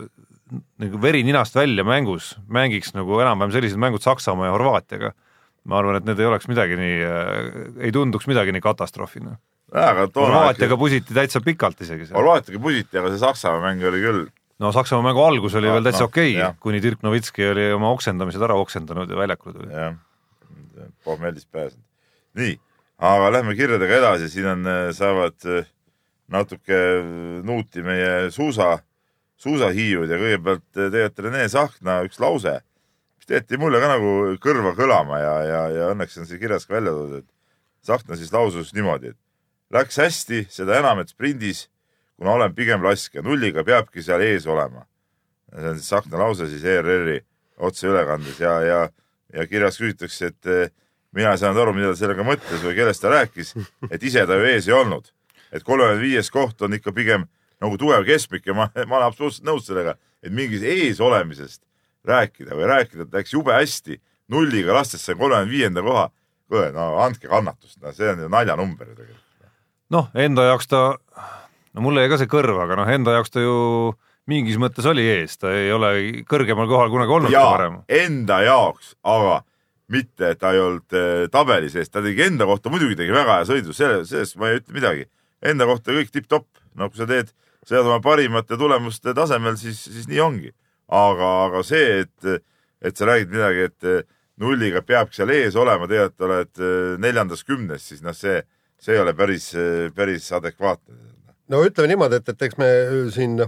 nagu 0.80 1.02
veri 1.02 1.24
ninast 1.28 1.56
välja 1.56 1.84
mängus 1.88 2.36
mängiks 2.48 2.94
nagu 2.96 3.20
enam-vähem 3.20 3.52
sellised 3.56 3.80
mängud 3.82 4.04
Saksamaa 4.06 4.48
ja 4.48 4.56
Horvaatiaga, 4.56 5.12
ma 5.68 5.82
arvan, 5.82 6.00
et 6.00 6.08
need 6.08 6.20
ei 6.20 6.30
oleks 6.30 6.48
midagi 6.48 6.80
nii 6.80 6.98
äh,, 7.04 7.62
ei 7.88 7.92
tunduks 7.96 8.30
midagi 8.32 8.56
nii 8.56 8.64
katastroofina 8.64 9.38
Horvaatiaga 9.68 10.78
pusiti 10.80 11.14
täitsa 11.14 11.42
pikalt 11.44 11.82
isegi. 11.84 12.08
Horvaatiaga 12.14 12.60
pusiti, 12.64 13.00
aga 13.00 13.12
see 13.12 13.20
Saksamaa 13.20 13.64
mäng 13.66 13.84
oli 13.84 14.00
küll. 14.00 14.28
no 14.60 14.72
Saksamaa 14.72 15.10
mängu 15.10 15.24
algus 15.26 15.56
oli 15.60 15.68
ja, 15.68 15.74
veel 15.76 15.84
täitsa 15.84 16.06
no, 16.06 16.12
okei 16.12 16.38
okay,, 16.38 16.54
kuni 16.64 16.80
Dirk 16.82 17.04
Novitski 17.04 17.50
oli 17.52 17.68
oma 17.76 17.92
oksendamised 17.92 18.42
ära 18.42 18.56
oksendanud 18.56 19.12
ja 19.12 19.20
väljakule 19.20 19.58
tuli. 19.58 19.74
jah, 19.74 19.98
pohmeldist 21.04 21.52
pääsenud. 21.52 21.84
nii, 22.40 22.56
aga 22.98 23.32
lähme 23.36 23.56
kirjadega 23.60 24.00
edasi, 24.00 24.30
siin 24.32 24.48
on, 24.54 24.64
äh, 24.72 24.88
saavad 24.96 25.50
äh, 25.52 25.68
natuke 26.32 26.80
nuuti 27.44 27.84
meie 27.84 28.32
suusa, 28.32 28.78
suusahiiud 29.42 30.10
ja 30.10 30.18
kõigepealt 30.22 30.66
tegelikult 30.74 31.24
Rene 31.28 31.46
Sahkna 31.52 32.02
üks 32.08 32.20
lause, 32.22 32.58
mis 33.18 33.30
jäi 33.30 33.60
mulle 33.62 33.82
ka 33.84 33.92
nagu 33.92 34.12
kõrva 34.42 34.74
kõlama 34.78 35.22
ja, 35.22 35.36
ja, 35.46 35.62
ja 35.76 35.90
õnneks 35.94 36.18
on 36.22 36.30
see 36.30 36.42
kirjas 36.42 36.66
ka 36.66 36.78
välja 36.78 36.96
toodud, 36.96 37.24
et 37.24 37.88
Sahkna 37.88 38.18
siis 38.20 38.34
lausus 38.34 38.74
niimoodi, 38.76 39.14
et 39.14 39.22
Läks 39.74 39.98
hästi, 40.00 40.46
seda 40.48 40.78
enam, 40.80 41.02
et 41.04 41.10
sprindis, 41.12 41.66
kuna 42.16 42.38
olen 42.38 42.54
pigem 42.56 42.86
laskja, 42.86 43.20
nulliga 43.24 43.66
peabki 43.68 44.00
seal 44.04 44.24
ees 44.24 44.46
olema. 44.48 44.86
see 45.52 45.70
on 45.70 45.76
siis 45.76 45.90
Tsahkna 45.90 46.20
lause 46.22 46.48
siis 46.48 46.64
ERR-i 46.64 47.20
otseülekandes 47.58 48.40
ja, 48.40 48.54
ja, 48.62 48.80
ja 49.34 49.48
kirjas 49.48 49.80
küsitakse, 49.80 50.32
et 50.32 50.46
eh, 50.52 50.72
mina 51.12 51.34
ei 51.34 51.42
saanud 51.42 51.60
aru, 51.62 51.74
mida 51.76 51.92
ta 51.92 52.00
sellega 52.00 52.24
mõtles 52.24 52.64
või 52.64 52.76
kellest 52.80 53.04
ta 53.04 53.12
rääkis, 53.12 53.54
et 53.92 54.04
ise 54.04 54.24
ta 54.28 54.40
ju 54.40 54.48
ees 54.48 54.68
ei 54.68 54.76
olnud. 54.76 55.12
et 55.52 55.64
kolmekümne 55.64 56.02
viies 56.02 56.30
koht 56.32 56.62
on 56.62 56.74
ikka 56.76 56.92
pigem 56.92 57.24
nagu 57.62 57.78
tugev 57.78 58.06
keskmik 58.08 58.46
ja 58.46 58.56
ma, 58.58 58.68
ma 58.86 59.00
olen 59.00 59.08
absoluutselt 59.08 59.48
nõus 59.48 59.66
sellega, 59.70 59.96
et 60.24 60.34
mingist 60.34 60.66
ees 60.68 61.02
olemisest 61.04 61.64
rääkida 62.08 62.56
või 62.56 62.70
rääkida, 62.70 63.08
et 63.08 63.18
läks 63.20 63.34
jube 63.34 63.56
hästi, 63.56 64.00
nulliga 64.32 64.76
lastes 64.76 65.04
sai 65.04 65.16
kolmekümne 65.16 65.52
viienda 65.52 65.84
koha. 65.84 66.10
kuule, 66.48 66.72
no 66.72 66.94
andke 67.04 67.28
kannatust, 67.28 67.82
no 67.84 67.92
see 67.92 68.08
on 68.08 68.22
ju 68.24 68.30
naljanumber 68.32 68.88
ju 68.88 68.96
tegelikult 68.96 69.28
noh, 69.94 70.10
enda 70.18 70.48
jaoks 70.52 70.70
ta, 70.72 70.82
no 71.74 71.86
mulle 71.86 72.04
jäi 72.04 72.12
ka 72.12 72.20
see 72.22 72.32
kõrva, 72.32 72.66
aga 72.66 72.80
noh, 72.82 72.92
enda 72.92 73.16
jaoks 73.18 73.34
ta 73.34 73.44
ju 73.44 73.58
mingis 74.28 74.60
mõttes 74.60 74.88
oli 74.90 75.06
ees, 75.08 75.38
ta 75.40 75.54
ei 75.56 75.72
ole 75.72 75.92
kõrgemal 76.28 76.68
kohal 76.70 76.92
kunagi 76.92 77.16
olnud 77.16 77.36
varem. 77.36 77.82
Enda 77.88 78.42
jaoks, 78.44 78.96
aga 79.08 79.42
mitte, 79.94 80.34
et 80.34 80.42
ta 80.42 80.52
ei 80.56 80.60
olnud 80.60 80.98
eh, 81.00 81.28
tabelis 81.32 81.78
ees, 81.80 81.92
ta 81.92 82.04
tegi 82.04 82.26
enda 82.26 82.48
kohta 82.50 82.72
muidugi 82.74 82.98
tegi 83.00 83.16
väga 83.16 83.40
hea 83.40 83.48
sõidu, 83.48 83.76
selle, 83.76 84.02
sellest 84.08 84.36
ma 84.40 84.52
ei 84.52 84.60
ütle 84.60 84.76
midagi. 84.76 85.08
Enda 85.48 85.68
kohta 85.70 85.96
kõik 85.96 86.12
tipp-topp, 86.12 86.48
no 86.76 86.90
kui 86.92 87.00
sa 87.00 87.08
teed, 87.08 87.32
oled 87.76 87.90
oma 87.90 88.00
parimate 88.04 88.58
tulemuste 88.58 89.14
tasemel, 89.18 89.58
siis, 89.60 89.82
siis 89.84 90.08
nii 90.08 90.22
ongi. 90.24 90.54
aga, 90.88 91.32
aga 91.48 91.64
see, 91.68 92.06
et, 92.06 92.46
et 92.80 92.96
sa 92.96 93.10
räägid 93.10 93.34
midagi, 93.34 93.66
et 93.68 94.08
nulliga 94.40 94.80
peabki 94.86 95.18
seal 95.18 95.34
ees 95.36 95.58
olema, 95.60 95.88
tegelikult 95.90 96.30
oled 96.30 96.62
eh, 96.62 96.94
neljandas 97.04 97.44
kümnes, 97.44 97.90
siis 97.90 98.06
noh, 98.06 98.16
see 98.16 98.40
see 98.80 98.96
ei 98.96 99.02
ole 99.02 99.14
päris, 99.14 99.52
päris 99.96 100.32
adekvaatne. 100.32 100.96
no 101.50 101.64
ütleme 101.66 101.94
niimoodi, 101.94 102.20
et, 102.22 102.30
et 102.30 102.46
eks 102.48 102.60
me 102.62 102.68
siin 103.14 103.40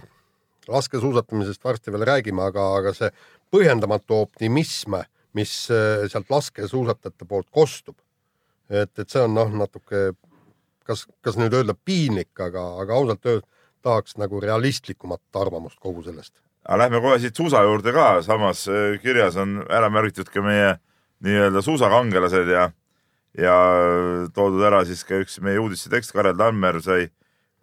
laskesuusatamisest 0.69 1.63
varsti 1.63 1.93
veel 1.93 2.05
räägime, 2.09 2.43
aga, 2.49 2.65
aga 2.79 2.93
see 2.97 3.09
põhjendamatu 3.53 4.21
optimism, 4.25 4.99
mis 5.37 5.53
äh, 5.73 6.07
sealt 6.09 6.29
laskesuusatajate 6.33 7.27
poolt 7.29 7.49
kostub, 7.53 7.97
et, 8.69 8.91
et 8.97 9.09
see 9.09 9.21
on 9.21 9.35
noh, 9.37 9.53
natuke 9.63 10.11
kas, 10.85 11.05
kas 11.25 11.37
nüüd 11.37 11.53
öelda 11.53 11.75
piinlik, 11.85 12.33
aga, 12.41 12.65
aga 12.83 12.97
ausalt 12.97 13.29
öeldes 13.29 13.57
tahaks 13.85 14.17
nagu 14.17 14.41
realistlikumat 14.43 15.21
arvamust 15.35 15.79
kogu 15.79 16.03
sellest. 16.03 16.33
aga 16.65 16.77
lähme 16.83 17.01
kohe 17.01 17.19
siit 17.19 17.35
suusa 17.35 17.63
juurde 17.63 17.93
ka, 17.95 18.21
samas 18.21 18.67
äh, 18.67 18.99
kirjas 19.01 19.35
on 19.35 19.63
ära 19.69 19.89
märgitud 19.89 20.29
ka 20.29 20.41
meie 20.41 20.75
nii-öelda 21.23 21.61
suusakangelased 21.61 22.47
ja 22.47 22.69
ja 23.37 23.55
toodud 24.33 24.63
ära 24.65 24.83
siis 24.87 25.03
ka 25.05 25.19
üks 25.23 25.39
meie 25.43 25.59
uudiste 25.61 25.91
tekst, 25.93 26.13
Karel 26.15 26.37
Tammer 26.37 26.79
sai 26.81 27.09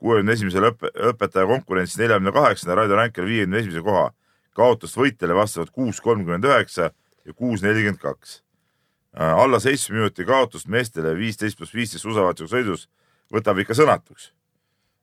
kuuekümne 0.01 0.37
esimesel 0.37 0.69
õpe, 0.71 0.93
õpetaja 1.11 1.49
konkurentsis 1.49 1.99
neljakümne 2.01 2.33
kaheksanda, 2.37 2.77
Raido 2.79 2.99
Ränkel 2.99 3.27
viiekümne 3.27 3.63
esimese 3.63 3.83
koha. 3.85 4.11
kaotust 4.57 4.97
võitjale 4.97 5.35
vastavalt 5.37 5.69
kuus 5.71 5.99
kolmkümmend 6.01 6.45
üheksa 6.49 6.87
ja 7.27 7.33
kuus 7.37 7.61
nelikümmend 7.61 7.99
kaks. 8.01 8.39
Äh, 9.21 9.35
alla 9.43 9.61
seitsme 9.61 9.99
minuti 9.99 10.25
kaotust 10.25 10.69
meestele 10.69 11.13
viisteist 11.17 11.59
pluss 11.59 11.75
viisteist 11.75 12.07
susavahetusega 12.07 12.55
sõidus 12.55 12.87
võtab 13.33 13.61
ikka 13.61 13.77
sõnatuks. 13.77 14.31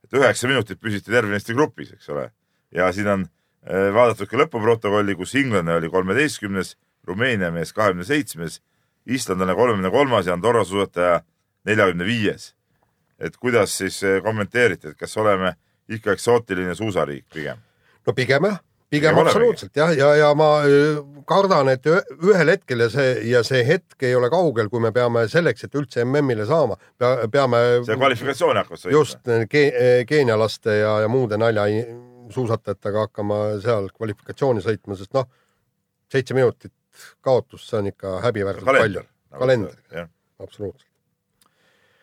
Et 0.04 0.20
üheksa 0.20 0.47
minutit 0.47 0.82
püsiti 0.82 1.12
tervenisti 1.12 1.54
grupis, 1.54 1.93
eks 1.93 2.10
ole. 2.10 2.30
ja 2.72 2.91
siin 2.93 3.08
on 3.08 3.26
äh, 3.26 3.89
vaadatud 3.93 4.30
ka 4.30 4.38
lõpuprotokolli, 4.43 5.16
kus 5.16 5.36
inglane 5.36 5.80
oli 5.80 5.89
kolmeteistkümnes, 5.89 6.78
Rumeenia 7.04 7.49
mees 7.51 7.74
kahekümne 7.76 8.06
seitsmes 8.08 8.62
islandlane 9.06 9.56
kolmekümne 9.56 9.89
kolmas 9.91 10.28
ja 10.28 10.34
Andorra 10.34 10.66
suusataja 10.66 11.22
neljakümne 11.66 12.06
viies. 12.06 12.54
et 13.20 13.38
kuidas 13.38 13.78
siis 13.78 14.04
eh, 14.04 14.22
kommenteerite, 14.24 14.89
et 14.89 14.97
kas 14.97 15.18
oleme 15.18 15.54
ikka 15.88 16.12
eksootiline 16.12 16.76
suusariik 16.76 17.26
pigem? 17.34 17.58
no 18.08 18.14
pigem 18.14 18.45
jah, 18.45 18.60
pigem 18.94 19.20
absoluutselt 19.24 19.78
jah, 19.78 19.91
ja, 19.94 20.12
ja, 20.14 20.28
ja 20.28 20.32
ma 20.38 20.50
eh, 20.68 21.00
kardan, 21.30 21.72
et 21.74 21.88
ühel 21.89 22.54
hetkel 22.54 22.86
ja 22.86 22.89
see 22.94 23.16
ja 23.32 23.44
see 23.48 23.64
hetk 23.68 24.06
ei 24.06 24.16
ole 24.18 24.30
kaugel, 24.34 24.70
kui 24.72 24.84
me 24.84 24.94
peame 24.96 25.26
selleks, 25.32 25.68
et 25.68 25.78
üldse 25.80 26.06
MM-ile 26.06 26.48
saama, 26.50 26.78
peame. 27.32 27.62
see 27.88 27.98
kvalifikatsioon 28.00 28.62
hakkab 28.62 28.80
sõitma. 28.80 28.96
just 28.98 29.34
ge, 29.52 29.66
geenialaste 30.10 30.80
ja, 30.82 30.98
ja 31.06 31.12
muude 31.12 31.39
nalja 31.41 31.68
suusatajatega 32.34 33.08
hakkama 33.08 33.39
seal 33.64 33.89
kvalifikatsiooni 33.94 34.64
sõitma, 34.66 34.98
sest 35.00 35.14
noh, 35.18 35.28
seitse 36.12 36.38
minutit 36.38 36.74
kaotust, 37.26 37.70
see 37.70 37.80
on 37.82 37.89
ikka 37.94 38.20
häbiväärselt 38.28 38.70
palju. 38.70 39.04
kalender, 39.39 40.08
absoluutselt. 40.44 40.89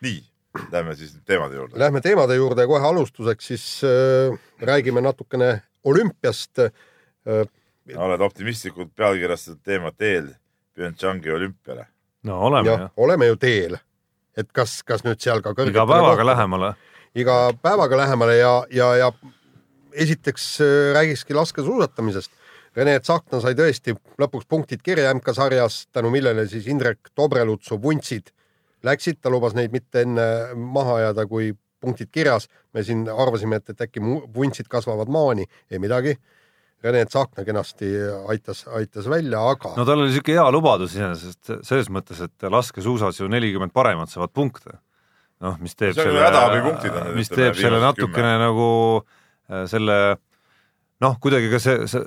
nii, 0.03 0.21
lähme 0.71 0.95
siis 0.99 1.15
teemade 1.25 1.55
juurde. 1.55 1.79
Lähme 1.79 2.01
teemade 2.03 2.35
juurde 2.35 2.67
kohe 2.67 2.87
alustuseks 2.87 3.51
siis 3.53 3.67
äh, 3.87 4.39
räägime 4.59 5.01
natukene 5.01 5.61
olümpiast 5.83 6.59
äh,. 6.59 7.45
oled 7.97 8.21
optimistlikult 8.21 8.95
pealkirjastatud 8.95 9.61
teema 9.63 9.91
teel 9.91 10.31
Pyeongchangi 10.73 11.31
olümpiale. 11.31 11.87
no 12.23 12.39
oleme 12.39 12.69
ja, 12.69 12.79
jah. 12.79 12.91
oleme 12.97 13.25
ju 13.25 13.35
teel, 13.35 13.77
et 14.37 14.51
kas, 14.53 14.81
kas 14.83 15.03
nüüd 15.03 15.19
seal 15.19 15.41
ka 15.41 15.55
iga 15.67 15.85
päevaga 15.87 16.25
lähemale. 16.25 16.73
iga 17.15 17.37
päevaga 17.61 17.97
lähemale 17.97 18.35
ja, 18.37 18.53
ja, 18.71 18.95
ja 18.95 19.11
esiteks 19.93 20.61
äh, 20.61 20.93
räägikski 20.93 21.33
laskesuusatamisest. 21.33 22.31
Rene 22.75 22.99
Tsahkna 23.03 23.41
sai 23.43 23.51
tõesti 23.51 23.97
lõpuks 24.21 24.45
punktid 24.47 24.79
kirja 24.79 25.11
MK-sarjas, 25.11 25.89
tänu 25.91 26.07
millele 26.13 26.45
siis 26.47 26.69
Indrek 26.71 27.09
Tobrelutsu 27.15 27.75
vuntsid 27.81 28.31
läksid, 28.83 29.19
ta 29.21 29.29
lubas 29.29 29.55
neid 29.57 29.73
mitte 29.73 30.05
enne 30.05 30.23
maha 30.55 31.01
ajada, 31.01 31.25
kui 31.27 31.51
punktid 31.81 32.11
kirjas. 32.13 32.47
me 32.73 32.83
siin 32.87 33.07
arvasime, 33.09 33.59
et, 33.59 33.73
et 33.73 33.81
äkki 33.87 34.03
vuntsid 34.35 34.69
kasvavad 34.71 35.09
maani, 35.11 35.47
ei 35.71 35.81
midagi. 35.81 36.15
Rene 36.81 37.03
Tsahkna 37.05 37.43
kenasti 37.45 37.91
aitas, 38.31 38.63
aitas 38.73 39.05
välja, 39.09 39.41
aga 39.51 39.75
no 39.77 39.83
tal 39.85 39.99
oli 40.01 40.09
niisugune 40.09 40.39
hea 40.39 40.45
lubadus 40.53 40.95
iseenesest 40.95 41.51
selles 41.67 41.91
mõttes, 41.93 42.23
et 42.25 42.47
laskesuusas 42.49 43.19
ju 43.19 43.29
nelikümmend 43.29 43.73
paremat 43.73 44.09
saavad 44.09 44.33
punkte. 44.33 44.79
noh, 45.41 45.59
mis 45.61 45.77
teeb 45.77 45.93
See 45.93 46.07
selle 46.07 46.25
need, 46.25 46.97
mis 47.17 47.29
teeb 47.29 47.57
selle 47.57 47.81
natukene 47.81 48.33
nagu 48.41 48.67
äh, 49.01 49.67
selle 49.69 49.99
noh, 51.01 51.17
kuidagi 51.21 51.49
ka 51.51 51.59
see, 51.61 51.87
see, 51.89 52.01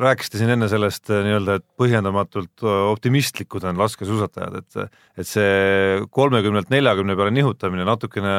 rääkisite 0.00 0.40
siin 0.40 0.52
enne 0.54 0.68
sellest 0.72 1.10
äh, 1.12 1.22
nii-öelda, 1.26 1.58
et 1.60 1.66
põhjendamatult 1.80 2.64
äh, 2.64 2.80
optimistlikud 2.92 3.64
on 3.68 3.80
laskesuusatajad, 3.80 4.58
et 4.60 5.22
et 5.22 5.28
see 5.28 6.02
kolmekümnelt 6.12 6.72
neljakümne 6.72 7.16
peale 7.18 7.34
nihutamine 7.34 7.86
natukene 7.88 8.36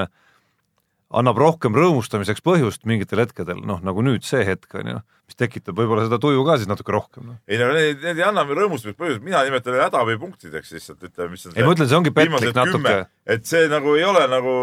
annab 1.13 1.37
rohkem 1.39 1.75
rõõmustamiseks 1.77 2.41
põhjust 2.45 2.87
mingitel 2.89 3.21
hetkedel, 3.23 3.59
noh 3.65 3.81
nagu 3.85 4.03
nüüd 4.05 4.25
see 4.27 4.41
hetk 4.47 4.73
on 4.79 4.89
ju, 4.89 5.01
mis 5.29 5.37
tekitab 5.39 5.77
võib-olla 5.77 6.07
seda 6.07 6.19
tuju 6.21 6.41
ka 6.47 6.57
siis 6.59 6.69
natuke 6.69 6.95
rohkem 6.95 7.27
no. 7.29 7.37
ei 7.47 7.59
no 7.61 7.69
need, 7.75 8.01
need 8.03 8.21
ei 8.21 8.25
anna 8.25 8.45
rõõmustamiseks 8.49 8.99
põhjust, 8.99 9.23
mina 9.25 9.43
nimetan 9.45 9.75
neid 9.75 9.85
hädaabipunktideks 9.87 10.73
lihtsalt, 10.77 11.05
ütleme, 11.05 11.35
mis 11.35 11.45
on 11.47 11.55
ei 11.57 11.67
ma 11.67 11.75
ütlen, 11.75 11.89
see 11.91 11.99
ongi 11.99 12.15
petlik 12.15 12.57
natuke. 12.57 12.97
et 13.35 13.47
see 13.49 13.69
nagu 13.71 13.95
ei 13.99 14.07
ole 14.09 14.25
nagu 14.31 14.55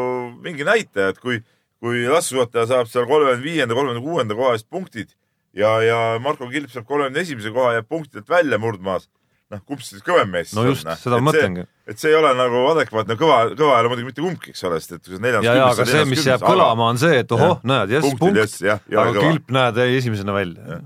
mingi 0.43 0.67
näitaja, 0.67 1.15
et 1.15 1.23
kui, 1.23 1.41
kui 1.83 2.05
laskesuusataja 2.11 2.69
saab 2.75 2.91
seal 2.91 3.07
kolmekümne 3.11 3.47
viienda, 3.47 3.79
kolmekümne 3.79 4.07
kuuenda 4.07 4.39
koha 4.39 4.59
eest 4.59 4.69
punktid 4.73 5.15
ja, 5.57 5.77
ja 5.87 6.01
Marko 6.23 6.51
Kilp 6.51 6.75
saab 6.75 6.89
kolmekümne 6.91 7.23
esimese 7.23 7.55
koha 7.55 7.79
ja 7.79 7.87
punktidelt 7.87 8.29
välja 8.31 8.59
murdmaas, 8.59 9.09
noh, 9.51 9.61
kumb 9.67 9.83
siis 9.83 10.03
kõvem 10.07 10.31
mees 10.31 10.53
no 10.57 10.65
just, 10.69 10.87
seda 11.03 11.19
ma 11.19 11.31
mõtlengi. 11.31 11.65
et 11.91 12.01
see 12.01 12.13
ei 12.13 12.17
ole 12.19 12.31
nagu 12.39 12.63
adekvaatne, 12.71 13.17
kõva, 13.19 13.41
kõva 13.59 13.79
ei 13.79 13.83
ole 13.83 13.91
muidugi 13.93 14.09
mitte 14.11 14.25
kumbki, 14.25 14.55
eks 14.55 14.63
ole, 14.69 14.79
sest 14.83 14.95
et 14.97 15.09
kui 15.09 15.17
sa 15.17 15.23
neljandas 15.25 15.49
ja, 15.49 15.57
ja 15.59 15.67
aga 15.73 15.87
see, 15.89 16.05
mis 16.11 16.29
jääb 16.29 16.45
kõlama, 16.45 16.91
on 16.93 17.01
see, 17.03 17.19
et 17.25 17.35
ohoh, 17.35 17.59
näed, 17.67 17.95
jess, 17.97 18.15
punkt, 18.21 18.63
aga 19.03 19.25
Kilp, 19.27 19.51
näed, 19.57 19.83
jäi 19.83 19.99
esimesena 19.99 20.37
välja. 20.37 20.79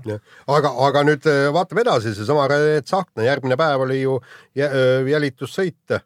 aga, 0.57 0.73
aga 0.87 1.05
nüüd 1.11 1.29
äh, 1.29 1.45
vaatame 1.55 1.85
edasi, 1.85 2.15
seesama 2.17 2.49
Rene 2.51 2.81
Tsahkna, 2.85 3.27
järgmine 3.27 3.59
päev 3.61 3.85
oli 3.85 4.01
ju 4.01 4.17
jälitussõit. 4.55 6.01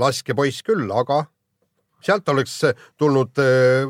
laskepoiss 0.00 0.62
küll, 0.62 0.86
aga 0.94 1.24
sealt 2.04 2.28
oleks 2.32 2.60
tulnud 3.00 3.40
äh, 3.42 3.88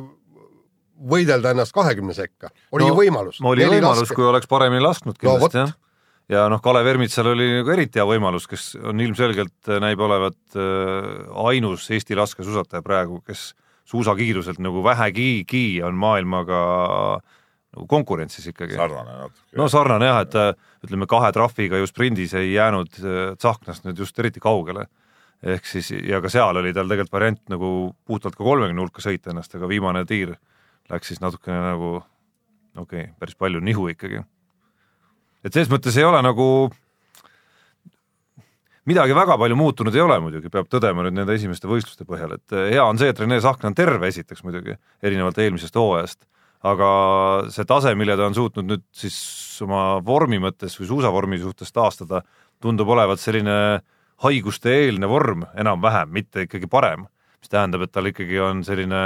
võidelda 1.11 1.55
ennast 1.55 1.75
kahekümne 1.75 2.15
sekka, 2.17 2.51
oli 2.77 2.89
no, 2.89 2.97
võimalus. 2.97 3.43
oli 3.43 3.67
võimalus 3.69 4.13
kui 4.15 4.27
oleks 4.27 4.51
paremini 4.51 4.83
lasknud 4.85 5.19
kindlasti 5.19 5.59
no, 5.59 5.69
jah. 5.69 5.79
Ja 6.31 6.45
noh, 6.53 6.63
Kalev 6.63 6.87
Ermitsal 6.87 7.33
oli 7.33 7.49
nagu 7.59 7.73
eriti 7.75 8.01
hea 8.01 8.07
võimalus, 8.09 8.47
kes 8.51 8.73
on 8.87 9.03
ilmselgelt 9.03 9.73
näib 9.83 10.01
olevat 10.05 10.57
äh, 10.57 11.11
ainus 11.47 11.89
Eesti 11.91 12.19
laskesuusataja 12.19 12.85
praegu, 12.87 13.21
kes 13.27 13.51
suusakiiruselt 13.91 14.61
nagu 14.63 14.85
vähegigi 14.87 15.83
on 15.83 15.99
maailmaga 15.99 16.63
nagu 17.75 17.87
konkurentsis 17.91 18.47
ikkagi. 18.53 18.79
sarnane 18.79 19.19
natuke. 19.25 19.59
no 19.59 19.69
sarnane 19.71 20.11
jah, 20.11 20.23
et 20.27 20.39
äh, 20.39 20.55
ütleme 20.87 21.11
kahe 21.11 21.33
trahviga 21.35 21.79
ju 21.81 21.91
sprindis 21.91 22.35
ei 22.39 22.55
jäänud 22.55 22.95
Tsahknast 23.39 23.87
nüüd 23.87 23.99
just 23.99 24.19
eriti 24.19 24.43
kaugele 24.43 24.87
ehk 25.43 25.67
siis 25.67 25.91
ja 26.05 26.21
ka 26.21 26.31
seal 26.33 26.57
oli 26.61 26.73
tal 26.77 26.89
tegelikult 26.89 27.15
variant 27.15 27.41
nagu 27.53 27.71
puhtalt 28.07 28.37
ka 28.37 28.45
kolmekümne 28.45 28.83
hulka 28.85 29.03
sõita 29.05 29.33
ennast, 29.33 29.55
aga 29.57 29.69
viimane 29.71 30.05
tiir 30.09 30.35
läks 30.91 31.13
siis 31.13 31.23
natukene 31.23 31.61
nagu 31.65 31.95
okei 32.77 33.07
okay,, 33.07 33.15
päris 33.19 33.39
palju 33.39 33.63
nihu 33.65 33.89
ikkagi. 33.95 34.23
Et 35.45 35.53
selles 35.53 35.71
mõttes 35.73 35.97
ei 35.99 36.07
ole 36.07 36.21
nagu 36.25 36.47
midagi 38.91 39.15
väga 39.15 39.37
palju 39.39 39.57
muutunud 39.59 39.95
ei 39.95 40.03
ole 40.03 40.19
muidugi, 40.23 40.51
peab 40.53 40.69
tõdema 40.73 41.05
nüüd 41.07 41.17
nende 41.19 41.37
esimeste 41.37 41.69
võistluste 41.71 42.07
põhjal, 42.09 42.37
et 42.39 42.57
hea 42.73 42.85
on 42.85 42.99
see, 43.01 43.11
et 43.13 43.21
Rene 43.21 43.41
Sahkna 43.43 43.71
on 43.71 43.79
terve 43.79 44.11
esiteks 44.11 44.45
muidugi, 44.47 44.77
erinevalt 45.05 45.39
eelmisest 45.43 45.77
hooajast, 45.79 46.25
aga 46.67 46.91
see 47.53 47.69
tase, 47.69 47.95
mille 47.97 48.17
ta 48.19 48.27
on 48.29 48.37
suutnud 48.37 48.69
nüüd 48.69 48.85
siis 48.97 49.17
oma 49.65 50.01
vormi 50.05 50.41
mõttes 50.43 50.77
või 50.81 50.91
suusavormi 50.91 51.41
suhtes 51.41 51.73
taastada, 51.77 52.23
tundub 52.61 52.89
olevat 52.93 53.21
selline 53.21 53.57
haiguste 54.25 54.73
eelne 54.83 55.09
vorm 55.09 55.47
enam-vähem, 55.57 56.13
mitte 56.13 56.45
ikkagi 56.45 56.69
parem, 56.71 57.07
mis 57.41 57.53
tähendab, 57.53 57.87
et 57.87 57.93
tal 57.93 58.11
ikkagi 58.11 58.41
on 58.45 58.65
selline 58.67 59.05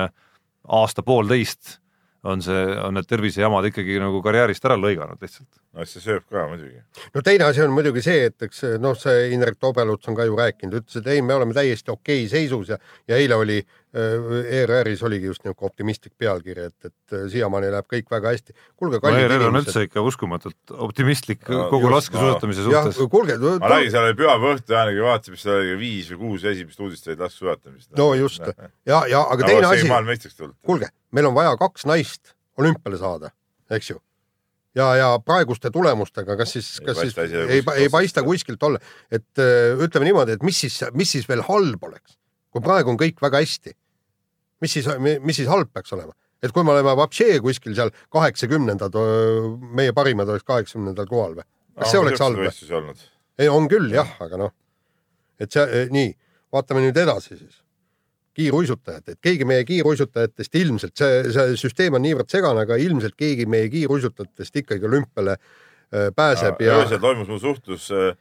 aasta-poolteist 0.64 1.78
on 2.24 2.42
see, 2.42 2.64
on 2.80 2.96
need 2.96 3.08
tervisejamad 3.08 3.68
ikkagi 3.68 4.00
nagu 4.00 4.22
karjäärist 4.24 4.64
ära 4.64 4.78
lõiganud 4.80 5.20
lihtsalt. 5.20 5.63
No 5.74 5.86
see 5.88 6.02
sööb 6.02 6.24
ka 6.30 6.44
muidugi. 6.50 6.80
no 7.14 7.22
teine 7.26 7.48
asi 7.48 7.62
on 7.64 7.72
muidugi 7.74 8.02
see, 8.04 8.28
et 8.30 8.46
eks 8.46 8.62
noh, 8.82 8.94
see 8.98 9.30
Indrek 9.34 9.58
Tobeluts 9.60 10.10
on 10.10 10.16
ka 10.18 10.26
ju 10.28 10.36
rääkinud, 10.38 10.76
ütles, 10.82 11.00
et 11.00 11.08
ei, 11.10 11.22
me 11.24 11.34
oleme 11.34 11.56
täiesti 11.56 11.92
okei 11.94 12.28
seisus 12.30 12.70
ja, 12.70 12.78
ja 13.10 13.18
eile 13.18 13.38
oli 13.40 13.56
äh, 13.60 14.28
ERR-is 14.60 15.02
oligi 15.06 15.30
just 15.30 15.42
niisugune 15.44 15.70
optimistlik 15.70 16.14
pealkiri, 16.20 16.68
et, 16.70 16.90
et 16.90 17.16
äh, 17.16 17.26
siiamaani 17.32 17.72
läheb 17.74 17.88
kõik 17.90 18.12
väga 18.14 18.34
hästi. 18.34 18.56
kuulge, 18.76 19.00
kallid 19.02 19.26
no, 19.26 19.26
ERR 19.26 19.46
on 19.48 19.60
üldse 19.62 19.84
ikka 19.88 20.04
uskumatult 20.06 20.76
optimistlik 20.86 21.42
no, 21.50 21.66
kogu 21.72 21.90
laskesuusatamise 21.94 22.66
no. 22.68 22.70
suhtes. 22.70 23.02
kuulge 23.16 23.38
no,. 23.42 23.56
ma 23.64 23.74
räägin, 23.74 23.92
seal 23.96 24.08
oli 24.10 24.18
pühapäeva 24.22 24.54
õhtu 24.58 24.78
äänegi 24.78 25.04
vaatasin, 25.08 25.36
mis 25.36 25.46
seal 25.48 25.60
oli 25.60 25.76
viis 25.82 26.14
või 26.14 26.22
kuus 26.22 26.48
esimest 26.54 26.86
uudist 26.86 27.10
olid 27.10 27.26
laskesuusatamist. 27.26 27.90
no 27.98 28.10
just 28.20 28.46
ja, 28.46 29.04
ja 29.10 29.26
aga 29.26 29.50
teine 29.50 29.70
asi, 29.72 30.48
kuulge, 30.62 30.94
meil 31.10 31.32
on 31.32 31.36
vaja 31.36 31.58
kaks 31.58 31.88
naist 31.90 32.36
olümpiale 32.58 32.98
saada, 33.00 33.34
eks 33.74 33.90
ju. 33.90 33.98
Ja, 34.78 34.88
ja 34.98 35.08
praeguste 35.24 35.70
tulemustega, 35.74 36.36
kas 36.38 36.54
siis, 36.56 36.68
kas 36.84 37.00
siis 37.00 37.16
ei, 37.18 37.62
ei 37.76 37.88
paista 37.92 38.24
kuskilt 38.26 38.62
olla, 38.66 38.80
et 39.12 39.42
äh, 39.42 39.72
ütleme 39.86 40.10
niimoodi, 40.10 40.36
et 40.38 40.44
mis 40.46 40.60
siis, 40.66 40.80
mis 40.98 41.14
siis 41.16 41.28
veel 41.30 41.44
halb 41.46 41.88
oleks, 41.88 42.18
kui 42.54 42.64
praegu 42.64 42.92
on 42.92 43.00
kõik 43.00 43.22
väga 43.22 43.42
hästi. 43.44 43.74
mis 44.62 44.72
siis, 44.72 44.86
mis 44.98 45.36
siis 45.36 45.48
halb 45.50 45.72
peaks 45.72 45.92
olema? 45.92 46.14
et 46.44 46.52
kui 46.52 46.64
me 46.64 46.74
oleme 46.74 46.92
vapšee 46.98 47.38
kuskil 47.40 47.74
seal 47.76 47.90
kaheksakümnendad, 48.12 48.96
meie 49.72 49.94
parimad 49.96 50.28
oleks 50.28 50.44
kaheksakümnendal 50.44 51.08
kohal 51.08 51.38
või? 51.40 51.48
kas 51.78 51.94
see 51.94 52.02
oleks 52.02 52.20
halb 52.20 52.42
või? 52.42 52.94
ei, 53.38 53.48
on 53.48 53.68
küll 53.70 53.90
jah, 53.94 54.16
aga 54.24 54.40
noh, 54.46 54.54
et 55.40 55.52
see 55.52 55.86
nii, 55.94 56.14
vaatame 56.54 56.84
nüüd 56.84 56.98
edasi 57.04 57.38
siis 57.38 57.63
kiiruisutajat, 58.34 59.14
et 59.14 59.20
keegi 59.22 59.46
meie 59.48 59.64
kiiruisutajatest 59.68 60.58
ilmselt, 60.60 60.94
see, 60.98 61.22
see 61.34 61.56
süsteem 61.60 61.98
on 61.98 62.04
niivõrd 62.04 62.30
segane, 62.32 62.64
aga 62.66 62.78
ilmselt 62.80 63.16
keegi 63.18 63.46
meie 63.50 63.70
kiiruisutajatest 63.72 64.62
ikkagi 64.64 64.88
olümpiale 64.90 65.36
äh, 65.38 66.10
pääseb 66.16 66.62
ja, 66.64 66.72
ja.... 66.72 66.84
öösel 66.84 67.02
toimus 67.02 67.30
mul 67.30 67.42
suhtlus 67.42 67.90
äh, 67.94 68.12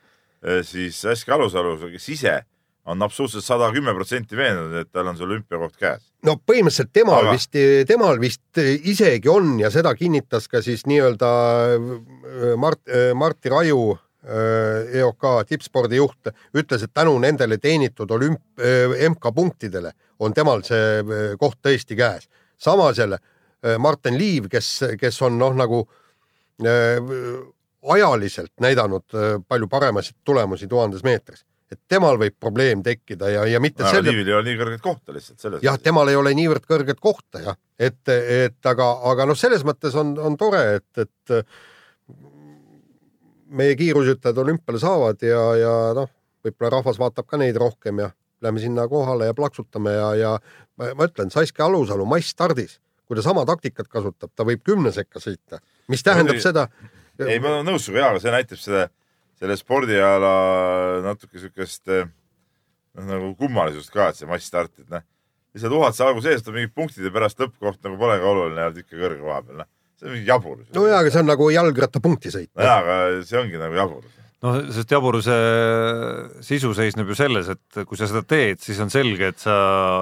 äh, 0.46 0.62
siis 0.68 1.02
Hästi 1.10 1.36
Alusaluga, 1.36 1.92
kes 1.94 2.10
ise 2.16 2.40
on 2.86 3.00
absoluutselt 3.06 3.46
sada 3.46 3.70
kümme 3.72 3.94
protsenti 3.96 4.36
veendunud, 4.36 4.76
et 4.82 4.90
tal 4.92 5.08
on 5.08 5.18
see 5.18 5.26
olümpiakoht 5.26 5.78
käes. 5.80 6.08
no 6.28 6.36
põhimõtteliselt 6.38 6.94
temal 6.94 7.22
aga... 7.24 7.36
vist, 7.38 7.60
temal 7.88 8.20
vist 8.22 8.64
isegi 8.94 9.32
on 9.32 9.56
ja 9.62 9.72
seda 9.74 9.96
kinnitas 9.96 10.50
ka 10.52 10.62
siis 10.66 10.84
nii-öelda 10.92 11.30
Mart, 12.60 12.84
Martti 13.16 13.54
Raju 13.54 13.94
EOK 14.24 15.26
tippspordijuht 15.48 16.30
ütles, 16.56 16.84
et 16.86 16.94
tänu 16.94 17.18
nendele 17.20 17.58
teenitud 17.60 18.12
olümp-, 18.16 18.62
MK-punktidele 19.10 19.92
on 20.24 20.34
temal 20.34 20.64
see 20.64 21.36
koht 21.40 21.60
tõesti 21.66 21.98
käes. 22.00 22.30
samas 22.58 22.98
jälle 22.98 23.20
Martin 23.80 24.18
Liiv, 24.18 24.48
kes, 24.52 24.70
kes 25.00 25.22
on 25.22 25.38
noh, 25.40 25.56
nagu 25.56 25.84
ajaliselt 27.92 28.54
näidanud 28.62 29.04
palju 29.48 29.68
paremaid 29.68 30.16
tulemusi 30.24 30.68
tuhandes 30.68 31.04
meetris, 31.04 31.44
et 31.72 31.80
temal 31.90 32.18
võib 32.22 32.36
probleem 32.40 32.84
tekkida 32.84 33.30
ja, 33.30 33.46
ja 33.50 33.60
mitte 33.64 33.86
selle. 33.90 34.12
Liivil 34.12 34.32
ei 34.32 34.38
ole 34.38 34.48
nii 34.50 34.60
kõrget 34.62 34.84
kohta 34.84 35.16
lihtsalt 35.16 35.44
selles. 35.44 35.64
jah, 35.66 35.78
temal 35.82 36.12
ei 36.12 36.20
ole 36.20 36.34
niivõrd 36.38 36.68
kõrget 36.70 37.00
kohta 37.04 37.44
jah, 37.44 37.60
et, 37.80 38.02
et 38.08 38.72
aga, 38.72 38.90
aga 39.12 39.28
noh, 39.30 39.38
selles 39.40 39.66
mõttes 39.68 39.96
on, 40.00 40.16
on 40.20 40.38
tore, 40.40 40.64
et, 40.80 41.06
et 41.08 41.38
meie 43.54 43.76
kiirusutajad 43.78 44.38
olümpiale 44.44 44.82
saavad 44.82 45.24
ja, 45.26 45.42
ja 45.60 45.74
noh, 45.98 46.10
võib-olla 46.44 46.78
rahvas 46.78 47.00
vaatab 47.00 47.28
ka 47.30 47.40
neid 47.40 47.58
rohkem 47.60 48.02
ja 48.04 48.10
lähme 48.44 48.60
sinna 48.64 48.88
kohale 48.92 49.30
ja 49.30 49.36
plaksutame 49.38 49.94
ja, 49.96 50.10
ja 50.20 50.32
ma, 50.80 50.90
ma 50.98 51.08
ütlen, 51.08 51.32
Saskia 51.34 51.68
Alusalu 51.70 52.06
massstardis, 52.10 52.80
kui 53.08 53.20
ta 53.20 53.26
sama 53.26 53.46
taktikat 53.48 53.88
kasutab, 53.92 54.34
ta 54.36 54.46
võib 54.48 54.64
kümne 54.66 54.92
sekka 54.96 55.22
sõita, 55.24 55.62
mis 55.92 56.04
tähendab 56.06 56.38
Oli... 56.38 56.44
seda. 56.44 56.68
ei, 57.22 57.40
ma 57.40 57.54
olen 57.54 57.72
nõus 57.72 57.88
sinuga, 57.88 58.12
aga 58.12 58.24
see 58.24 58.36
näitab 58.36 58.62
seda, 58.62 58.88
selle 59.40 59.58
spordiala 59.60 60.34
natuke 61.06 61.42
siukest 61.42 61.88
noh, 61.94 63.08
nagu 63.08 63.34
kummalisust 63.40 63.94
ka, 63.94 64.10
et 64.12 64.20
see 64.20 64.30
massstart, 64.30 64.74
et 64.82 64.90
noh, 64.92 65.06
lihtsalt 65.54 65.78
uhad 65.78 65.96
sa 65.96 66.10
algul 66.10 66.26
sees, 66.26 66.42
et 66.42 66.52
mingid 66.54 66.74
punktid 66.76 67.06
ja 67.06 67.14
pärast 67.14 67.40
lõppkoht 67.40 67.80
nagu 67.86 68.02
pole 68.02 68.20
ka 68.20 68.30
oluline, 68.34 68.68
oled 68.68 68.84
ikka 68.84 68.98
kõrge 68.98 69.22
koha 69.22 69.40
peal, 69.46 69.64
noh 69.64 69.72
see 70.04 70.10
on 70.10 70.18
mingi 70.18 70.28
jabur. 70.28 70.60
no 70.76 70.84
jaa, 70.90 71.00
aga 71.00 71.14
see 71.14 71.24
on 71.24 71.32
nagu 71.32 71.48
jalgrattapunkti 71.54 72.34
sõit. 72.34 72.52
no 72.58 72.68
jaa, 72.68 72.82
aga 72.82 73.24
see 73.28 73.40
ongi 73.40 73.60
nagu 73.62 73.78
jabur. 73.78 74.04
noh, 74.44 74.60
sest 74.76 74.92
jaburuse 74.92 75.38
sisu 76.46 76.74
seisneb 76.78 77.10
ju 77.12 77.18
selles, 77.18 77.50
et 77.54 77.84
kui 77.88 78.00
sa 78.00 78.10
seda 78.12 78.24
teed, 78.28 78.62
siis 78.64 78.80
on 78.84 78.92
selge, 78.94 79.32
et 79.34 79.40
sa 79.40 79.56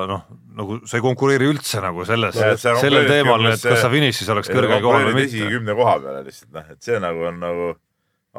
noh, 0.10 0.26
nagu 0.58 0.80
sa 0.89 0.97
ei 0.97 1.06
konkureeri 1.06 1.49
üldse 1.52 1.84
nagu 1.84 2.06
selles 2.10 2.38
No, 2.41 2.52
no, 2.52 2.78
sellel 2.82 3.10
teemal, 3.10 3.49
et 3.54 3.62
kas 3.62 3.84
sa 3.84 3.91
finišis 3.93 4.32
oleks 4.34 4.52
kõrgel 4.52 4.82
kohal 4.84 5.10
või 5.12 5.22
mitte. 5.22 5.38
esikümne 5.38 5.78
koha 5.78 5.97
peale 6.04 6.24
lihtsalt 6.28 6.56
noh, 6.58 6.72
et 6.74 6.89
see 6.89 7.02
nagu 7.04 7.28
on 7.30 7.41
nagu, 7.43 7.74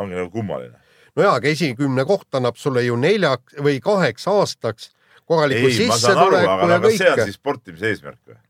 ongi 0.02 0.18
nagu 0.18 0.32
kummaline. 0.34 0.74
no 1.14 1.28
jaa, 1.28 1.36
aga 1.38 1.52
esikümne 1.52 2.06
koht 2.08 2.40
annab 2.40 2.58
sulle 2.60 2.84
ju 2.88 2.98
neljaks 2.98 3.62
või 3.62 3.78
kaheks 3.84 4.26
aastaks 4.32 4.90
korraliku 5.28 5.70
sissetuleku 5.70 6.48
aga 6.50 6.66
ja 6.66 6.78
no, 6.78 6.82
kas 6.82 6.96
see 6.98 7.06
on 7.06 7.14
kõike. 7.14 7.28
siis 7.30 7.38
sportimise 7.38 7.92
eesmärk 7.92 8.18
või? 8.26 8.40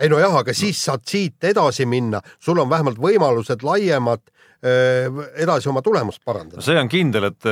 Ei 0.00 0.12
no 0.12 0.20
jah, 0.22 0.36
aga 0.40 0.54
siis 0.56 0.80
saad 0.84 1.04
siit 1.08 1.44
edasi 1.44 1.86
minna, 1.86 2.22
sul 2.40 2.60
on 2.62 2.70
vähemalt 2.70 3.00
võimalused 3.02 3.64
laiemad 3.66 4.24
edasi 4.62 5.66
oma 5.68 5.82
tulemust 5.82 6.20
no 6.22 6.32
parandada. 6.32 6.62
see 6.62 6.78
on 6.78 6.88
kindel, 6.88 7.26
et 7.32 7.48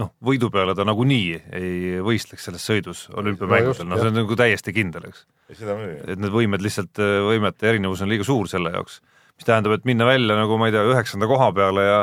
noh, 0.00 0.12
võidu 0.24 0.48
peale 0.52 0.74
ta 0.76 0.86
nagunii 0.88 1.34
ei 1.58 1.98
võistleks 2.04 2.46
selles 2.48 2.64
sõidus 2.66 3.02
olümpiamängudel, 3.12 3.88
no 3.88 3.98
see 4.00 4.08
on 4.12 4.18
nagu 4.22 4.38
täiesti 4.38 4.74
kindel, 4.76 5.10
eks. 5.10 5.26
Et 5.50 6.16
need 6.16 6.32
võimed 6.32 6.62
lihtsalt, 6.64 7.00
võimete 7.26 7.68
erinevus 7.72 8.04
on 8.04 8.10
liiga 8.12 8.26
suur 8.26 8.48
selle 8.50 8.72
jaoks, 8.74 9.00
mis 9.36 9.48
tähendab, 9.48 9.76
et 9.76 9.86
minna 9.88 10.08
välja 10.08 10.38
nagu 10.38 10.58
ma 10.60 10.70
ei 10.70 10.74
tea, 10.76 10.86
üheksanda 10.92 11.28
koha 11.30 11.50
peale 11.56 11.86
ja 11.86 12.00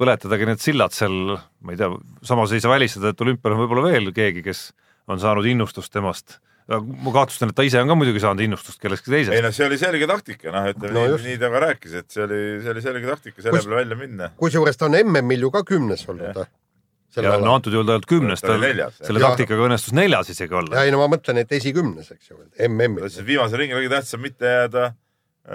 põletadagi 0.00 0.48
need 0.50 0.62
sillad 0.62 0.94
seal, 0.94 1.36
ma 1.64 1.74
ei 1.74 1.80
tea, 1.80 1.90
samas 2.26 2.52
ei 2.52 2.62
saa 2.62 2.74
välistada, 2.74 3.12
et 3.12 3.22
olümpial 3.24 3.56
on 3.56 3.64
võib-olla 3.64 3.86
veel 3.88 4.12
keegi, 4.16 4.44
kes 4.44 4.68
on 5.10 5.20
saanud 5.22 5.46
innustust 5.48 5.92
temast. 5.94 6.38
Ma 6.66 7.12
kahtlustan, 7.14 7.52
et 7.52 7.56
ta 7.58 7.62
ise 7.66 7.78
on 7.78 7.90
ka 7.92 7.94
muidugi 7.94 8.18
saanud 8.22 8.42
innustust 8.42 8.80
kellestki 8.82 9.12
ei 9.12 9.20
teisest. 9.20 9.42
no 9.44 9.50
see 9.54 9.66
oli 9.68 9.78
selge 9.78 10.08
taktika, 10.10 10.50
noh, 10.50 10.64
ütleme 10.72 10.94
No 10.96 11.04
nii, 11.12 11.24
nii 11.28 11.38
ta 11.38 11.50
ka 11.52 11.60
rääkis, 11.62 11.92
et 12.00 12.08
see 12.10 12.24
oli, 12.24 12.38
see 12.64 12.72
oli 12.72 12.82
selge 12.82 13.10
taktika 13.12 13.44
selle 13.44 13.60
peale 13.60 13.78
välja 13.84 13.98
minna. 14.00 14.30
kusjuures 14.40 14.80
ta 14.80 14.88
on 14.88 14.96
MM-il 14.98 15.46
ju 15.46 15.50
ka 15.54 15.62
kümnes 15.68 16.02
olnud. 16.10 16.40
ja 17.16 17.36
no 17.38 17.54
antud 17.54 17.72
juhul 17.72 17.86
ta 17.86 17.94
ei 17.94 18.00
olnud 18.00 18.08
kümnes, 18.10 18.42
Ta 18.42 18.56
oli 18.56 18.66
neljas, 18.66 18.98
selle 18.98 19.22
Ja- 19.22 19.30
taktikaga 19.30 19.68
õnnestus 19.68 19.94
neljas 19.96 20.32
isegi 20.34 20.58
olla 20.58 20.80
ja. 20.80 20.82
ei 20.88 20.90
no 20.92 20.98
ma 21.04 21.06
mõtlen, 21.14 21.38
et 21.40 21.54
esikümnes, 21.54 22.10
eks 22.16 22.32
ju, 22.32 22.40
MM-il 22.66 23.06
viimasel 23.30 23.62
ringil 23.62 23.78
oli 23.78 23.92
tähtsam 23.92 24.20
mitte 24.26 24.50
jääda 24.50 24.88
äh,, 25.46 25.54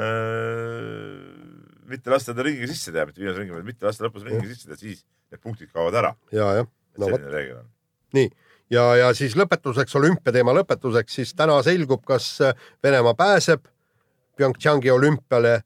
mitte 1.91 2.13
lasta 2.13 2.33
ta 2.33 2.45
ringi 2.47 2.71
sisse 2.71 2.93
teha, 2.95 3.03
mitte 3.09 3.19
viimasel 3.19 3.43
ringil, 3.43 3.59
vaid 3.59 3.67
mitte 3.67 3.85
lasta 3.89 4.07
lõpus 4.07 4.23
ringi 4.27 4.47
sisse 4.53 4.71
teha, 4.71 4.79
siis 4.79 5.03
need 5.31 5.43
punktid 5.43 5.69
kaovad 5.75 5.99
ära. 6.01 6.15
ja, 6.31 6.47
jah. 6.61 6.71
no 6.97 7.11
vot, 7.11 7.19
selline 7.19 7.35
reegel 7.35 7.59
on. 7.61 7.67
nii 8.17 8.31
ja, 8.71 8.85
ja 8.99 9.11
siis 9.17 9.35
lõpetuseks 9.39 9.95
olümpiateema 9.99 10.55
lõpetuseks, 10.61 11.19
siis 11.19 11.35
täna 11.37 11.59
selgub, 11.65 12.03
kas 12.07 12.33
äh, 12.45 12.55
Venemaa 12.83 13.13
pääseb 13.17 13.65
PyeongChangi 14.37 14.91
olümpiale 14.91 15.59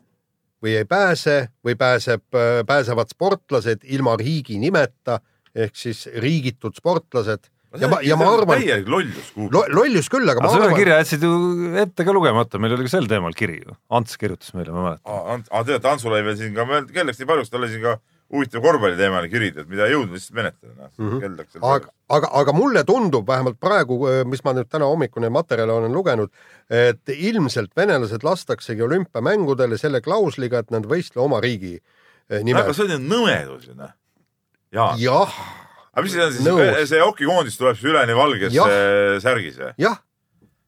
või 0.64 0.78
ei 0.80 0.86
pääse 0.90 1.50
või 1.66 1.76
pääseb, 1.78 2.24
pääsevad 2.68 3.12
sportlased 3.14 3.84
ilma 3.94 4.16
riigi 4.18 4.58
nimeta 4.60 5.20
ehk 5.56 5.76
siis 5.78 6.08
riigitud 6.20 6.76
sportlased 6.76 7.46
ja 7.80 7.90
ma, 7.92 8.00
ja 8.06 8.18
ma 8.20 8.28
arvan, 8.32 8.60
täielik 8.62 8.90
lollus 8.92 9.30
kuhugi 9.36 9.56
lo,. 9.56 9.64
lollus 9.76 10.10
küll, 10.12 10.28
aga 10.32 10.42
aga 10.42 10.52
ühe 10.52 10.64
arvan, 10.64 10.78
kirja 10.80 11.00
jätsid 11.02 11.26
ju 11.28 11.36
ette 11.84 12.08
ka 12.08 12.16
lugemata, 12.16 12.62
meil 12.62 12.76
oli 12.78 12.88
ka 12.88 12.94
sel 12.96 13.10
teemal 13.12 13.36
kiri 13.38 13.60
ju, 13.62 13.76
Ants 14.00 14.20
kirjutas 14.22 14.54
meile, 14.58 14.74
ma 14.76 14.90
mäletan. 14.90 15.46
aa, 15.52 15.64
tead, 15.68 15.88
Antsul 15.92 16.16
oli 16.16 16.26
veel 16.28 16.38
siin 16.40 16.56
ka, 16.58 16.68
kell 16.92 17.12
läks 17.12 17.22
nii 17.22 17.30
paljuks, 17.30 17.52
tal 17.54 17.64
oli 17.64 17.74
siin 17.74 17.84
ka 17.86 17.98
huvitav 18.34 18.62
korvpalliteemaline 18.64 19.30
kiri, 19.30 19.52
et 19.54 19.68
mida 19.70 19.86
ei 19.86 19.94
jõudnud 19.94 20.18
lihtsalt 20.18 20.38
menetleda, 20.40 20.74
noh 20.80 20.94
mm 20.98 21.20
-hmm., 21.22 21.60
aga, 21.62 21.92
aga, 22.18 22.30
aga 22.42 22.54
mulle 22.58 22.84
tundub 22.84 23.28
vähemalt 23.28 23.60
praegu, 23.62 24.00
mis 24.26 24.42
ma 24.46 24.56
nüüd 24.58 24.70
täna 24.72 24.90
hommikul 24.90 25.22
neid 25.22 25.34
materjale 25.36 25.74
olen 25.74 25.94
lugenud, 25.94 26.32
et 26.70 27.14
ilmselt 27.14 27.76
venelased 27.78 28.26
lastaksegi 28.26 28.82
olümpiamängudele 28.82 29.78
selle 29.78 30.02
klausliga, 30.02 30.64
et 30.64 30.74
nad 30.74 30.88
võistle 30.90 31.22
oma 31.22 31.42
riigi 31.42 31.76
eh, 31.76 32.40
aga 32.40 32.44
nimel. 32.44 32.74
see 32.74 32.88
on 32.88 32.96
ju 32.96 33.00
nõmedus 33.04 33.70
ju 33.70 33.78
noh. 33.78 33.94
jah, 34.74 35.38
aga 35.94 36.02
mis 36.02 36.18
see 36.18 36.26
on 36.26 36.34
siis 36.34 36.90
see 36.90 37.02
hokikoondis 37.06 37.62
tuleb 37.62 37.78
siis 37.78 37.92
üleni 37.94 38.18
valges 38.18 38.58
äh, 38.58 39.22
särgis 39.22 39.62
või? 39.62 39.72
jah, 39.78 40.02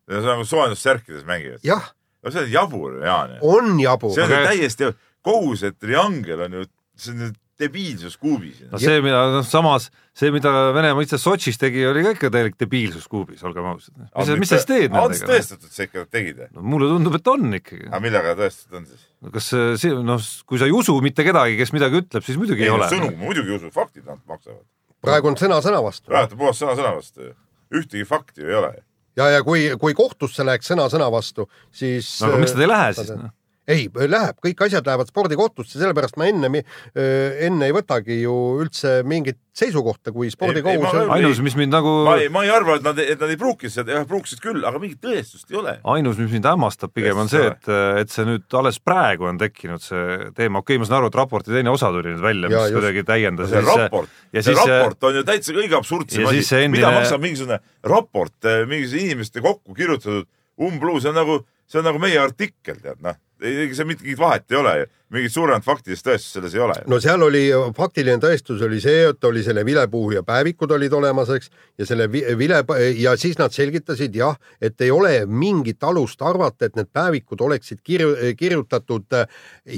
see 0.06 0.22
on 0.22 0.30
nagu 0.36 0.46
soojendussärkides 0.46 1.26
mängivad. 1.26 1.66
jah, 1.66 1.90
no 2.22 2.32
see 2.32 2.46
on 2.46 2.54
jabur 2.54 3.02
Jaan. 3.02 3.38
on 3.42 3.80
jabu. 3.82 4.14
see 4.14 4.24
on 4.30 4.32
Aga- 4.32 4.54
täiesti, 4.54 4.94
kogu 5.26 5.58
see 5.58 5.74
triangel 5.74 6.46
on 6.46 6.62
ju, 6.62 6.66
see 6.96 7.18
on 7.18 7.26
ju 7.26 7.34
debiilsus 7.62 8.18
kuubis. 8.22 8.60
no 8.72 8.80
see, 8.82 9.00
mida 9.02 9.24
noh, 9.34 9.46
samas 9.46 9.88
see, 10.18 10.30
mida 10.34 10.52
Venemaa 10.76 11.06
ise 11.06 11.18
Sotšis 11.22 11.58
tegi, 11.62 11.84
oli 11.90 12.04
ka 12.06 12.14
ikka 12.16 12.30
täielik 12.34 12.58
debiilsus 12.62 13.08
kuubis, 13.10 13.42
olgem 13.48 13.66
ausad. 13.70 13.96
mis 13.98 14.30
sa, 14.30 14.38
mis 14.44 14.52
sa 14.52 14.60
siis 14.60 14.70
teed 14.70 14.94
nendega? 14.94 15.30
tõestatud, 15.32 15.72
sa 15.74 15.88
ikka 15.88 16.06
tegid 16.14 16.42
või? 16.44 16.50
no 16.58 16.66
mulle 16.74 16.90
tundub, 16.94 17.18
et 17.18 17.32
on 17.34 17.60
ikkagi. 17.60 17.88
aga 17.90 18.02
millega 18.04 18.36
tõestatud 18.40 18.80
on 18.82 18.88
siis? 18.90 19.06
no 19.26 19.34
kas 19.34 19.50
see- 19.54 19.78
see, 19.84 20.02
noh, 20.12 20.28
kui 20.50 20.62
sa 20.62 20.70
ei 20.70 20.76
usu 20.78 20.98
mitte 21.06 21.26
kedagi, 21.28 21.58
kes 21.62 21.74
midagi 21.76 22.02
ütleb, 22.04 22.26
siis 22.28 22.38
muidugi 22.42 22.66
ei, 22.66 22.70
ei 22.70 22.76
ole. 22.76 22.90
sõnu, 22.94 23.10
muidugi 23.22 23.58
usu, 23.58 23.72
faktid 23.74 24.06
nad 24.06 24.22
maksavad. 24.30 24.62
praegu 25.06 25.34
on 25.34 25.40
sõna 25.42 25.62
sõna 25.66 25.82
vastu. 25.86 26.12
praegu 26.12 26.38
on 26.38 26.44
puhas 26.46 26.62
sõna 26.62 26.78
sõna 26.78 26.94
vastu 27.00 27.32
ju. 27.32 27.34
ühtegi 27.82 28.06
fakti 28.08 28.46
ju 28.46 28.54
ei 28.54 28.60
ole. 28.62 28.74
ja, 29.18 29.32
ja 29.38 29.42
kui, 29.46 29.66
kui 29.82 29.98
kohtusse 29.98 30.46
läheks 30.46 30.70
sõna 30.74 30.90
sõna 30.94 31.10
vastu, 31.14 31.50
siis. 31.74 32.20
no 32.22 32.34
aga 32.34 32.46
miks 32.46 32.54
nad 32.58 32.68
ei 32.68 32.74
lähe 32.76 32.94
siis? 33.02 33.14
noh? 33.18 33.34
ei, 33.68 33.88
läheb, 33.92 34.38
kõik 34.44 34.62
asjad 34.64 34.86
lähevad 34.88 35.10
spordikohtusse, 35.12 35.76
sellepärast 35.76 36.16
ma 36.20 36.30
enne, 36.30 36.64
enne 36.96 37.68
ei 37.68 37.76
võtagi 37.76 38.22
ju 38.22 38.36
üldse 38.64 39.02
mingit 39.08 39.40
seisukohta, 39.58 40.14
kui 40.16 40.30
spordikohus 40.32 40.86
ma- 40.86 41.18
ainus, 41.18 41.42
mis 41.44 41.58
mind 41.58 41.74
nagu, 41.74 41.92
ma 42.06 42.14
ei, 42.22 42.30
ma 42.32 42.44
ei 42.46 42.52
arva, 42.54 42.78
et 42.78 42.86
nad, 42.86 43.00
et 43.02 43.20
nad 43.20 43.34
ei 43.34 43.40
pruukinud 43.40 43.74
seda, 43.74 43.96
jah, 43.98 44.06
pruukisid 44.08 44.40
küll, 44.44 44.62
aga 44.68 44.80
mingit 44.82 45.02
tõestust 45.04 45.52
ei 45.52 45.60
ole. 45.60 45.74
ainus, 45.96 46.20
mis 46.22 46.32
mind 46.38 46.48
hämmastab 46.48 46.94
pigem 46.96 47.20
on 47.24 47.32
see, 47.32 47.44
et, 47.50 47.72
et 48.04 48.14
see 48.14 48.28
nüüd 48.30 48.58
alles 48.60 48.80
praegu 48.80 49.28
on 49.28 49.42
tekkinud 49.42 49.84
see 49.84 50.32
teema, 50.38 50.62
okei 50.64 50.78
okay,, 50.78 50.84
ma 50.84 50.90
saan 50.90 51.00
aru, 51.02 51.12
et 51.12 51.20
raporti 51.20 51.56
teine 51.56 51.74
osa 51.74 51.92
tuli 51.96 52.14
nüüd 52.14 52.24
välja, 52.24 52.54
mis 52.54 52.60
just. 52.62 52.78
kuidagi 52.78 53.06
täiendas. 53.10 53.52
see 53.52 53.66
raport, 53.68 54.16
ja 54.32 54.46
see 54.46 54.54
siis 54.54 54.64
raport 54.64 55.10
on 55.10 55.20
ju 55.20 55.28
täitsa 55.28 55.58
kõige 55.58 55.80
absurdsem 55.82 56.32
see 56.38 56.64
endine- 56.64 56.78
mida 56.78 56.96
maksab 56.96 57.24
mingisugune 57.24 57.60
raport, 57.84 58.52
mingisuguse 58.70 59.06
inimeste 59.10 59.44
kokku 59.44 59.76
kirjutatud 59.76 60.30
umbluu, 60.58 61.02
see 61.02 61.12
on 61.12 61.18
nagu, 61.18 61.42
see 61.68 61.82
on 61.82 61.88
nagu 61.90 62.00
meie 62.02 62.20
artikkel, 62.22 62.80
tead 62.84 63.02
noh, 63.04 63.18
ega 63.44 63.76
seal 63.76 63.90
mingit 63.90 64.18
vahet 64.20 64.52
ei 64.52 64.58
ole 64.58 64.74
ju, 64.80 64.88
mingit 65.14 65.34
suuremat 65.34 65.66
faktilist 65.66 66.06
tõestust 66.08 66.38
selles 66.38 66.56
ei 66.56 66.64
ole. 66.64 66.78
no 66.90 67.00
seal 67.04 67.22
oli 67.28 67.44
faktiline 67.78 68.22
tõestus 68.24 68.64
oli 68.66 68.80
see, 68.84 69.06
et 69.12 69.30
oli 69.30 69.44
selle 69.46 69.66
vilepuhuja 69.68 70.24
päevikud 70.28 70.72
olid 70.78 70.96
olemas, 70.98 71.30
eks, 71.36 71.52
ja 71.78 71.90
selle 71.90 72.10
vi- 72.12 72.26
vile 72.40 72.64
ja 72.98 73.16
siis 73.20 73.38
nad 73.40 73.54
selgitasid 73.56 74.16
jah, 74.16 74.40
et 74.62 74.82
ei 74.82 74.92
ole 74.92 75.14
mingit 75.26 75.84
alust 75.84 76.22
arvata, 76.22 76.66
et 76.66 76.76
need 76.80 76.92
päevikud 76.94 77.42
oleksid 77.42 77.84
kirju, 77.84 78.16
kirjutatud 78.40 79.20
äh, 79.22 79.28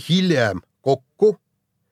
hiljem 0.09 0.63
kokku 0.81 1.35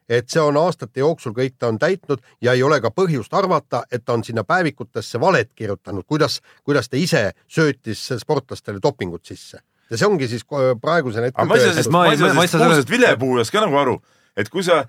et 0.09 0.29
see 0.31 0.41
on 0.41 0.57
aastate 0.59 1.01
jooksul 1.01 1.33
kõik 1.35 1.57
ta 1.59 1.67
on 1.67 1.79
täitnud 1.79 2.21
ja 2.41 2.53
ei 2.55 2.63
ole 2.63 2.79
ka 2.81 2.91
põhjust 2.95 3.33
arvata, 3.35 3.83
et 3.91 4.05
ta 4.05 4.15
on 4.15 4.23
sinna 4.23 4.43
päevikutesse 4.47 5.19
valet 5.19 5.51
kirjutanud, 5.55 6.05
kuidas, 6.07 6.39
kuidas 6.63 6.89
ta 6.89 6.97
ise 6.97 7.31
söötis 7.47 8.07
sportlastele 8.21 8.79
dopingut 8.83 9.25
sisse. 9.25 9.59
Ja 9.89 9.97
see 9.97 10.07
ongi 10.07 10.27
siis 10.27 10.43
ko- 10.43 10.75
praegusel 10.81 11.23
hetkel 11.29 11.45
ma 11.47 11.55
ei 11.55 11.61
saa 11.65 11.73
sellest, 11.73 11.91
ma 11.91 12.05
ei- 12.05 12.17
saa 12.17 12.59
sellest 12.59 12.63
kuulsast 12.65 12.89
vilepuhujast 12.91 13.51
ka 13.51 13.61
nagu 13.65 13.77
aru, 13.79 13.95
et 14.37 14.49
kui 14.49 14.63
sa 14.63 14.83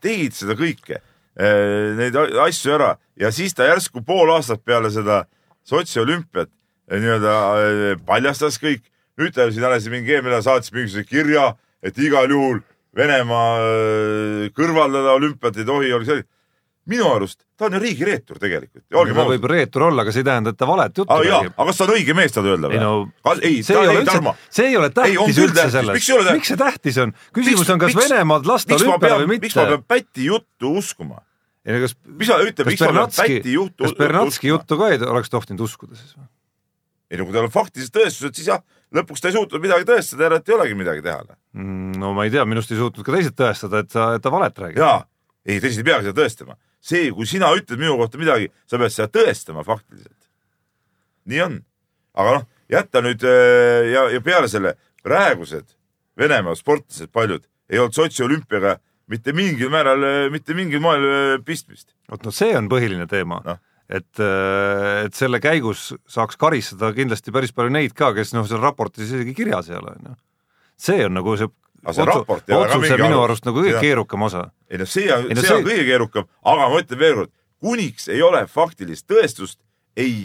tegid 0.00 0.32
seda 0.36 0.54
kõike, 0.58 1.00
neid 1.96 2.16
a- 2.16 2.44
asju 2.46 2.72
ära 2.74 2.96
ja 3.16 3.30
siis 3.32 3.54
ta 3.54 3.64
järsku 3.68 4.02
pool 4.04 4.30
aastat 4.34 4.64
peale 4.64 4.90
seda 4.90 5.24
Sotši 5.70 6.00
olümpiat 6.00 6.48
nii-öelda 6.90 7.98
paljastas 8.06 8.56
kõik, 8.58 8.80
nüüd 9.20 9.34
ta 9.36 9.44
siin 9.52 9.64
alles 9.64 9.86
mingi 9.92 10.10
eelmine 10.16 10.32
nädal 10.34 10.42
saatis 10.42 10.72
mingisuguse 10.72 11.04
kirja, 11.06 11.54
et 11.82 11.96
igal 11.98 12.26
juhul 12.32 12.62
Venemaa 12.96 14.50
kõrvaldada 14.56 15.12
olümpiat 15.14 15.56
ei 15.60 15.64
tohi, 15.68 15.92
oli 15.94 16.08
see 16.08 16.24
minu 16.90 17.06
arust 17.14 17.40
ta 17.56 17.68
on 17.68 17.76
ju 17.76 17.80
riigireetur 17.82 18.38
tegelikult. 18.42 18.84
ta 18.90 19.24
võib. 19.28 19.44
reetur 19.52 19.82
olla, 19.88 20.02
aga 20.04 20.12
see 20.14 20.22
ei 20.24 20.28
tähenda, 20.28 20.50
et 20.54 20.58
ta 20.60 20.66
valet 20.68 20.98
juttu 20.98 21.12
Ah, 21.14 21.20
räägib. 21.22 21.54
aga 21.56 21.66
kas 21.70 21.78
ta 21.80 21.84
on 21.86 21.92
õige 21.94 22.14
mees 22.18 22.34
seda 22.34 22.52
öelda 22.52 22.70
või 22.72 22.78
ei 22.78 22.82
no 22.84 22.92
ei, 23.42 23.62
see 23.66 23.76
ei 23.76 23.80
ole 23.86 23.94
ei, 23.98 24.02
üldse, 24.04 24.34
see 24.50 24.66
ei 24.68 24.76
ole 24.80 24.90
Ei, 24.90 24.94
tähtis 24.98 25.36
küll 25.36 25.44
üldse 25.46 25.54
tähtis. 25.60 25.72
selles. 25.78 25.94
Miks 26.00 26.10
ei 26.10 26.34
miks 26.40 26.48
see 26.52 26.60
tähtis 26.64 26.98
on? 27.04 27.14
küsimus 27.36 27.64
Miks- 27.66 27.72
on, 27.74 27.78
kas 27.84 27.96
Venemaad 28.00 28.46
lasta 28.50 28.74
olümpiale 28.80 29.24
või 29.26 29.38
miks 29.38 29.56
ma 29.56 29.62
mitte 29.66 29.76
pean 29.76 29.86
Päti 29.94 30.24
juttu 30.30 30.74
uskuma? 30.82 31.22
ei 31.66 31.76
no 31.76 31.80
kas, 31.86 31.94
mis 32.06 32.26
sa 32.28 32.38
ütled, 32.42 32.66
miks 32.66 32.80
ma 32.80 32.92
pean 32.92 33.16
Päti, 33.16 33.52
juttu 33.52 33.84
kas 33.84 33.96
Bernatski? 33.98 34.48
juttu 34.48 34.78
ka 34.80 34.88
ei 34.90 34.98
oleks 35.04 35.30
tohtinud 35.30 35.60
uskuda 35.68 35.94
siis 35.96 36.16
või? 36.16 36.26
ei 37.10 37.18
no 37.18 37.26
kui 37.26 37.34
tal 37.34 37.44
on 37.48 37.50
faktilised 37.50 37.90
tõestused, 37.94 38.36
siis 38.38 38.46
jah, 38.46 38.60
lõpuks 38.94 39.20
ta 39.22 39.28
ei 39.30 39.34
suutnud 39.34 39.62
midagi 39.62 39.86
tõestada, 39.88 40.28
järelikult 40.28 40.48
ei 40.52 40.54
olegi 40.54 40.76
midagi 40.78 41.02
teha. 41.02 41.36
Mm, 41.58 41.96
no 41.98 42.12
ma 42.14 42.22
ei 42.26 42.30
tea, 42.30 42.44
minust 42.46 42.70
ei 42.70 42.78
suutnud 42.78 43.02
ka 43.06 43.14
teised 43.16 43.34
tõestada, 43.34 43.80
et 43.82 43.90
ta, 43.90 44.04
et 44.14 44.22
ta 44.22 44.30
valet 44.30 44.54
räägib. 44.62 44.78
jaa, 44.78 45.00
ei 45.44 45.58
teised 45.60 45.82
ei 45.82 45.88
peagi 45.90 46.06
seda 46.06 46.20
tõestama. 46.22 46.54
see, 46.80 47.10
kui 47.14 47.28
sina 47.28 47.50
ütled 47.56 47.80
minu 47.80 47.96
kohta 48.00 48.20
midagi, 48.20 48.50
sa 48.68 48.80
pead 48.80 48.94
seda 48.94 49.10
tõestama 49.12 49.64
faktiliselt. 49.66 50.16
nii 51.30 51.42
on. 51.44 51.58
aga 52.20 52.36
noh, 52.38 52.46
jätta 52.72 53.02
nüüd 53.04 53.24
äh, 53.24 53.90
ja, 53.92 54.08
ja 54.16 54.20
peale 54.24 54.48
selle 54.48 54.76
praegused 55.04 55.76
Venemaa 56.18 56.56
sportlased, 56.58 57.08
paljud 57.14 57.46
ei 57.70 57.78
olnud 57.78 57.96
Sotši 57.96 58.24
olümpiaga 58.26 58.74
mitte 59.10 59.32
mingil 59.32 59.70
määral, 59.72 60.02
mitte 60.32 60.54
mingil 60.58 60.82
moel 60.82 61.06
äh, 61.06 61.34
pistmist. 61.44 61.92
vot 62.10 62.24
noh, 62.26 62.34
see 62.34 62.56
on 62.56 62.70
põhiline 62.72 63.06
teema 63.10 63.40
Noh. 63.46 63.60
et, 63.88 64.24
et 65.04 65.14
selle 65.16 65.40
käigus 65.42 65.92
saaks 66.08 66.40
karistada 66.40 66.92
kindlasti 66.96 67.32
päris 67.34 67.54
palju 67.54 67.72
neid 67.76 67.94
ka, 67.96 68.12
kes 68.16 68.34
noh, 68.36 68.48
seal 68.48 68.62
raportis 68.64 69.10
isegi 69.10 69.36
kirjas 69.36 69.70
ei 69.70 69.78
ole, 69.78 69.96
onju. 69.98 70.16
see 70.80 71.04
on 71.06 71.18
nagu 71.20 71.36
see 71.36 71.50
aga 71.84 71.94
see 71.96 72.06
raport 72.08 72.48
ei 72.50 72.56
ole 72.56 72.68
ka 72.68 72.78
mingi 72.82 72.96
minu 73.00 73.16
alus. 73.18 73.24
arust 73.28 73.48
nagu 73.48 73.62
kõige 73.62 73.74
Jah. 73.76 73.84
keerukam 73.84 74.22
osa. 74.28 74.44
ei 74.70 74.78
no 74.78 74.86
see 74.86 75.08
on, 75.14 75.28
see 75.30 75.46
see- 75.46 75.56
on 75.56 75.64
kõige 75.64 75.86
keerukam, 75.88 76.28
aga 76.44 76.68
ma 76.68 76.80
ütlen 76.82 76.98
veel 77.00 77.14
kord, 77.20 77.32
kuniks 77.60 78.08
ei 78.08 78.22
ole 78.22 78.44
faktilist 78.48 79.06
tõestust, 79.10 79.58
ei 79.96 80.24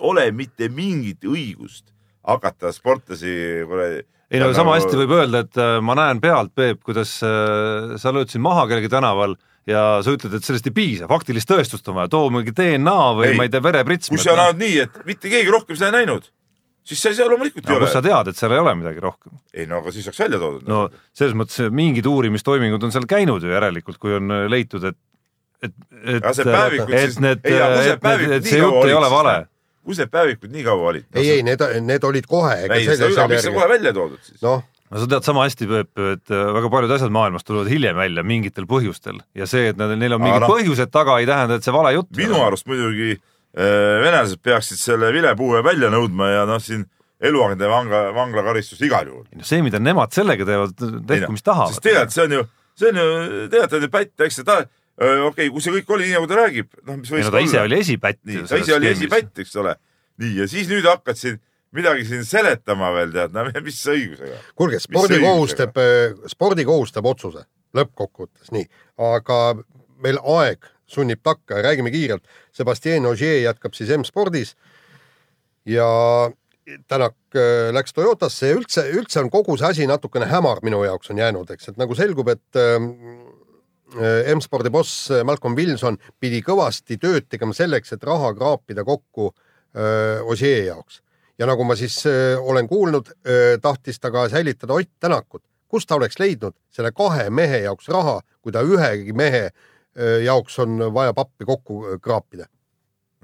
ole 0.00 0.30
mitte 0.32 0.68
mingit 0.68 1.24
õigust 1.24 1.92
hakata 2.26 2.72
sportlasi 2.74 3.64
kuradi. 3.66 4.02
ei 4.30 4.40
no 4.42 4.52
sama 4.54 4.74
hästi 4.76 4.98
võib 4.98 5.14
öelda, 5.18 5.44
et 5.46 5.58
äh, 5.62 5.78
ma 5.80 5.94
näen 5.98 6.20
pealt, 6.20 6.54
Peep, 6.54 6.82
kuidas 6.86 7.20
äh, 7.22 7.94
sa 8.02 8.12
lööd 8.14 8.30
siin 8.32 8.42
maha 8.42 8.66
kellegi 8.66 8.90
tänaval 8.90 9.36
ja 9.66 10.00
sa 10.02 10.14
ütled, 10.14 10.34
et 10.34 10.46
sellest 10.46 10.66
ei 10.70 10.74
piisa, 10.74 11.08
faktilist 11.10 11.48
tõestust 11.50 11.86
on 11.90 11.98
vaja, 11.98 12.10
too 12.12 12.30
mingi 12.30 12.54
DNA 12.54 12.96
või 13.18 13.32
Ei. 13.32 13.36
ma 13.38 13.46
ei 13.46 13.50
tea, 13.50 13.62
vereprits. 13.62 14.10
kui 14.10 14.18
sa 14.22 14.34
oled 14.34 14.58
nii, 14.62 14.76
et 14.84 14.98
mitte 15.08 15.30
keegi 15.30 15.50
rohkem 15.50 15.78
seda 15.78 15.90
ei 15.90 16.04
näinud, 16.04 16.28
siis 16.86 17.00
sa 17.02 17.10
ei 17.10 17.16
saa 17.18 17.26
loomulikult 17.30 17.66
ei 17.66 17.72
no 17.74 17.78
ole 17.80 17.86
kust 17.88 17.96
sa. 17.98 18.02
tead, 18.04 18.30
et 18.30 18.38
seal 18.38 18.54
ei 18.54 18.60
ole 18.62 18.74
midagi 18.78 19.02
rohkem? 19.02 19.34
ei 19.54 19.66
no 19.70 19.80
aga 19.82 19.92
siis 19.94 20.06
oleks 20.10 20.20
välja 20.22 20.38
toodud. 20.42 20.68
no 20.70 20.84
selles 21.16 21.34
mõttes 21.38 21.72
mingid 21.74 22.06
uurimistoimingud 22.10 22.86
on 22.86 22.94
seal 22.94 23.08
käinud 23.10 23.42
ju 23.44 23.50
järelikult, 23.52 23.98
kui 24.02 24.14
on 24.18 24.30
äh, 24.30 24.46
leitud, 24.52 24.84
et 24.92 24.98
et, 25.64 25.72
et 26.04 26.30
see 26.36 26.44
päevikud 26.46 26.94
et 26.94 27.10
siis- 27.10 27.20
need, 27.24 27.42
ei, 27.48 27.58
see 27.58 27.92
et, 27.96 28.06
et 28.06 28.30
nii 28.44 28.50
see 28.52 28.62
kaua 28.62 28.72
jutt 28.76 28.90
ei 28.92 28.96
ole 29.00 29.10
vale 29.10 29.34
noh?. 29.42 29.52
kus 29.86 30.00
need 30.02 30.10
päevikud 30.14 30.52
nii 30.54 30.64
kaua 30.66 30.88
olid? 30.92 31.06
ei, 31.14 31.28
ei, 31.38 31.42
need, 31.46 31.62
need 31.90 32.04
olid 32.04 32.26
kohe. 32.30 32.54
ei, 32.68 32.88
seda 32.88 33.08
üle, 33.12 33.28
miks 33.32 33.46
sa 33.48 33.54
kohe 33.58 33.68
välja 33.74 33.92
toodud 33.96 34.20
siis? 34.22 34.40
noh, 34.44 34.62
no 34.90 35.00
sa 35.02 35.08
tead 35.16 35.26
sama 35.26 35.46
hästi, 35.48 35.68
Peep, 35.70 35.92
et 36.12 36.34
äh, 36.34 36.42
väga 36.60 36.70
paljud 36.76 36.92
asjad 36.98 37.14
maailmas 37.14 37.46
tulevad 37.48 37.70
hiljem 37.72 37.96
välja 37.98 38.22
mingitel 38.26 38.68
põhjustel 38.70 39.22
ja 39.34 39.48
see, 39.50 39.70
et 39.72 39.80
nad, 39.80 39.96
neil 39.98 40.18
on 40.18 40.22
mingid 40.22 40.44
noh- 40.44 40.52
põhjused 40.52 40.92
taga, 40.94 41.16
ei 41.22 41.26
tähenda, 41.30 41.56
et 41.58 41.66
see 41.66 41.74
vale 41.74 41.96
jutt. 41.96 42.12
minu 42.20 42.38
arust 42.44 42.68
muidugi 42.70 43.16
äh, 43.16 43.24
venelased 43.56 44.42
peaksid 44.44 44.80
selle 44.80 45.08
vilepuue 45.14 45.62
välja 45.64 45.88
nõudma 45.92 46.28
ja 46.28 46.44
noh, 46.48 46.60
siin 46.62 46.84
eluaegade 47.20 47.68
vangla, 47.70 48.00
vanglakaristus 48.14 48.82
igal 48.84 49.08
juhul. 49.08 49.24
no 49.32 49.46
see, 49.46 49.62
mida 49.64 49.80
nemad 49.80 50.12
sellega 50.12 50.46
teevad, 50.48 50.74
tehku 51.08 51.32
mis 51.32 51.44
tahavad. 51.46 51.72
sest 51.72 51.84
tegelikult 51.86 52.16
see 52.16 52.26
on 52.26 52.36
ju, 52.36 52.42
see 52.76 52.92
on 52.92 53.00
ju, 53.00 53.06
tegelikult 53.52 53.78
on 53.78 53.86
ju 53.86 53.92
pätt, 53.94 54.14
eks 54.28 54.40
ta, 54.42 54.58
okei 55.00 55.26
okay,, 55.30 55.50
kui 55.54 55.64
see 55.64 55.74
kõik 55.78 55.96
oli 55.96 56.08
nii, 56.10 56.18
nagu 56.18 56.30
ta 56.30 56.40
räägib, 56.42 56.70
noh, 56.84 57.00
mis 57.00 57.12
ei 57.12 57.18
võis 57.18 57.28
no 57.28 57.34
ta 57.34 57.44
ise 57.46 57.62
oli 57.62 57.80
esipätt. 57.80 58.20
nii, 58.28 58.44
ta 58.50 58.60
ise 58.60 58.76
oli 58.76 58.90
esipätt, 58.92 59.32
eks 59.44 59.56
ole. 59.62 59.76
nii, 60.22 60.32
ja 60.42 60.48
siis 60.52 60.68
nüüd 60.72 60.88
hakkad 60.88 61.20
siin 61.20 61.40
midagi 61.76 62.06
siin 62.08 62.24
seletama 62.28 62.92
veel, 62.96 63.12
tead, 63.16 63.32
no 63.36 63.48
mis 63.66 63.80
õigusega. 63.96 64.40
kuulge, 64.58 64.80
spordi 64.84 65.20
kohustab, 65.24 65.80
spordi 66.32 66.68
kohustab 66.68 67.08
otsuse 67.08 67.46
lõppkokkuvõttes, 67.76 68.52
nii, 68.52 68.68
aga 69.08 69.40
meil 70.04 70.20
aeg 70.36 70.68
sunnib 70.86 71.22
takka 71.22 71.58
ja 71.58 71.62
räägime 71.62 71.90
kiirelt. 71.90 72.24
Sebastian 72.52 73.06
Ogier 73.06 73.42
jätkab 73.42 73.74
siis 73.74 73.90
M-spordis 73.98 74.54
ja 75.66 75.86
Tänak 76.88 77.14
äh, 77.34 77.70
läks 77.70 77.94
Toyotasse 77.94 78.48
ja 78.50 78.54
üldse, 78.58 78.82
üldse 78.90 79.20
on 79.22 79.30
kogu 79.30 79.54
see 79.54 79.68
asi 79.68 79.84
natukene 79.86 80.26
hämar 80.26 80.58
minu 80.66 80.80
jaoks 80.82 81.12
on 81.14 81.20
jäänud, 81.22 81.50
eks, 81.54 81.68
et 81.70 81.76
nagu 81.78 81.94
selgub, 81.94 82.26
et 82.32 82.58
äh, 82.58 82.80
M-spordi 84.34 84.72
boss 84.74 85.12
Malcolm 85.24 85.54
Wilson 85.54 85.98
pidi 86.18 86.40
kõvasti 86.42 86.98
tööd 86.98 87.28
tegema 87.30 87.54
selleks, 87.54 87.94
et 87.94 88.06
raha 88.06 88.32
kraapida 88.34 88.82
kokku 88.86 89.30
äh, 89.30 90.26
Ogier 90.26 90.64
jaoks 90.72 91.04
ja 91.38 91.46
nagu 91.46 91.64
ma 91.68 91.76
siis 91.78 92.00
äh, 92.10 92.34
olen 92.40 92.66
kuulnud 92.66 93.12
äh,, 93.14 93.60
tahtis 93.62 94.02
ta 94.02 94.10
ka 94.10 94.26
säilitada 94.28 94.74
Ott 94.74 94.90
Tänakut. 95.00 95.42
kust 95.68 95.88
ta 95.88 95.94
oleks 95.94 96.18
leidnud 96.18 96.54
selle 96.70 96.90
kahe 96.92 97.30
mehe 97.30 97.62
jaoks 97.62 97.88
raha, 97.88 98.20
kui 98.42 98.52
ta 98.52 98.62
ühegi 98.66 99.12
mehe 99.12 99.44
äh, 99.46 99.75
jaoks 100.26 100.58
on 100.64 100.78
vaja 100.94 101.14
pappi 101.16 101.48
kokku 101.48 101.82
äh, 101.86 102.00
kraapida? 102.02 102.46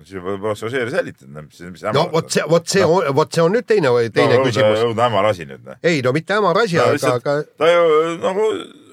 siis 0.03 0.23
võib-olla 0.23 0.55
Ožeeri 0.67 0.91
säilitanud, 0.91 1.47
mis, 1.47 1.61
mis 1.75 1.85
no 1.95 2.07
vot 2.13 2.31
see, 2.33 2.43
vot 2.51 2.67
see, 2.69 2.87
vot 3.15 3.35
see 3.35 3.43
on 3.45 3.53
nüüd 3.55 3.67
teine, 3.69 3.93
teine 4.15 4.39
no, 4.41 4.47
küsimus. 4.49 4.81
õudne 4.89 5.05
hämar 5.07 5.29
asi 5.31 5.47
nüüd, 5.47 5.69
ei 5.87 6.01
no 6.05 6.15
mitte 6.17 6.35
hämar 6.35 6.59
asi, 6.65 6.81
No 6.81 6.89
aga, 6.89 7.13
aga 7.21 7.37
ta 7.61 7.69
ju 7.71 8.17
nagu 8.23 8.49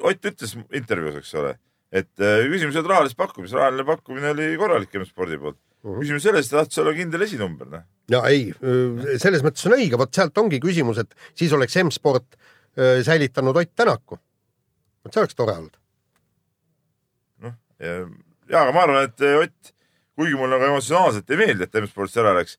Ott 0.10 0.24
ütles 0.30 0.54
intervjuus, 0.80 1.18
eks 1.20 1.34
ole, 1.36 1.56
et 1.92 2.22
äh, 2.24 2.46
küsimus 2.48 2.76
ei 2.76 2.80
olnud 2.80 2.92
rahalises 2.94 3.18
pakkumises, 3.20 3.56
rahaline 3.58 3.84
pakkumine 3.88 4.30
oli 4.32 4.52
korralik 4.60 4.94
M-spordi 5.02 5.40
poolt. 5.42 5.58
küsimus 5.98 6.24
selles, 6.28 6.48
et 6.48 6.54
ta 6.54 6.62
tahtis 6.62 6.80
olla 6.84 6.94
kindel 6.96 7.26
esinumber, 7.26 7.68
noh. 7.74 7.84
ja 8.12 8.22
ei, 8.30 8.48
selles 9.20 9.44
mõttes 9.44 9.66
on 9.68 9.76
õige, 9.80 10.00
vot 10.00 10.14
sealt 10.16 10.38
ongi 10.40 10.62
küsimus, 10.64 11.02
et 11.04 11.18
siis 11.34 11.52
oleks 11.58 11.76
M-sport 11.84 12.38
öö, 12.78 13.02
säilitanud 13.04 13.60
Ott 13.60 13.76
Tänaku. 13.76 14.20
vot 15.04 15.16
see 15.16 15.24
oleks 15.26 15.36
tore 15.36 15.58
olnud. 15.58 15.76
Ja, 17.80 18.64
aga 18.64 18.74
ma 18.76 18.86
arvan, 18.86 19.10
et 19.10 19.26
äh, 19.26 19.38
Ott, 19.44 19.74
kuigi 20.20 20.36
mulle 20.36 20.58
nagu 20.58 20.68
emotsionaalselt 20.74 21.30
ei 21.32 21.40
meeldi, 21.40 21.66
et 21.66 21.80
M-spordist 21.82 22.20
ära 22.20 22.34
läks, 22.38 22.58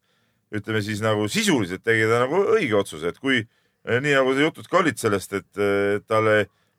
ütleme 0.54 0.80
siis 0.84 1.02
nagu 1.04 1.28
sisuliselt 1.30 1.84
tegi 1.86 2.08
ta 2.10 2.22
nagu 2.24 2.40
õige 2.56 2.78
otsuse, 2.80 3.12
et 3.12 3.20
kui 3.20 3.42
äh, 3.42 4.00
nii 4.00 4.16
nagu 4.16 4.34
see 4.36 4.46
jutud 4.46 4.70
ka 4.70 4.80
olid 4.80 5.00
sellest, 5.00 5.36
et 5.36 5.60
äh, 5.60 6.00
talle 6.08 6.38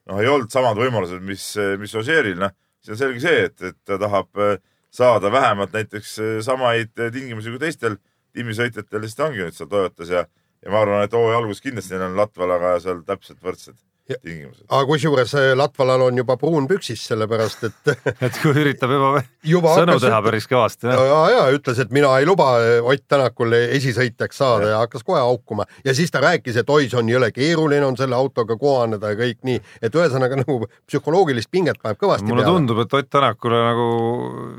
noh, 0.10 0.18
ei 0.18 0.32
olnud 0.32 0.52
samad 0.54 0.80
võimalused, 0.80 1.22
mis, 1.26 1.46
mis 1.80 1.96
Ožeeril, 2.00 2.40
noh, 2.42 2.54
see 2.82 2.96
on 2.96 3.02
selge 3.04 3.24
see, 3.24 3.48
et, 3.52 3.58
et 3.62 3.78
ta 3.86 4.00
tahab 4.02 4.46
saada 4.92 5.30
vähemalt 5.32 5.76
näiteks 5.76 6.18
samaid 6.44 6.90
tingimusi 6.98 7.54
kui 7.54 7.62
teistel 7.62 8.00
tiimisõitjatel, 8.36 9.06
siis 9.06 9.16
ta 9.16 9.28
ongi 9.30 9.44
nüüd 9.44 9.56
seal 9.56 9.70
Toyotas 9.72 10.12
ja, 10.12 10.26
ja 10.66 10.74
ma 10.74 10.82
arvan, 10.82 11.06
et 11.06 11.14
hooaja 11.16 11.38
alguses 11.44 11.64
kindlasti 11.64 11.94
neil 11.94 12.10
on 12.10 12.18
Latvalaga 12.20 12.74
seal 12.84 13.06
täpselt 13.08 13.40
võrdsed 13.46 13.78
tingimused. 14.20 14.66
aga 14.68 14.86
kusjuures 14.90 15.36
äh, 15.40 15.52
Latvalal 15.58 16.08
on 16.08 16.18
juba 16.22 16.38
pruun 16.42 16.68
püksis, 16.70 17.04
sellepärast 17.12 17.68
et 17.70 17.94
et 18.28 18.40
kui 18.42 18.54
üritab 18.54 18.94
juba 18.96 19.24
juba 19.48 19.76
sõnu 19.78 19.96
hakkas 19.96 20.08
teha 20.08 20.22
päris 20.26 20.48
kõvasti, 20.52 20.90
ja, 20.92 21.06
jah. 21.08 21.30
ja 21.36 21.44
ütles, 21.56 21.82
et 21.84 21.94
mina 21.96 22.14
ei 22.20 22.28
luba 22.30 22.54
äh, 22.62 22.78
Ott 22.92 23.08
Tänakul 23.12 23.56
esisõitjaks 23.58 24.38
saada 24.42 24.68
ja. 24.68 24.76
ja 24.76 24.84
hakkas 24.86 25.04
kohe 25.08 25.20
haukuma 25.20 25.66
ja 25.86 25.96
siis 25.98 26.12
ta 26.14 26.22
rääkis, 26.24 26.62
et 26.62 26.70
oi, 26.70 26.88
see 26.92 27.00
on 27.00 27.10
jõle 27.12 27.32
keeruline 27.36 27.86
on 27.88 27.98
selle 28.00 28.18
autoga 28.18 28.58
kohaneda 28.60 29.14
ja 29.14 29.20
kõik 29.20 29.42
nii, 29.48 29.60
et 29.82 29.98
ühesõnaga 29.98 30.40
nagu 30.44 30.62
psühholoogilist 30.90 31.52
pinget 31.52 31.82
paneb 31.82 32.00
kõvasti 32.02 32.28
mulle 32.30 32.46
peale. 32.46 32.58
tundub, 32.60 32.82
et 32.86 32.98
Ott 33.02 33.12
Tänakule 33.12 33.62
nagu 33.66 33.92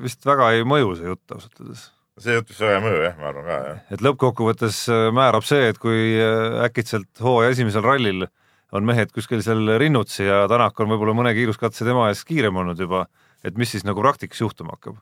vist 0.03 0.25
väga 0.27 0.53
ei 0.57 0.67
mõju 0.69 0.97
see 0.99 1.11
jutt 1.11 1.35
ausalt 1.37 1.63
öeldes. 1.63 1.89
see 2.23 2.37
jutt 2.37 2.53
vist 2.53 2.63
väga 2.63 2.79
ei 2.79 2.85
mõju 2.87 3.03
jah, 3.07 3.17
ma 3.19 3.33
arvan 3.33 3.49
ka 3.49 3.59
jah. 3.67 3.81
et 3.97 4.07
lõppkokkuvõttes 4.07 4.85
äh, 4.93 5.09
määrab 5.15 5.47
see, 5.49 5.73
et 5.73 5.81
kui 5.83 6.15
äh, 6.19 6.63
äkitselt 6.67 7.23
hooaja 7.23 7.55
esimesel 7.57 7.85
rallil 7.87 8.27
on 8.73 8.87
mehed 8.89 9.13
kuskil 9.15 9.43
seal 9.45 9.75
rinnutsi 9.81 10.27
ja 10.27 10.45
Tänak 10.51 10.79
on 10.81 10.91
võib-olla 10.93 11.15
mõne 11.17 11.33
kiiruskatse 11.37 11.87
tema 11.87 12.09
ees 12.11 12.25
kiirem 12.29 12.57
olnud 12.63 12.81
juba, 12.81 13.07
et 13.45 13.59
mis 13.61 13.73
siis 13.75 13.85
nagu 13.89 14.03
praktikas 14.05 14.41
juhtuma 14.41 14.77
hakkab? 14.77 15.01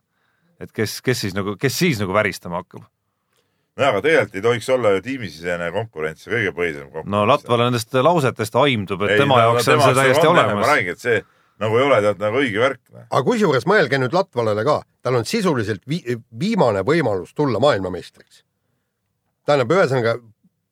et 0.60 0.72
kes, 0.76 0.98
kes 1.00 1.22
siis 1.24 1.36
nagu, 1.36 1.54
kes 1.56 1.76
siis 1.78 2.00
nagu 2.02 2.14
väristama 2.14 2.60
hakkab? 2.62 2.84
nojah, 3.78 3.92
aga 3.94 4.02
tegelikult 4.04 4.38
ei 4.38 4.46
tohiks 4.46 4.70
olla 4.74 4.94
ju 4.96 5.04
tiimisisene 5.06 5.70
konkurents 5.74 6.26
kõige 6.28 6.54
põhilisem 6.56 6.88
konkurents. 6.88 7.12
no 7.14 7.26
Latval 7.28 7.66
nendest 7.68 7.94
lausetest 7.94 8.58
aimdub, 8.60 9.06
et 9.06 9.22
tema 9.22 9.44
jaoks 9.44 9.68
on 9.68 9.84
see 9.86 9.98
täiesti 10.02 10.26
ma 10.26 10.34
olemas. 10.34 10.66
räägin, 10.72 10.98
et 10.98 11.04
see 11.06 11.22
nagu 11.60 11.78
ei 11.78 11.86
ole 11.86 12.02
tead 12.04 12.20
nagu 12.26 12.42
õige 12.42 12.60
värk. 12.64 12.82
aga 13.06 13.22
kusjuures 13.30 13.66
mõelge 13.70 14.02
nüüd 14.02 14.16
Latvalale 14.16 14.66
ka, 14.66 14.80
tal 15.06 15.20
on 15.20 15.28
sisuliselt 15.28 15.86
vi 15.88 16.02
viimane 16.42 16.82
võimalus 16.86 17.32
tulla 17.36 17.62
maailmameistriks. 17.62 18.44
tähendab, 19.46 19.78
ühesõnaga, 19.78 20.18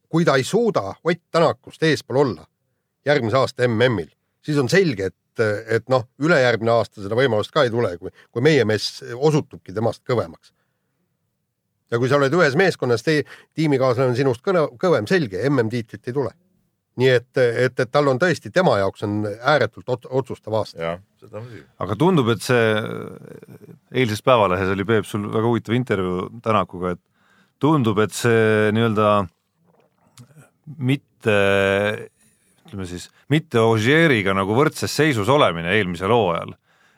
kui 0.08 0.24
ta 0.24 0.36
ei 0.36 0.44
suuda 0.44 0.94
Ott 1.04 1.22
Tänakust 1.30 1.82
eespool 1.82 2.24
olla 2.26 2.46
järgmise 3.08 3.40
aasta 3.40 3.66
MM-il, 3.68 4.10
siis 4.44 4.58
on 4.60 4.70
selge, 4.72 5.10
et, 5.12 5.44
et 5.78 5.88
noh, 5.92 6.06
ülejärgmine 6.22 6.72
aasta 6.74 7.02
seda 7.04 7.18
võimalust 7.18 7.52
ka 7.54 7.64
ei 7.66 7.72
tule, 7.72 7.94
kui, 8.00 8.12
kui 8.34 8.44
meie 8.44 8.64
mees 8.68 8.98
osutubki 9.14 9.74
temast 9.76 10.04
kõvemaks. 10.08 10.52
ja 11.90 11.98
kui 11.98 12.10
sa 12.10 12.18
oled 12.18 12.34
ühes 12.36 12.56
meeskonnas, 12.58 13.04
tiimikaaslane 13.06 14.12
on 14.12 14.18
sinust 14.18 14.44
kõne, 14.44 14.66
kõvem, 14.80 15.08
selge, 15.08 15.40
MM-tiitlit 15.48 16.10
ei 16.10 16.16
tule. 16.20 16.34
nii 16.98 17.10
et, 17.14 17.30
et, 17.38 17.80
et 17.80 17.90
tal 17.94 18.08
on 18.10 18.18
tõesti, 18.18 18.50
tema 18.50 18.72
jaoks 18.80 19.04
on 19.06 19.20
ääretult 19.26 19.88
ot 19.94 20.08
otsustav 20.20 20.54
aasta. 20.60 20.98
aga 21.78 21.96
tundub, 21.96 22.28
et 22.34 22.42
see 22.42 22.72
eilses 23.92 24.22
Päevalehes 24.22 24.74
oli 24.74 24.84
Peep 24.84 25.06
sul 25.06 25.28
väga 25.30 25.46
huvitav 25.46 25.78
intervjuu 25.78 26.28
Tänakuga, 26.42 26.96
et 26.96 27.02
tundub, 27.62 27.98
et 28.02 28.14
see 28.14 28.72
nii-öelda 28.74 29.10
mitte 30.76 31.36
ütleme 32.68 32.86
siis, 32.88 33.08
mitte 33.32 33.62
Ogieriga 33.64 34.34
nagu 34.36 34.56
võrdses 34.56 34.92
seisus 34.92 35.28
olemine 35.32 35.72
eelmisel 35.76 36.12
hooajal, 36.12 36.52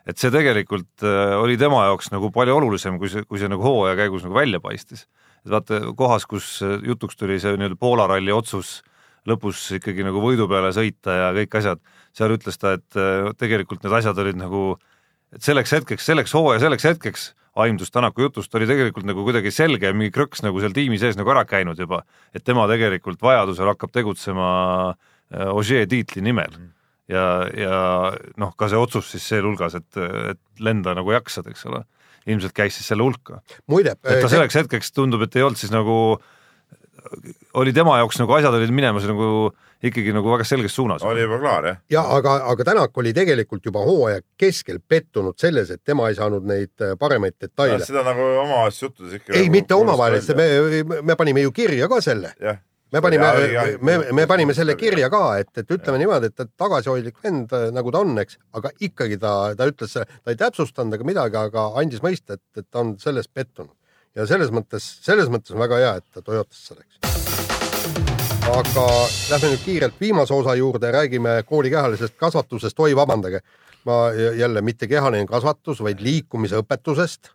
et 0.09 0.19
see 0.19 0.33
tegelikult 0.35 1.05
äh, 1.07 1.37
oli 1.39 1.57
tema 1.61 1.85
jaoks 1.87 2.11
nagu 2.11 2.33
palju 2.35 2.59
olulisem, 2.59 2.99
kui 2.99 3.11
see, 3.13 3.23
kui 3.29 3.41
see 3.41 3.51
nagu 3.51 3.63
hooaja 3.65 3.97
käigus 4.03 4.27
nagu 4.27 4.35
välja 4.35 4.61
paistis. 4.61 5.07
et 5.45 5.53
vaata 5.55 5.81
kohas, 5.97 6.27
kus 6.27 6.59
äh, 6.67 6.79
jutuks 6.87 7.17
tuli 7.17 7.39
see 7.41 7.55
nii-öelda 7.57 7.79
Poola 7.79 8.09
ralli 8.11 8.33
otsus 8.35 8.81
lõpus 9.29 9.63
ikkagi 9.77 10.05
nagu 10.05 10.21
võidu 10.23 10.49
peale 10.49 10.73
sõita 10.73 11.17
ja 11.17 11.27
kõik 11.37 11.59
asjad, 11.61 11.83
seal 12.17 12.35
ütles 12.35 12.59
ta, 12.59 12.75
et 12.79 12.99
äh, 12.99 13.31
tegelikult 13.39 13.85
need 13.85 13.99
asjad 14.01 14.19
olid 14.19 14.41
nagu, 14.41 14.65
et 15.35 15.45
selleks 15.45 15.77
hetkeks, 15.77 16.09
selleks 16.11 16.35
hooaja 16.35 16.65
selleks 16.67 16.89
hetkeks 16.89 17.31
aimdus 17.61 17.91
Tänaku 17.91 18.29
jutust 18.29 18.55
oli 18.55 18.67
tegelikult 18.67 19.07
nagu 19.09 19.23
kuidagi 19.27 19.51
selge 19.53 19.91
ja 19.91 19.95
mingi 19.95 20.15
krõks 20.15 20.43
nagu 20.47 20.61
seal 20.63 20.75
tiimi 20.75 20.99
sees 21.03 21.19
nagu 21.19 21.31
ära 21.35 21.43
käinud 21.45 21.79
juba, 21.79 22.05
et 22.35 22.45
tema 22.47 22.67
tegelikult 22.71 23.21
vajadusel 23.23 23.69
hakkab 23.73 23.93
tegutsema 23.93 24.51
äh, 24.91 25.09
Ogier 25.31 25.87
tiitli 25.87 26.23
nimel 26.27 26.57
ja, 27.11 27.25
ja 27.55 27.79
noh, 28.41 28.53
ka 28.59 28.69
see 28.71 28.81
otsus 28.81 29.13
siis 29.15 29.29
sealhulgas, 29.33 29.77
et, 29.79 30.03
et 30.35 30.43
lenda 30.63 30.95
nagu 30.99 31.15
jaksad, 31.15 31.49
eks 31.51 31.67
ole, 31.71 31.85
ilmselt 32.31 32.55
käis 32.57 32.77
siis 32.79 32.91
selle 32.93 33.07
hulka. 33.07 33.41
et 33.71 33.97
ta 34.05 34.31
selleks 34.31 34.61
hetkeks 34.63 34.95
tundub, 34.97 35.23
et 35.27 35.37
ei 35.37 35.47
olnud 35.47 35.61
siis 35.61 35.73
nagu 35.75 35.97
oli 37.55 37.73
tema 37.73 37.97
jaoks 37.99 38.19
nagu 38.21 38.35
asjad 38.37 38.55
olid 38.55 38.73
minemas 38.77 39.07
nagu 39.09 39.51
ikkagi 39.83 40.13
nagu 40.13 40.29
väga 40.35 40.45
selges 40.45 40.75
suunas. 40.77 41.03
oli 41.03 41.23
juba 41.25 41.39
klaar 41.41 41.67
jah. 41.67 41.79
ja 41.91 42.03
aga, 42.17 42.35
aga 42.53 42.65
Tänak 42.65 42.99
oli 42.99 43.13
tegelikult 43.17 43.65
juba 43.65 43.83
hooaja 43.87 44.21
keskel 44.39 44.81
pettunud 44.89 45.39
selles, 45.41 45.71
et 45.71 45.81
tema 45.85 46.11
ei 46.11 46.19
saanud 46.19 46.45
neid 46.47 46.85
äh, 46.85 46.97
paremaid 47.01 47.39
detaile. 47.41 47.81
seda 47.85 48.05
nagu 48.07 48.27
omavahelistes 48.43 48.83
juttudes 48.83 49.15
ikka. 49.21 49.33
ei, 49.33 49.49
mitte 49.51 49.75
omavahelistes, 49.75 50.37
me, 50.37 51.01
me 51.03 51.17
panime 51.17 51.47
ju 51.47 51.53
kirja 51.57 51.89
ka 51.89 52.01
selle. 52.05 52.35
Me 52.93 53.03
panime, 53.05 53.31
me, 53.81 53.97
me 54.13 54.27
panime 54.31 54.55
selle 54.57 54.77
kirja 54.79 55.11
ka, 55.13 55.23
et, 55.43 55.51
et 55.63 55.75
ütleme 55.77 56.01
niimoodi, 56.03 56.31
et, 56.31 56.45
et 56.45 56.53
tagasihoidlik 56.59 57.21
vend 57.25 57.53
äh, 57.57 57.69
nagu 57.75 57.93
ta 57.95 58.03
on, 58.05 58.17
eks, 58.23 58.41
aga 58.59 58.73
ikkagi 58.81 59.21
ta, 59.23 59.35
ta 59.59 59.69
ütles, 59.71 59.95
ta 59.95 60.33
ei 60.35 60.41
täpsustanud 60.41 60.99
ega 60.99 61.07
midagi, 61.07 61.39
aga 61.41 61.71
andis 61.81 62.03
mõista, 62.05 62.39
et, 62.39 62.47
et 62.59 62.69
ta 62.71 62.83
on 62.85 62.97
selles 63.03 63.29
pettunud. 63.29 63.75
ja 64.19 64.27
selles 64.27 64.51
mõttes, 64.51 64.87
selles 65.07 65.31
mõttes 65.31 65.55
on 65.55 65.63
väga 65.63 65.83
hea, 65.85 65.97
et 66.01 66.07
ta 66.15 66.23
Toyotasse 66.27 66.79
läks 66.79 67.01
aga 68.51 68.85
lähme 69.31 69.51
nüüd 69.53 69.63
kiirelt 69.65 70.01
viimase 70.01 70.35
osa 70.35 70.55
juurde, 70.59 70.91
räägime 70.91 71.43
kooli 71.47 71.71
kehalisest 71.71 72.17
kasvatusest, 72.19 72.81
oi 72.81 72.97
vabandage, 72.97 73.43
ma 73.87 74.11
jälle 74.37 74.63
mitte 74.65 74.89
kehaline 74.91 75.27
kasvatus, 75.27 75.83
vaid 75.85 76.01
liikumisõpetusest. 76.03 77.31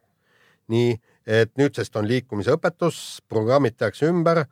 nii, 0.67 0.95
et 1.29 1.51
nüüdsest 1.57 1.95
on 1.95 2.07
liikumisõpetus, 2.09 3.21
programmid 3.29 3.75
tehakse 3.77 4.07
ümber. 4.09 4.45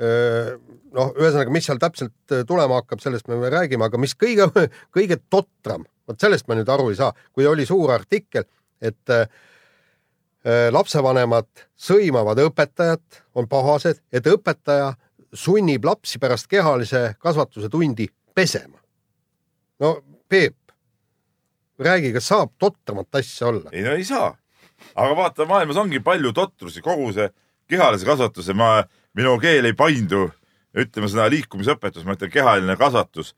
Noh, 0.00 1.12
ühesõnaga, 1.18 1.52
mis 1.52 1.66
seal 1.68 1.80
täpselt 1.82 2.34
tulema 2.48 2.80
hakkab, 2.80 3.02
sellest 3.02 3.28
me 3.28 3.50
räägime, 3.52 3.84
aga 3.86 4.00
mis 4.00 4.16
kõige, 4.16 4.48
kõige 4.96 5.20
totram, 5.32 5.84
vot 6.08 6.20
sellest 6.20 6.48
ma 6.48 6.56
nüüd 6.58 6.72
aru 6.72 6.90
ei 6.92 6.98
saa, 6.98 7.12
kui 7.36 7.46
oli 7.48 7.66
suur 7.68 7.92
artikkel, 7.92 8.46
et 8.80 9.14
lapsevanemad 10.72 11.66
sõimavad 11.76 12.40
õpetajat, 12.46 13.20
on 13.36 13.48
pahased, 13.48 14.00
et 14.08 14.24
õpetaja 14.24 14.94
sunnib 15.36 15.84
lapsi 15.84 16.18
pärast 16.18 16.48
kehalise 16.50 17.14
kasvatuse 17.18 17.68
tundi 17.68 18.08
pesema. 18.34 18.78
no 19.80 20.00
Peep, 20.28 20.56
räägi, 21.78 22.12
kas 22.12 22.28
saab 22.28 22.52
totramat 22.58 23.14
asja 23.14 23.46
olla? 23.46 23.70
ei 23.72 23.82
no 23.82 23.94
ei 23.98 24.04
saa. 24.04 24.36
aga 24.94 25.16
vaata, 25.16 25.46
maailmas 25.46 25.76
ongi 25.76 26.00
palju 26.00 26.32
totrusi, 26.32 26.82
kogu 26.82 27.12
see 27.12 27.28
kehalise 27.68 28.06
kasvatuse, 28.06 28.54
ma, 28.54 28.84
minu 29.18 29.36
keel 29.42 29.66
ei 29.68 29.76
paindu 29.76 30.28
ütleme 30.76 31.08
seda 31.10 31.26
liikumisõpetus, 31.32 32.04
ma 32.06 32.14
ütlen 32.18 32.30
kehaline 32.32 32.76
kasvatus. 32.78 33.34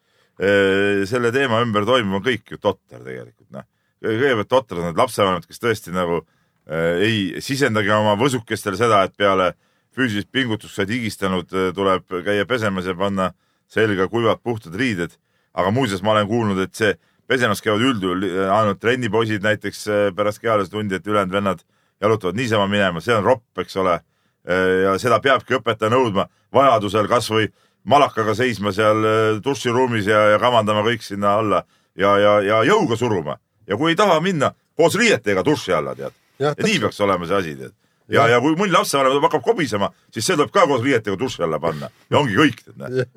selle 1.06 1.30
teema 1.30 1.60
ümber 1.62 1.84
toimub, 1.86 2.16
on 2.18 2.22
kõik 2.24 2.54
ju 2.54 2.58
totter 2.58 3.02
tegelikult, 3.04 3.48
noh. 3.52 3.66
kõigepealt 4.02 4.48
totrad 4.48 4.80
on 4.80 4.86
need 4.88 4.98
lapsevanemad, 4.98 5.44
kes 5.46 5.60
tõesti 5.60 5.92
nagu 5.94 6.22
äh, 6.22 7.04
ei 7.04 7.42
sisendagi 7.44 7.92
oma 7.92 8.16
võsukestele 8.18 8.76
seda, 8.80 9.02
et 9.04 9.14
peale 9.16 9.52
füüsilist 9.94 10.30
pingutust 10.32 10.74
sa 10.74 10.82
oled 10.82 10.94
higistanud, 10.96 11.52
äh, 11.52 11.68
tuleb 11.76 12.08
käia 12.24 12.48
pesemas 12.48 12.88
ja 12.88 12.96
panna 12.98 13.28
selga 13.70 14.08
kuivad 14.08 14.42
puhtad 14.42 14.74
riided. 14.74 15.18
aga 15.54 15.70
muuseas, 15.70 16.02
ma 16.02 16.12
olen 16.16 16.26
kuulnud, 16.26 16.58
et 16.64 16.74
see 16.74 16.94
pesemas 17.28 17.60
käivad 17.60 17.84
üldjuhul 17.84 18.24
ainult 18.50 18.80
trennipoisid 18.80 19.44
näiteks 19.44 19.84
pärast 20.16 20.40
kehalist 20.40 20.72
tundi, 20.72 20.96
et 20.96 21.06
ülejäänud 21.06 21.32
vennad 21.32 21.60
jalutavad 22.00 22.36
niisama 22.36 22.66
minema, 22.66 23.00
see 23.04 23.14
on 23.14 23.24
ropp, 23.24 23.58
eks 23.60 23.76
ole. 23.76 24.00
Ja 24.42 24.96
seda 24.98 25.20
peabki 25.22 25.54
õpetaja 25.58 25.92
nõudma, 25.92 26.26
vajadusel 26.54 27.06
kasvõi 27.10 27.46
malakaga 27.86 28.34
seisma 28.34 28.72
seal 28.74 29.04
duširuumis 29.44 30.06
ja, 30.06 30.24
ja 30.34 30.40
kamandama 30.42 30.82
kõik 30.86 31.04
sinna 31.06 31.36
alla 31.38 31.62
ja, 31.98 32.16
ja, 32.18 32.32
ja 32.42 32.62
jõuga 32.66 32.96
suruma. 32.98 33.38
ja 33.66 33.76
kui 33.76 33.92
ei 33.92 33.96
taha 33.96 34.20
minna, 34.20 34.52
koos 34.76 34.96
riietega 34.98 35.44
duši 35.44 35.72
alla, 35.72 35.94
tead. 35.94 36.14
ja 36.38 36.54
nii 36.58 36.80
peaks 36.82 37.00
olema 37.00 37.28
see 37.28 37.38
asi, 37.38 37.54
tead. 37.56 37.74
Ja, 38.12 38.26
ja 38.28 38.40
kui 38.42 38.56
mõni 38.58 38.74
lapsevanem 38.74 39.22
hakkab 39.24 39.44
kobisema, 39.46 39.88
siis 40.12 40.26
see 40.26 40.36
tuleb 40.36 40.50
ka 40.52 40.66
koos 40.68 40.82
riietega 40.84 41.16
duši 41.18 41.44
alla 41.46 41.60
panna. 41.62 41.88
Ja 42.10 42.18
ongi 42.20 42.34
kõik, 42.36 42.64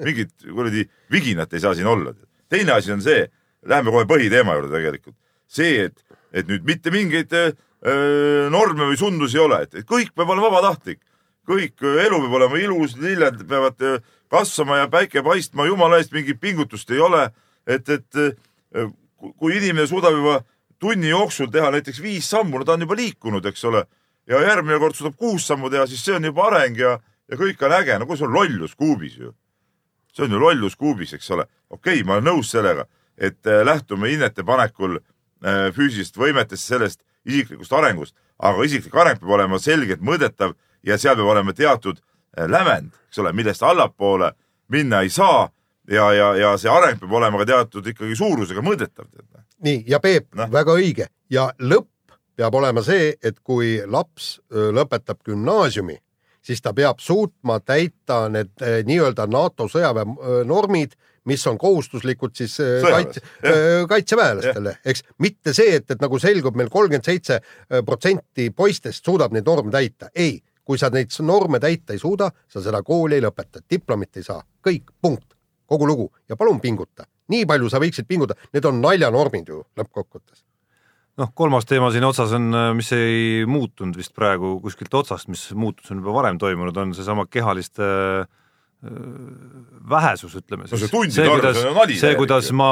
mingit 0.05 0.33
kuradi 0.45 0.85
viginat 1.11 1.53
ei 1.53 1.63
saa 1.63 1.73
siin 1.75 1.89
olla. 1.89 2.13
teine 2.49 2.71
asi 2.71 2.91
on 2.93 3.01
see, 3.01 3.25
läheme 3.65 3.91
kohe 3.91 4.05
põhiteema 4.05 4.53
juurde 4.55 4.77
tegelikult, 4.77 5.15
see, 5.47 5.87
et, 5.89 6.19
et 6.31 6.47
nüüd 6.47 6.63
mitte 6.63 6.91
mingeid 6.93 7.33
öö, 7.33 8.49
norme 8.53 8.85
või 8.85 8.97
sundusi 8.97 9.39
ei 9.39 9.43
ole, 9.43 9.63
et 9.65 9.87
kõik 9.89 10.13
peab 10.15 10.29
olema 10.29 10.51
vabatahtlik, 10.51 11.01
kõik 11.47 11.83
elu 11.83 12.19
peab 12.23 12.37
olema 12.39 12.59
ilus, 12.61 12.97
lilled 12.97 13.45
peavad 13.49 14.01
kasvama 14.31 14.81
ja 14.83 14.89
päike 14.91 15.23
paistma, 15.23 15.67
jumala 15.69 15.99
eest 16.01 16.13
mingit 16.15 16.39
pingutust 16.41 16.91
ei 16.91 16.99
ole, 16.99 17.27
et, 17.67 17.89
et 17.89 18.87
kui 19.37 19.57
inimene 19.57 19.87
suudab 19.87 20.17
juba 20.17 20.39
tunni 20.81 21.09
jooksul 21.09 21.51
teha 21.53 21.69
näiteks 21.71 22.01
viis 22.01 22.27
sammu, 22.29 22.59
no 22.59 22.65
ta 22.65 22.73
on 22.73 22.83
juba 22.83 22.97
liikunud, 22.97 23.45
eks 23.45 23.63
ole 23.69 23.85
ja 24.27 24.41
järgmine 24.41 24.79
kord 24.79 24.97
suudab 24.97 25.17
kuus 25.17 25.47
sammu 25.47 25.69
teha, 25.69 25.85
siis 25.89 26.03
see 26.05 26.15
on 26.17 26.25
juba 26.25 26.47
areng 26.49 26.77
ja, 26.79 26.97
ja 27.29 27.39
kõik 27.39 27.61
on 27.65 27.75
äge. 27.77 27.97
no 27.99 28.07
kus 28.09 28.23
on 28.25 28.33
lollus 28.33 28.75
kuubis 28.75 29.17
ju? 29.19 29.33
see 30.15 30.25
on 30.25 30.31
ju 30.31 30.39
lollus 30.39 30.75
kuubis, 30.75 31.13
eks 31.13 31.31
ole. 31.31 31.45
okei 31.69 31.99
okay,, 31.99 32.07
ma 32.07 32.17
olen 32.17 32.29
nõus 32.31 32.51
sellega, 32.55 32.87
et 33.17 33.47
äh, 33.47 33.63
lähtume 33.65 34.09
hinnete 34.09 34.43
panekul 34.43 34.97
äh, 34.97 35.71
füüsilist 35.75 36.17
võimetest, 36.17 36.65
sellest 36.65 37.03
isiklikust 37.25 37.73
arengust, 37.73 38.15
aga 38.39 38.65
isiklik 38.65 38.95
areng 38.95 39.21
peab 39.21 39.35
olema 39.37 39.59
selgelt 39.59 40.01
mõõdetav 40.01 40.55
ja 40.85 40.97
seal 40.97 41.15
peab 41.15 41.33
olema 41.33 41.53
teatud 41.53 41.99
äh, 41.99 42.47
lävend, 42.49 42.93
eks 43.09 43.19
ole, 43.23 43.33
millest 43.33 43.63
allapoole 43.63 44.31
minna 44.73 45.01
ei 45.01 45.09
saa. 45.09 45.49
Ja, 45.91 46.07
ja, 46.13 46.31
ja 46.33 46.55
see 46.57 46.71
areng 46.71 46.97
peab 46.97 47.11
olema 47.13 47.37
ka 47.43 47.45
teatud 47.45 47.85
ikkagi 47.91 48.15
suurusega 48.17 48.63
mõõdetav. 48.65 49.05
nii 49.63 49.83
ja 49.87 49.99
Peep 49.99 50.33
no., 50.33 50.47
väga 50.51 50.73
õige. 50.73 51.07
Ja 51.29 51.51
lõpp 51.59 52.15
peab 52.35 52.55
olema 52.57 52.81
see, 52.83 53.13
et 53.23 53.37
kui 53.43 53.77
laps 53.85 54.39
lõpetab 54.49 55.21
gümnaasiumi, 55.25 55.97
siis 56.41 56.61
ta 56.61 56.73
peab 56.73 56.99
suutma 56.99 57.59
täita 57.59 58.25
need 58.29 58.65
nii-öelda 58.85 59.27
NATO 59.29 59.69
sõjaväe 59.71 60.43
normid, 60.45 60.97
mis 61.25 61.45
on 61.47 61.57
kohustuslikud 61.57 62.35
siis 62.37 62.57
kaitse, 62.81 63.21
kaitseväelastele, 63.89 64.75
eks 64.85 65.05
mitte 65.21 65.53
see, 65.57 65.79
et, 65.79 65.89
et 65.89 66.01
nagu 66.01 66.19
selgub 66.21 66.57
meil 66.57 66.69
kolmkümmend 66.69 67.05
seitse 67.05 67.39
protsenti 67.85 68.51
poistest 68.53 69.05
suudab 69.05 69.33
neid 69.33 69.47
norme 69.47 69.73
täita, 69.73 70.11
ei, 70.13 70.37
kui 70.65 70.81
sa 70.81 70.89
neid 70.93 71.13
norme 71.21 71.59
täita 71.61 71.93
ei 71.93 72.01
suuda, 72.01 72.31
sa 72.49 72.63
seda 72.63 72.81
kooli 72.83 73.19
ei 73.19 73.23
lõpeta, 73.25 73.61
diplomit 73.69 74.17
ei 74.17 74.25
saa, 74.25 74.41
kõik, 74.65 74.91
punkt, 75.01 75.35
kogu 75.69 75.87
lugu. 75.87 76.09
Ja 76.29 76.37
palun 76.39 76.59
pinguta, 76.61 77.05
nii 77.31 77.45
palju 77.49 77.69
sa 77.69 77.81
võiksid 77.81 78.09
pingutada, 78.09 78.49
need 78.53 78.65
on 78.65 78.81
naljanormid 78.81 79.53
ju 79.53 79.61
lõppkokkuvõttes. 79.77 80.43
Noh, 81.15 81.29
kolmas 81.31 81.63
teema 81.63 81.93
siin 81.93 82.03
otsas 82.03 82.33
on, 82.35 82.49
mis 82.75 82.89
ei 82.91 83.45
muutunud 83.47 83.95
vist 83.95 84.11
praegu 84.17 84.57
kuskilt 84.63 84.97
otsast, 84.99 85.29
mis 85.31 85.45
muutus 85.55 85.93
on 85.93 86.01
juba 86.01 86.11
varem 86.17 86.41
toimunud, 86.41 86.75
on 86.81 86.91
seesama 86.97 87.23
kehaliste 87.31 87.85
äh, 87.85 88.33
vähesus, 89.89 90.35
ütleme 90.35 90.67
siis. 90.67 90.81
no 90.91 91.05
see 91.07 91.29
arv, 91.29 91.47
see 91.55 91.69
on 91.69 91.77
nali. 91.77 91.95
see, 91.99 92.17
kuidas 92.19 92.51
ma 92.51 92.67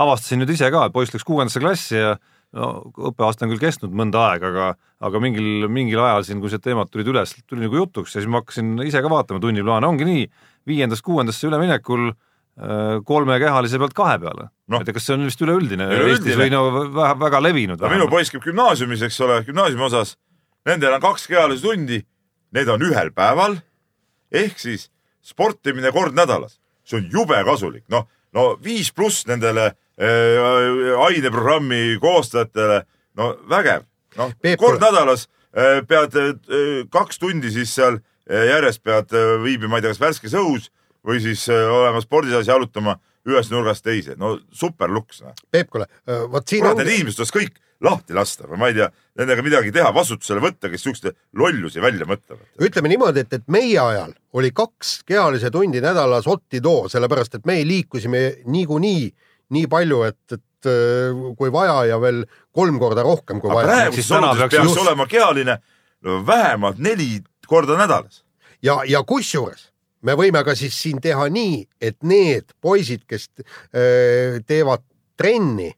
avastasin 0.00 0.42
nüüd 0.42 0.50
ise 0.56 0.72
ka, 0.74 0.88
et 0.88 0.96
poiss 0.96 1.14
läks 1.14 1.26
kuuendasse 1.28 1.62
klassi 1.62 2.00
ja 2.00 2.16
no 2.56 2.68
õppeaasta 3.10 3.44
on 3.44 3.52
küll 3.52 3.64
kestnud 3.66 3.92
mõnda 3.92 4.22
aega, 4.30 4.52
aga, 4.52 4.68
aga 5.04 5.20
mingil, 5.20 5.66
mingil 5.72 6.00
ajal 6.00 6.24
siin, 6.24 6.40
kui 6.40 6.52
see 6.52 6.62
teemad 6.64 6.88
tulid 6.92 7.10
üles, 7.12 7.34
tuli 7.46 7.66
nagu 7.66 7.82
jutuks 7.82 8.14
ja 8.14 8.22
siis 8.22 8.30
ma 8.30 8.40
hakkasin 8.40 8.78
ise 8.86 9.02
ka 9.04 9.12
vaatama 9.12 9.42
tunniplaane, 9.42 9.90
ongi 9.90 10.08
nii, 10.08 10.24
viiendast-kuuendasse 10.68 11.48
üleminekul 11.50 12.10
Äh, 12.58 12.98
kolme 13.06 13.36
kehalise 13.38 13.78
pealt 13.78 13.94
kahe 13.94 14.16
peale. 14.18 14.48
No.. 14.66 14.80
et 14.82 14.88
kas 14.90 15.04
see 15.06 15.14
on 15.14 15.28
vist 15.28 15.42
üleüldine 15.44 15.86
Eestis 15.94 16.34
või 16.34 16.50
no 16.50 16.64
väga, 16.90 17.12
väga 17.20 17.40
levinud? 17.44 17.78
no 17.78 17.90
minu 17.92 18.08
poiss 18.10 18.32
käib 18.34 18.42
gümnaasiumis, 18.42 19.04
eks 19.06 19.18
ole, 19.22 19.36
gümnaasiumi 19.46 19.84
osas, 19.86 20.16
nendel 20.66 20.96
on 20.96 21.04
kaks 21.04 21.28
kehalise 21.30 21.62
tundi, 21.62 22.00
need 22.58 22.72
on 22.74 22.82
ühel 22.82 23.12
päeval. 23.14 23.54
Ehk 24.34 24.58
siis 24.58 24.88
sportimine 25.22 25.92
kord 25.94 26.18
nädalas, 26.18 26.58
see 26.82 26.98
on 26.98 27.06
jube 27.14 27.38
kasulik, 27.46 27.84
noh, 27.94 28.08
no 28.34 28.48
viis 28.64 28.90
pluss 28.90 29.28
nendele 29.30 29.70
aineprogrammi 29.98 31.98
koostajatele, 32.02 32.82
no 33.18 33.32
vägev, 33.50 33.86
noh, 34.18 34.32
kord 34.60 34.82
nädalas 34.82 35.26
äh, 35.56 35.82
pead 35.88 36.14
äh, 36.16 36.32
kaks 36.92 37.18
tundi 37.18 37.50
siis 37.54 37.74
seal 37.74 37.98
äh, 37.98 38.48
järjest 38.52 38.84
pead 38.86 39.14
äh, 39.16 39.36
viibima, 39.42 39.74
ma 39.74 39.80
ei 39.80 39.86
tea, 39.86 39.94
kas 39.96 40.04
värskes 40.06 40.38
õhus 40.38 40.70
või 41.06 41.22
siis 41.24 41.48
äh, 41.50 41.66
olema 41.72 42.02
spordisas 42.04 42.50
jalutama 42.50 42.98
ühest 43.28 43.52
nurgast 43.52 43.84
teise, 43.84 44.14
no 44.16 44.38
super 44.54 44.88
luks 44.88 45.22
noh. 45.24 45.34
Peep, 45.50 45.68
kuule, 45.72 45.88
äh, 46.08 46.22
vot 46.30 46.46
siin 46.48 46.64
Kurat. 46.64 46.78
Need 46.80 46.94
inimesed 46.94 47.18
tuleks 47.18 47.34
kõik 47.34 47.58
lahti 47.84 48.16
lasta 48.16 48.48
või 48.48 48.58
ma 48.58 48.70
ei 48.70 48.78
tea, 48.78 48.88
nendega 49.20 49.42
midagi 49.46 49.70
teha, 49.74 49.90
vastutusele 49.94 50.42
võtta, 50.42 50.70
kes 50.72 50.82
siukseid 50.82 51.14
lollusi 51.38 51.82
välja 51.82 52.06
mõtlevad. 52.08 52.42
ütleme 52.64 52.90
niimoodi, 52.90 53.22
et, 53.22 53.36
et 53.38 53.44
meie 53.50 53.78
ajal 53.78 54.14
oli 54.34 54.50
kaks 54.54 55.02
kehalise 55.06 55.50
tundi 55.54 55.82
nädalas 55.84 56.26
otti 56.26 56.62
too, 56.64 56.88
sellepärast 56.90 57.38
et 57.38 57.46
me 57.46 57.60
liikusime 57.66 58.22
niikuinii 58.46 59.04
nii 59.54 59.66
palju, 59.70 60.02
et, 60.08 60.36
et 60.36 60.68
äh, 60.70 61.22
kui 61.38 61.52
vaja 61.54 61.80
ja 61.92 61.98
veel 62.02 62.24
kolm 62.54 62.78
korda 62.82 63.04
rohkem 63.06 63.40
kui 63.40 63.50
Aga 63.52 63.60
vaja. 63.60 63.68
praeguses 63.68 64.10
oludes 64.12 64.42
peaks, 64.44 64.54
peaks 64.56 64.70
just... 64.70 64.82
olema 64.84 65.06
kehaline 65.10 65.58
no, 66.04 66.20
vähemalt 66.26 66.78
neli 66.78 67.22
korda 67.48 67.78
nädalas. 67.80 68.22
ja, 68.62 68.80
ja 68.86 69.02
kusjuures 69.02 69.68
me 70.06 70.14
võime 70.14 70.44
ka 70.46 70.54
siis 70.54 70.76
siin 70.78 71.00
teha 71.02 71.26
nii, 71.32 71.62
et 71.82 71.96
need 72.06 72.52
poisid, 72.62 73.02
kes 73.08 73.28
öö, 73.74 74.38
teevad 74.46 74.84
trenni 75.18 75.72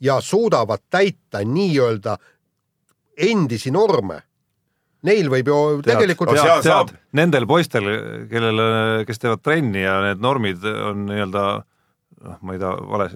ja 0.00 0.20
suudavad 0.24 0.80
täita 0.90 1.42
nii-öelda 1.44 2.16
endisi 3.16 3.70
norme, 3.72 4.22
Neil 5.06 5.28
võib 5.30 5.46
ju 5.46 5.56
Tead, 5.84 5.92
tegelikult 5.92 6.32
tead, 6.32 6.64
saab- 6.64 6.88
tead, 6.90 6.96
nendel 7.14 7.44
poistel, 7.46 7.84
kellele, 8.30 9.04
kes 9.06 9.20
teevad 9.22 9.42
trenni 9.44 9.84
ja 9.84 10.00
need 10.02 10.22
normid 10.24 10.64
on 10.64 11.04
nii-öelda 11.10 11.44
noh, 12.24 12.38
ma 12.42 12.56
ei 12.56 12.62
taha 12.62 12.88
vale, 12.92 13.08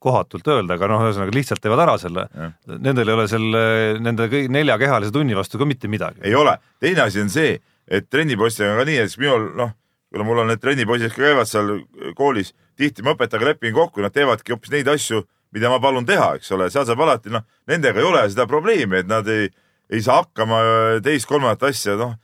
kohatult 0.00 0.48
öelda, 0.48 0.76
aga 0.78 0.88
noh, 0.88 1.02
ühesõnaga 1.04 1.34
lihtsalt 1.36 1.60
teevad 1.62 1.82
ära 1.84 1.96
selle. 2.00 2.24
Nendel 2.70 3.10
ei 3.10 3.16
ole 3.18 3.26
selle, 3.28 3.64
nende 4.00 4.30
kõik 4.32 4.48
nelja 4.52 4.78
kehalise 4.80 5.12
tunni 5.14 5.36
vastu 5.36 5.60
ka 5.60 5.68
mitte 5.68 5.90
midagi. 5.92 6.22
ei 6.24 6.34
ole, 6.34 6.56
teine 6.80 7.04
asi 7.04 7.20
on 7.20 7.28
see, 7.32 7.58
et 7.88 8.08
trennipoistega 8.08 8.72
on 8.72 8.80
ka 8.80 8.86
nii, 8.88 9.02
et 9.04 9.18
minul 9.20 9.50
noh, 9.58 9.74
kuna 10.10 10.26
mul 10.26 10.42
on 10.42 10.50
need 10.50 10.62
trennipoisid 10.62 11.12
ka 11.14 11.22
käivad 11.22 11.50
seal 11.50 11.74
koolis, 12.18 12.54
tihti 12.80 13.04
ma 13.04 13.14
õpetajaga 13.14 13.52
lepin 13.52 13.76
kokku, 13.76 14.02
nad 14.02 14.14
teevadki 14.14 14.54
hoopis 14.54 14.72
neid 14.72 14.88
asju, 14.90 15.22
mida 15.52 15.70
ma 15.70 15.80
palun 15.82 16.06
teha, 16.06 16.32
eks 16.38 16.50
ole, 16.56 16.70
seal 16.72 16.86
saab 16.88 17.04
alati 17.04 17.32
noh, 17.34 17.44
nendega 17.68 18.00
ei 18.00 18.08
ole 18.08 18.24
seda 18.30 18.46
probleemi, 18.50 19.02
et 19.02 19.10
nad 19.10 19.28
ei, 19.28 19.50
ei 19.90 20.02
saa 20.02 20.22
hakkama 20.22 20.60
teist-kolmandat 21.04 21.68
asja, 21.70 21.98
noh, 22.00 22.16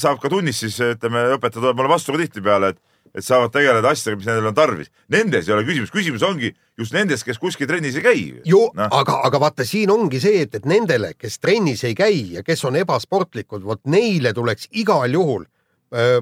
saab 0.00 0.20
ka 0.20 0.30
tunnis 0.32 0.58
siis 0.64 0.78
ütleme, 0.84 1.28
õpetaja 1.36 1.60
tuleb 1.60 1.78
mulle 1.78 1.92
vastu 1.92 2.16
ka 2.16 2.20
tihtipeale, 2.20 2.72
et 2.74 2.80
et 3.12 3.24
saavad 3.24 3.52
tegeleda 3.52 3.92
asjadega, 3.92 4.18
mis 4.20 4.28
nendel 4.28 4.50
on 4.50 4.56
tarvis. 4.56 4.92
Nendes 5.12 5.48
ei 5.48 5.54
ole 5.54 5.64
küsimus, 5.68 5.92
küsimus 5.92 6.24
ongi 6.26 6.52
just 6.78 6.94
nendes, 6.96 7.24
kes 7.26 7.40
kuskil 7.40 7.68
trennis 7.68 7.98
ei 8.00 8.04
käi. 8.04 8.22
ju 8.48 8.62
no., 8.74 8.88
aga, 8.88 9.18
aga 9.28 9.40
vaata, 9.40 9.66
siin 9.68 9.92
ongi 9.92 10.20
see, 10.22 10.44
et, 10.46 10.54
et 10.60 10.68
nendele, 10.68 11.12
kes 11.18 11.38
trennis 11.42 11.84
ei 11.88 11.96
käi 11.98 12.38
ja 12.38 12.44
kes 12.46 12.64
on 12.68 12.78
ebasportlikud, 12.80 13.64
vot 13.66 13.82
neile 13.92 14.32
tuleks 14.36 14.70
igal 14.80 15.12
juhul 15.12 15.44
öö, 15.92 16.20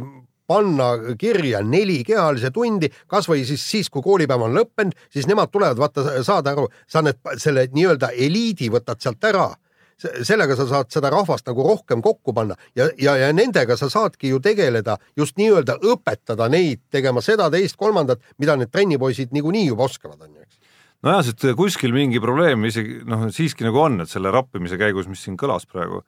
panna 0.51 1.15
kirja 1.19 1.63
neli 1.63 2.01
kehalise 2.07 2.51
tundi, 2.51 2.91
kasvõi 3.07 3.45
siis 3.47 3.63
siis, 3.71 3.91
kui 3.91 4.03
koolipäev 4.03 4.49
on 4.49 4.57
lõppenud, 4.59 4.97
siis 5.13 5.29
nemad 5.31 5.53
tulevad, 5.55 5.79
vaata, 5.79 6.25
saad 6.27 6.51
aru, 6.51 6.67
sa 6.91 7.05
need, 7.07 7.21
selle 7.39 7.69
nii-öelda 7.71 8.11
eliidi 8.19 8.71
võtad 8.73 8.99
sealt 9.03 9.31
ära 9.31 9.53
sellega 10.01 10.57
sa 10.59 10.67
saad 10.69 10.91
seda 10.93 11.11
rahvast 11.13 11.49
nagu 11.49 11.65
rohkem 11.67 12.03
kokku 12.05 12.35
panna 12.37 12.57
ja, 12.79 12.89
ja, 13.01 13.17
ja 13.21 13.31
nendega 13.37 13.77
sa 13.79 13.91
saadki 13.93 14.33
ju 14.33 14.41
tegeleda 14.45 14.97
just 15.19 15.39
nii-öelda 15.41 15.79
õpetada 15.93 16.49
neid 16.53 16.83
tegema 16.93 17.23
seda, 17.25 17.51
teist, 17.53 17.79
kolmandat, 17.81 18.23
mida 18.39 18.57
need 18.59 18.73
trennipoisid 18.73 19.35
niikuinii 19.37 19.67
juba 19.69 19.89
oskavad, 19.89 20.21
on 20.25 20.35
ju, 20.35 20.45
eks. 20.47 20.61
nojah, 21.07 21.25
sest 21.29 21.49
kuskil 21.59 21.95
mingi 21.97 22.23
probleem 22.23 22.65
isegi 22.69 23.01
noh, 23.09 23.29
siiski 23.35 23.67
nagu 23.69 23.83
on, 23.83 24.01
et 24.05 24.13
selle 24.13 24.33
rappimise 24.35 24.81
käigus, 24.81 25.09
mis 25.11 25.23
siin 25.27 25.39
kõlas 25.41 25.69
praegu 25.71 26.03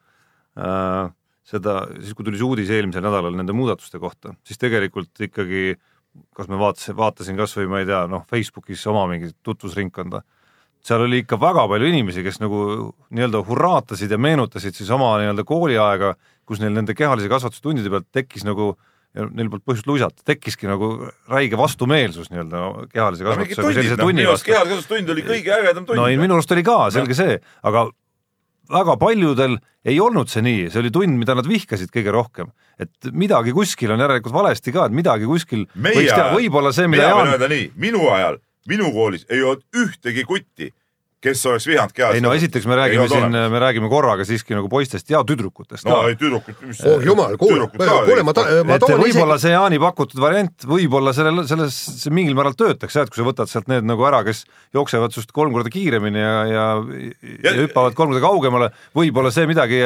äh,, 0.59 1.13
seda, 1.49 1.83
siis 2.01 2.17
kui 2.17 2.27
tuli 2.27 2.41
see 2.41 2.49
uudis 2.49 2.71
eelmisel 2.73 3.05
nädalal 3.05 3.35
nende 3.37 3.55
muudatuste 3.57 4.01
kohta, 4.03 4.37
siis 4.47 4.61
tegelikult 4.63 5.27
ikkagi 5.29 5.73
kas 6.37 6.49
me 6.51 6.59
vaatasin, 6.61 6.97
vaatasin 6.97 7.39
kas 7.39 7.57
või 7.57 7.69
ma 7.71 7.83
ei 7.83 7.89
tea, 7.89 8.05
noh, 8.11 8.25
Facebookis 8.29 8.85
oma 8.91 9.05
mingit 9.11 9.37
tutvusringkonda, 9.47 10.23
seal 10.83 11.05
oli 11.07 11.23
ikka 11.23 11.39
väga 11.41 11.67
palju 11.71 11.89
inimesi, 11.89 12.25
kes 12.27 12.41
nagu 12.43 12.93
nii-öelda 13.15 13.43
hurraatasid 13.47 14.11
ja 14.11 14.19
meenutasid 14.19 14.75
siis 14.75 14.91
oma 14.91 15.15
nii-öelda 15.21 15.45
kooliaega, 15.47 16.15
kus 16.49 16.63
neil 16.63 16.75
nende 16.75 16.97
kehalise 16.99 17.31
kasvatustundide 17.31 17.93
pealt 17.93 18.09
tekkis 18.15 18.47
nagu 18.49 18.73
ja 19.13 19.27
neil 19.29 19.51
polnud 19.53 19.65
põhjust 19.69 19.89
luisata, 19.89 20.25
tekkiski 20.29 20.69
nagu 20.71 20.93
räige 21.31 21.59
vastumeelsus 21.61 22.31
nii-öelda 22.33 22.63
kehalise 22.93 23.27
no 23.27 23.35
mingid 23.37 23.53
kasvatuse 23.53 23.69
või 23.69 23.79
sellise 23.79 23.99
tunni 24.01 24.29
vastu. 24.29 24.49
kehalekasvatustund 24.49 25.13
oli 25.15 25.25
kõige 25.27 25.53
ägedam 25.59 25.85
tund. 25.85 26.01
no 26.01 26.07
ei, 26.09 26.17
minu 26.21 26.39
arust 26.39 26.55
oli 26.57 26.65
ka, 26.67 26.79
selge 26.95 27.17
see, 27.19 27.37
aga 27.69 27.85
väga 28.73 28.97
paljudel 29.01 29.59
ei 29.85 29.99
olnud 30.01 30.31
see 30.33 30.45
nii, 30.47 30.71
see 30.73 30.81
oli 30.81 30.93
tund, 30.95 31.19
mida 31.21 31.37
nad 31.37 31.49
vihkasid 31.49 31.93
kõige 31.93 32.15
rohkem. 32.15 32.53
et 32.81 33.13
midagi 33.13 33.53
kuskil 33.53 33.93
on 33.93 34.01
järelikult 34.01 34.35
valesti 34.35 34.73
ka, 34.73 34.89
et 34.89 34.97
midagi 34.97 35.29
kuskil 35.29 35.67
meie 35.75 35.99
võiks 35.99 36.15
teha, 36.15 36.33
võib-olla 36.33 36.73
see, 36.73 36.89
mida 36.89 37.11
Jaan 37.11 37.35
minu 37.77 38.09
ajal, 38.09 38.41
minu 38.69 38.93
koolis 38.95 39.27
ei 39.31 39.43
olnud 39.43 39.65
ühtegi 39.77 40.25
kutti, 40.29 40.69
kes 41.23 41.39
oleks 41.47 41.67
vihanud 41.71 41.93
kehas. 41.95 42.17
ei 42.19 42.21
no 42.25 42.33
esiteks 42.35 42.65
me 42.67 42.75
räägime 42.79 43.05
siin, 43.09 43.31
me 43.53 43.59
räägime 43.63 43.87
korraga 43.91 44.25
siiski 44.27 44.57
nagu 44.57 44.67
poistest 44.69 45.11
ja 45.11 45.21
tüdrukutest 45.27 45.87
no 45.87 46.01
ka 46.01 46.09
ei 46.11 46.17
tüdrukud, 46.19 46.57
mis 46.67 46.81
oh 46.91 47.03
jumal, 47.07 47.37
kuule, 47.39 47.69
kuule, 47.77 48.25
ma 48.27 48.35
ma 48.67 48.79
toon 48.83 48.99
võib-olla 49.05 49.37
isegi, 49.39 49.47
see 49.47 49.53
Jaani 49.55 49.79
pakutud 49.83 50.19
variant 50.23 50.67
võib-olla 50.67 51.15
sellel, 51.15 51.45
selles 51.47 51.79
see 52.03 52.11
mingil 52.15 52.35
määral 52.39 52.57
töötaks 52.59 52.99
jah, 52.99 53.07
et 53.07 53.15
kui 53.15 53.23
sa 53.23 53.29
võtad 53.29 53.51
sealt 53.53 53.71
need 53.71 53.87
nagu 53.87 54.07
ära, 54.11 54.25
kes 54.27 54.45
jooksevad 54.75 55.15
sinust 55.15 55.31
kolm 55.37 55.55
korda 55.55 55.71
kiiremini 55.71 56.19
ja, 56.23 56.35
ja, 56.51 56.67
ja, 56.83 57.53
ja 57.53 57.55
hüppavad 57.61 57.95
kolm 57.99 58.11
korda 58.17 58.25
kaugemale, 58.27 58.73
võib-olla 58.99 59.31
see 59.35 59.47
midagi 59.51 59.79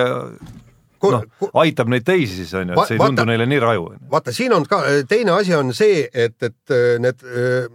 noh, 1.06 1.22
aitab 1.60 1.90
neid 1.92 2.02
teisi 2.08 2.40
siis 2.40 2.54
on 2.56 2.72
ju, 2.72 2.76
et 2.80 2.88
see 2.88 2.96
ei 2.96 3.00
Va- 3.02 3.10
tundu 3.10 3.20
vaata- 3.20 3.28
neile 3.28 3.46
nii 3.46 3.58
raju. 3.62 3.90
vaata, 4.10 4.32
siin 4.34 4.54
on 4.56 4.64
ka 4.66 4.80
teine 5.08 5.36
asi 5.36 5.52
on 5.54 5.74
see, 5.76 6.06
et, 6.12 6.34
et 6.42 6.72
äh, 6.72 6.96
need 7.04 7.20
öö, 7.22 7.66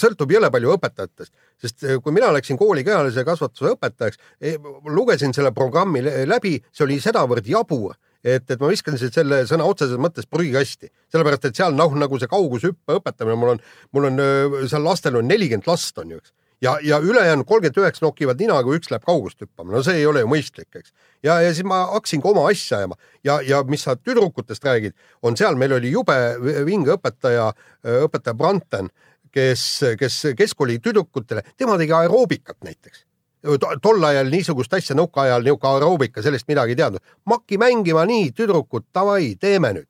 sõltub 0.00 0.32
jõle 0.32 0.50
palju 0.52 0.74
õpetajatest, 0.76 1.32
sest 1.60 1.84
öö, 1.86 2.00
kui 2.04 2.14
mina 2.16 2.30
läksin 2.34 2.58
kooli 2.60 2.84
kehalise 2.86 3.24
kasvatuse 3.24 3.74
õpetajaks, 3.74 4.20
lugesin 4.88 5.34
selle 5.36 5.52
programmi 5.56 6.02
lä- 6.04 6.26
läbi, 6.28 6.58
see 6.72 6.86
oli 6.86 7.00
sedavõrd 7.02 7.48
jabur, 7.48 7.96
et, 8.24 8.44
et 8.44 8.60
ma 8.60 8.68
viskasin 8.68 9.12
selle 9.12 9.44
sõna 9.48 9.68
otseses 9.68 10.00
mõttes 10.00 10.28
prügikasti, 10.28 10.90
sellepärast 11.12 11.48
et 11.48 11.62
seal 11.62 11.76
noh, 11.76 11.94
nagu 11.96 12.20
see 12.20 12.30
kaugushüppe 12.30 13.00
õpetamine, 13.00 13.38
mul 13.40 13.54
on, 13.54 13.64
mul 13.96 14.10
on 14.10 14.20
seal 14.68 14.84
lastel 14.84 15.16
on 15.20 15.28
nelikümmend 15.30 15.68
last 15.70 15.98
on 16.02 16.16
ju, 16.16 16.20
eks. 16.20 16.36
Ja, 16.60 16.74
ja 16.84 16.98
ülejäänud 17.00 17.46
kolmkümmend 17.48 17.78
üheksa 17.80 18.04
nokivad 18.04 18.36
nina, 18.36 18.58
kui 18.60 18.76
üks 18.76 18.90
läheb 18.92 19.06
kaugust 19.08 19.40
hüppama, 19.40 19.72
no 19.72 19.80
see 19.80 20.02
ei 20.02 20.04
ole 20.04 20.20
ju 20.20 20.28
mõistlik, 20.28 20.68
eks. 20.76 20.92
ja, 21.24 21.38
ja 21.40 21.54
siis 21.56 21.64
ma 21.64 21.86
hakkasin 21.94 22.20
ka 22.20 22.34
oma 22.34 22.42
asja 22.50 22.82
ajama. 22.82 22.98
Ja, 23.24 23.38
ja 23.40 23.62
mis 23.64 23.86
sa 23.88 23.94
tüdrukutest 23.96 24.64
räägid, 24.68 24.92
on 25.24 25.38
seal, 25.40 25.56
meil 25.56 25.72
oli 25.78 25.94
jube 25.94 26.16
vinge 26.68 26.98
õpetaja, 26.98 27.46
õpetaja 28.04 28.36
Branten, 28.36 28.92
kes, 29.32 29.62
kes 29.98 30.18
keskkooli 30.38 30.78
tüdrukutele, 30.82 31.44
tema 31.56 31.78
tegi 31.78 31.94
aeroobikat 31.96 32.58
näiteks. 32.64 33.06
tol 33.82 34.04
ajal 34.04 34.28
niisugust 34.28 34.74
asja 34.74 34.96
nõukaajal, 34.96 35.44
niisugune 35.44 35.72
aeroobika, 35.74 36.22
sellest 36.22 36.48
midagi 36.48 36.76
ei 36.76 36.82
teadnud. 36.82 37.00
makki 37.24 37.58
mängima 37.58 38.04
nii, 38.06 38.32
tüdrukud, 38.36 38.90
davai, 38.94 39.34
teeme 39.40 39.72
nüüd 39.72 39.88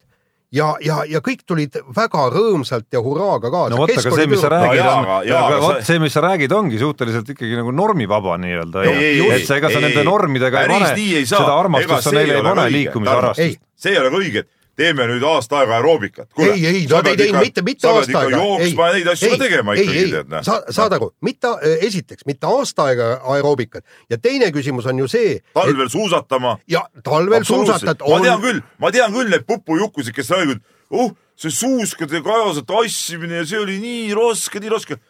ja, 0.54 0.70
ja, 0.84 1.00
ja 1.08 1.22
kõik 1.24 1.42
tulid 1.48 1.78
väga 1.96 2.26
rõõmsalt 2.34 2.88
ja 2.92 3.02
hurraaga 3.04 3.50
kaasa. 3.52 3.72
no 3.72 3.80
vot, 3.82 3.92
aga 3.94 4.14
see, 4.14 4.28
mis 4.30 4.42
sa 4.42 4.52
räägid 4.52 4.80
jaa, 4.80 4.94
on 4.98 5.10
aga-, 5.10 5.60
vot 5.64 5.82
see, 5.86 5.98
mis 6.02 6.14
sa 6.16 6.24
räägid, 6.24 6.54
ongi 6.54 6.80
suhteliselt 6.80 7.34
ikkagi 7.34 7.58
nagu 7.58 7.74
normivaba 7.74 8.36
nii-öelda. 8.42 8.86
Et 8.90 9.46
sa, 9.46 9.60
ega 9.60 9.70
sa 9.70 9.78
ei, 9.78 9.86
nende 9.88 10.06
normidega 10.06 10.64
ei 10.64 10.72
pane, 10.74 10.94
nii 10.98 11.18
ei 11.20 11.28
saa. 11.28 11.44
seda 11.44 11.58
armastust 11.58 12.08
sa 12.08 12.14
neile 12.16 12.40
ei 12.40 12.46
pane, 12.46 12.66
liikumisharrastust. 12.76 13.62
see 13.80 13.94
ei 13.94 14.00
ole 14.02 14.10
ka 14.12 14.22
õige, 14.22 14.44
et 14.44 14.50
teeme 14.80 15.06
nüüd 15.10 15.24
aasta 15.26 15.60
aega 15.60 15.76
aeroobikat. 15.78 16.28
ei, 16.40 16.66
ei, 16.66 16.82
nad 16.90 17.08
ei 17.10 17.18
teinud 17.20 17.44
mitte, 17.44 17.64
mitte 17.66 17.88
aasta 17.90 18.22
aega. 18.22 18.40
jooksma 18.40 18.88
ja 18.88 18.96
neid 18.96 19.10
asju 19.14 19.32
ka 19.34 19.40
tegema 19.44 19.76
ikkagi 19.76 20.04
tead 20.14 20.32
noh. 20.32 20.44
sa 20.46 20.60
saad 20.72 20.96
aru, 20.96 21.10
mitte, 21.26 21.52
esiteks 21.88 22.26
mitte 22.30 22.48
aasta 22.50 22.88
aega 22.90 23.10
aeroobikat 23.34 23.84
ja 24.12 24.18
teine 24.18 24.50
küsimus 24.54 24.88
on 24.90 25.02
ju 25.04 25.08
see, 25.10 25.38
talvel 25.56 25.90
suusatama. 25.92 26.56
ja 26.70 26.84
talvel 27.06 27.46
suusatad 27.48 28.04
ma 28.06 28.20
tean 28.24 28.44
küll, 28.44 28.62
ma 28.80 28.92
tean 28.94 29.16
küll 29.16 29.32
neid 29.32 29.46
pupujukkusid, 29.48 30.16
kes 30.16 30.32
räägivad, 30.34 30.64
oh, 30.90 31.12
see 31.40 31.52
suuskade 31.54 32.22
kajase 32.24 32.64
tassimine 32.68 33.42
ja 33.42 33.48
see 33.48 33.60
oli 33.60 33.78
nii 33.82 34.14
raske, 34.16 34.62
nii 34.62 34.72
raske. 34.72 35.00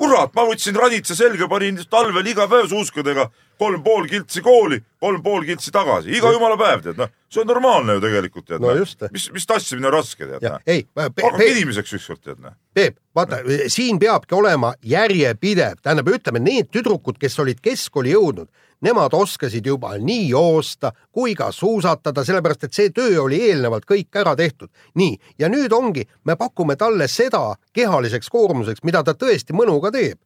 kurat, 0.00 0.32
ma 0.34 0.46
võtsin 0.48 0.76
raditsa 0.80 1.16
selga, 1.16 1.48
panin 1.48 1.80
talvel 1.90 2.26
iga 2.26 2.46
päev 2.48 2.70
suuskadega 2.70 3.28
kolm 3.60 3.82
pool 3.84 4.08
kiltsi 4.08 4.42
kooli, 4.44 4.80
kolm 5.00 5.20
pool 5.24 5.44
kiltsi 5.48 5.72
tagasi, 5.74 6.12
iga 6.16 6.32
jumala 6.32 6.56
päev 6.60 6.84
tead 6.84 7.00
noh, 7.00 7.10
see 7.30 7.42
on 7.42 7.50
normaalne 7.50 7.98
ju 7.98 8.04
tegelikult 8.06 8.46
tead 8.48 8.64
No 8.64 8.72
noh. 8.72 8.94
mis, 9.12 9.26
mis 9.34 9.48
tassimine 9.48 9.90
on 9.90 9.96
raske 9.98 10.24
tead 10.24 10.46
noh, 10.46 10.62
ei, 10.66 10.86
hakake 10.96 11.50
inimeseks 11.52 11.98
ükskord 11.98 12.22
tead 12.24 12.40
noh. 12.44 12.56
Peep, 12.74 12.96
vaata 13.16 13.42
siin 13.72 14.00
peabki 14.00 14.36
olema 14.38 14.72
järjepidev, 14.86 15.82
tähendab, 15.82 16.08
ütleme 16.14 16.42
need 16.42 16.70
tüdrukud, 16.72 17.20
kes 17.20 17.36
olid 17.42 17.60
keskkooli 17.64 18.14
jõudnud, 18.14 18.48
nemad 18.86 19.12
oskasid 19.16 19.66
juba 19.66 19.92
nii 20.00 20.30
joosta 20.30 20.94
kui 21.12 21.34
ka 21.36 21.50
suusatada, 21.52 22.24
sellepärast 22.24 22.64
et 22.68 22.78
see 22.78 22.94
töö 22.96 23.26
oli 23.26 23.42
eelnevalt 23.50 23.84
kõik 23.88 24.22
ära 24.22 24.32
tehtud. 24.36 24.70
nii, 24.94 25.18
ja 25.38 25.52
nüüd 25.52 25.72
ongi, 25.76 26.06
me 26.24 26.36
pakume 26.40 26.76
talle 26.80 27.08
seda 27.08 27.56
kehaliseks 27.76 28.32
koormuseks, 28.32 28.84
mida 28.84 29.04
ta 29.04 29.12
tõesti 29.12 29.52
mõnuga 29.56 29.92
teeb 29.92 30.18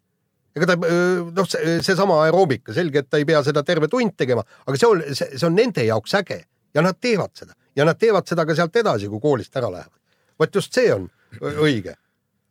ega 0.54 0.68
ta 0.70 0.76
noh, 0.78 1.50
seesama 1.82 2.20
aeroobika, 2.26 2.74
selge, 2.76 3.02
et 3.02 3.10
ta 3.10 3.18
ei 3.20 3.26
pea 3.28 3.42
seda 3.46 3.64
terve 3.66 3.90
tund 3.90 4.14
tegema, 4.16 4.44
aga 4.66 4.78
see 4.78 4.90
on, 4.90 5.02
see 5.16 5.46
on 5.46 5.56
nende 5.58 5.86
jaoks 5.86 6.14
äge 6.20 6.44
ja 6.74 6.84
nad 6.84 7.00
teevad 7.00 7.34
seda 7.34 7.56
ja 7.74 7.86
nad 7.88 7.98
teevad 7.98 8.28
seda 8.30 8.46
ka 8.46 8.56
sealt 8.56 8.76
edasi, 8.78 9.10
kui 9.10 9.22
koolist 9.22 9.56
ära 9.56 9.72
lähevad. 9.72 9.98
vot 10.38 10.54
just 10.54 10.74
see 10.74 10.92
on 10.94 11.08
õige 11.42 11.96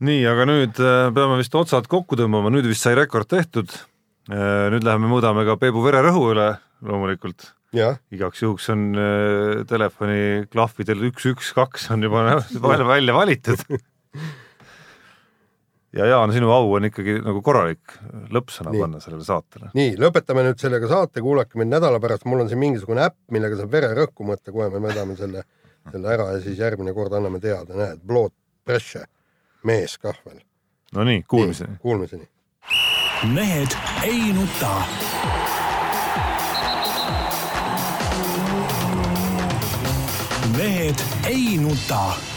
nii, 0.03 0.21
aga 0.27 0.45
nüüd 0.49 0.79
äh, 0.83 1.07
peame 1.15 1.39
vist 1.39 1.55
otsad 1.55 1.87
kokku 1.91 2.19
tõmbama, 2.19 2.51
nüüd 2.53 2.67
vist 2.67 2.83
sai 2.83 2.95
rekord 2.99 3.29
tehtud. 3.31 3.71
nüüd 4.23 4.85
läheme 4.87 5.09
mõõdame 5.11 5.43
ka 5.43 5.57
Peebu 5.59 5.81
vererõhu 5.83 6.29
üle 6.31 6.45
loomulikult, 6.87 7.49
igaks 8.13 8.43
juhuks 8.43 8.69
on 8.71 8.85
äh, 8.95 9.63
telefoni 9.67 10.45
klahvidel 10.51 11.09
üks, 11.09 11.25
üks, 11.31 11.51
kaks 11.55 11.89
on 11.91 12.05
juba 12.05 12.39
välja 12.93 13.15
valitud. 13.15 13.63
ja 15.93 16.05
Jaan, 16.05 16.33
sinu 16.33 16.51
au 16.51 16.71
on 16.73 16.87
ikkagi 16.87 17.19
nagu 17.23 17.41
korralik 17.45 17.97
lõppsõna 18.33 18.73
Nii. 18.73 18.81
panna 18.81 19.01
sellele 19.03 19.25
saatele. 19.27 19.71
nii 19.77 19.95
lõpetame 20.01 20.45
nüüd 20.47 20.61
sellega 20.61 20.89
saate, 20.89 21.21
kuulake 21.21 21.59
mind 21.59 21.75
nädala 21.75 22.01
pärast, 22.03 22.25
mul 22.29 22.43
on 22.43 22.49
siin 22.51 22.61
mingisugune 22.61 23.05
äpp, 23.05 23.19
millega 23.33 23.59
saab 23.59 23.73
vererõhku 23.73 24.27
mõõta, 24.27 24.53
kohe 24.55 24.69
me 24.73 24.81
mõõdame 24.87 25.17
selle, 25.19 25.45
selle 25.91 26.13
ära 26.15 26.31
ja 26.33 26.41
siis 26.43 26.59
järgmine 26.59 26.95
kord 26.97 27.13
anname 27.13 27.41
teada, 27.43 27.77
näed, 27.77 28.01
blood 28.05 28.33
pressure, 28.65 29.05
mees 29.63 29.97
kah 30.01 30.17
veel. 30.25 30.41
no 30.97 31.05
nii, 31.07 31.23
kuulmiseni. 31.29 31.77
Kuulmiseni. 31.81 32.29
mehed 33.33 33.77
ei 34.03 34.33
nuta 34.33 34.73
mehed 40.57 41.03
ei 41.29 41.57
nuta 41.57 42.32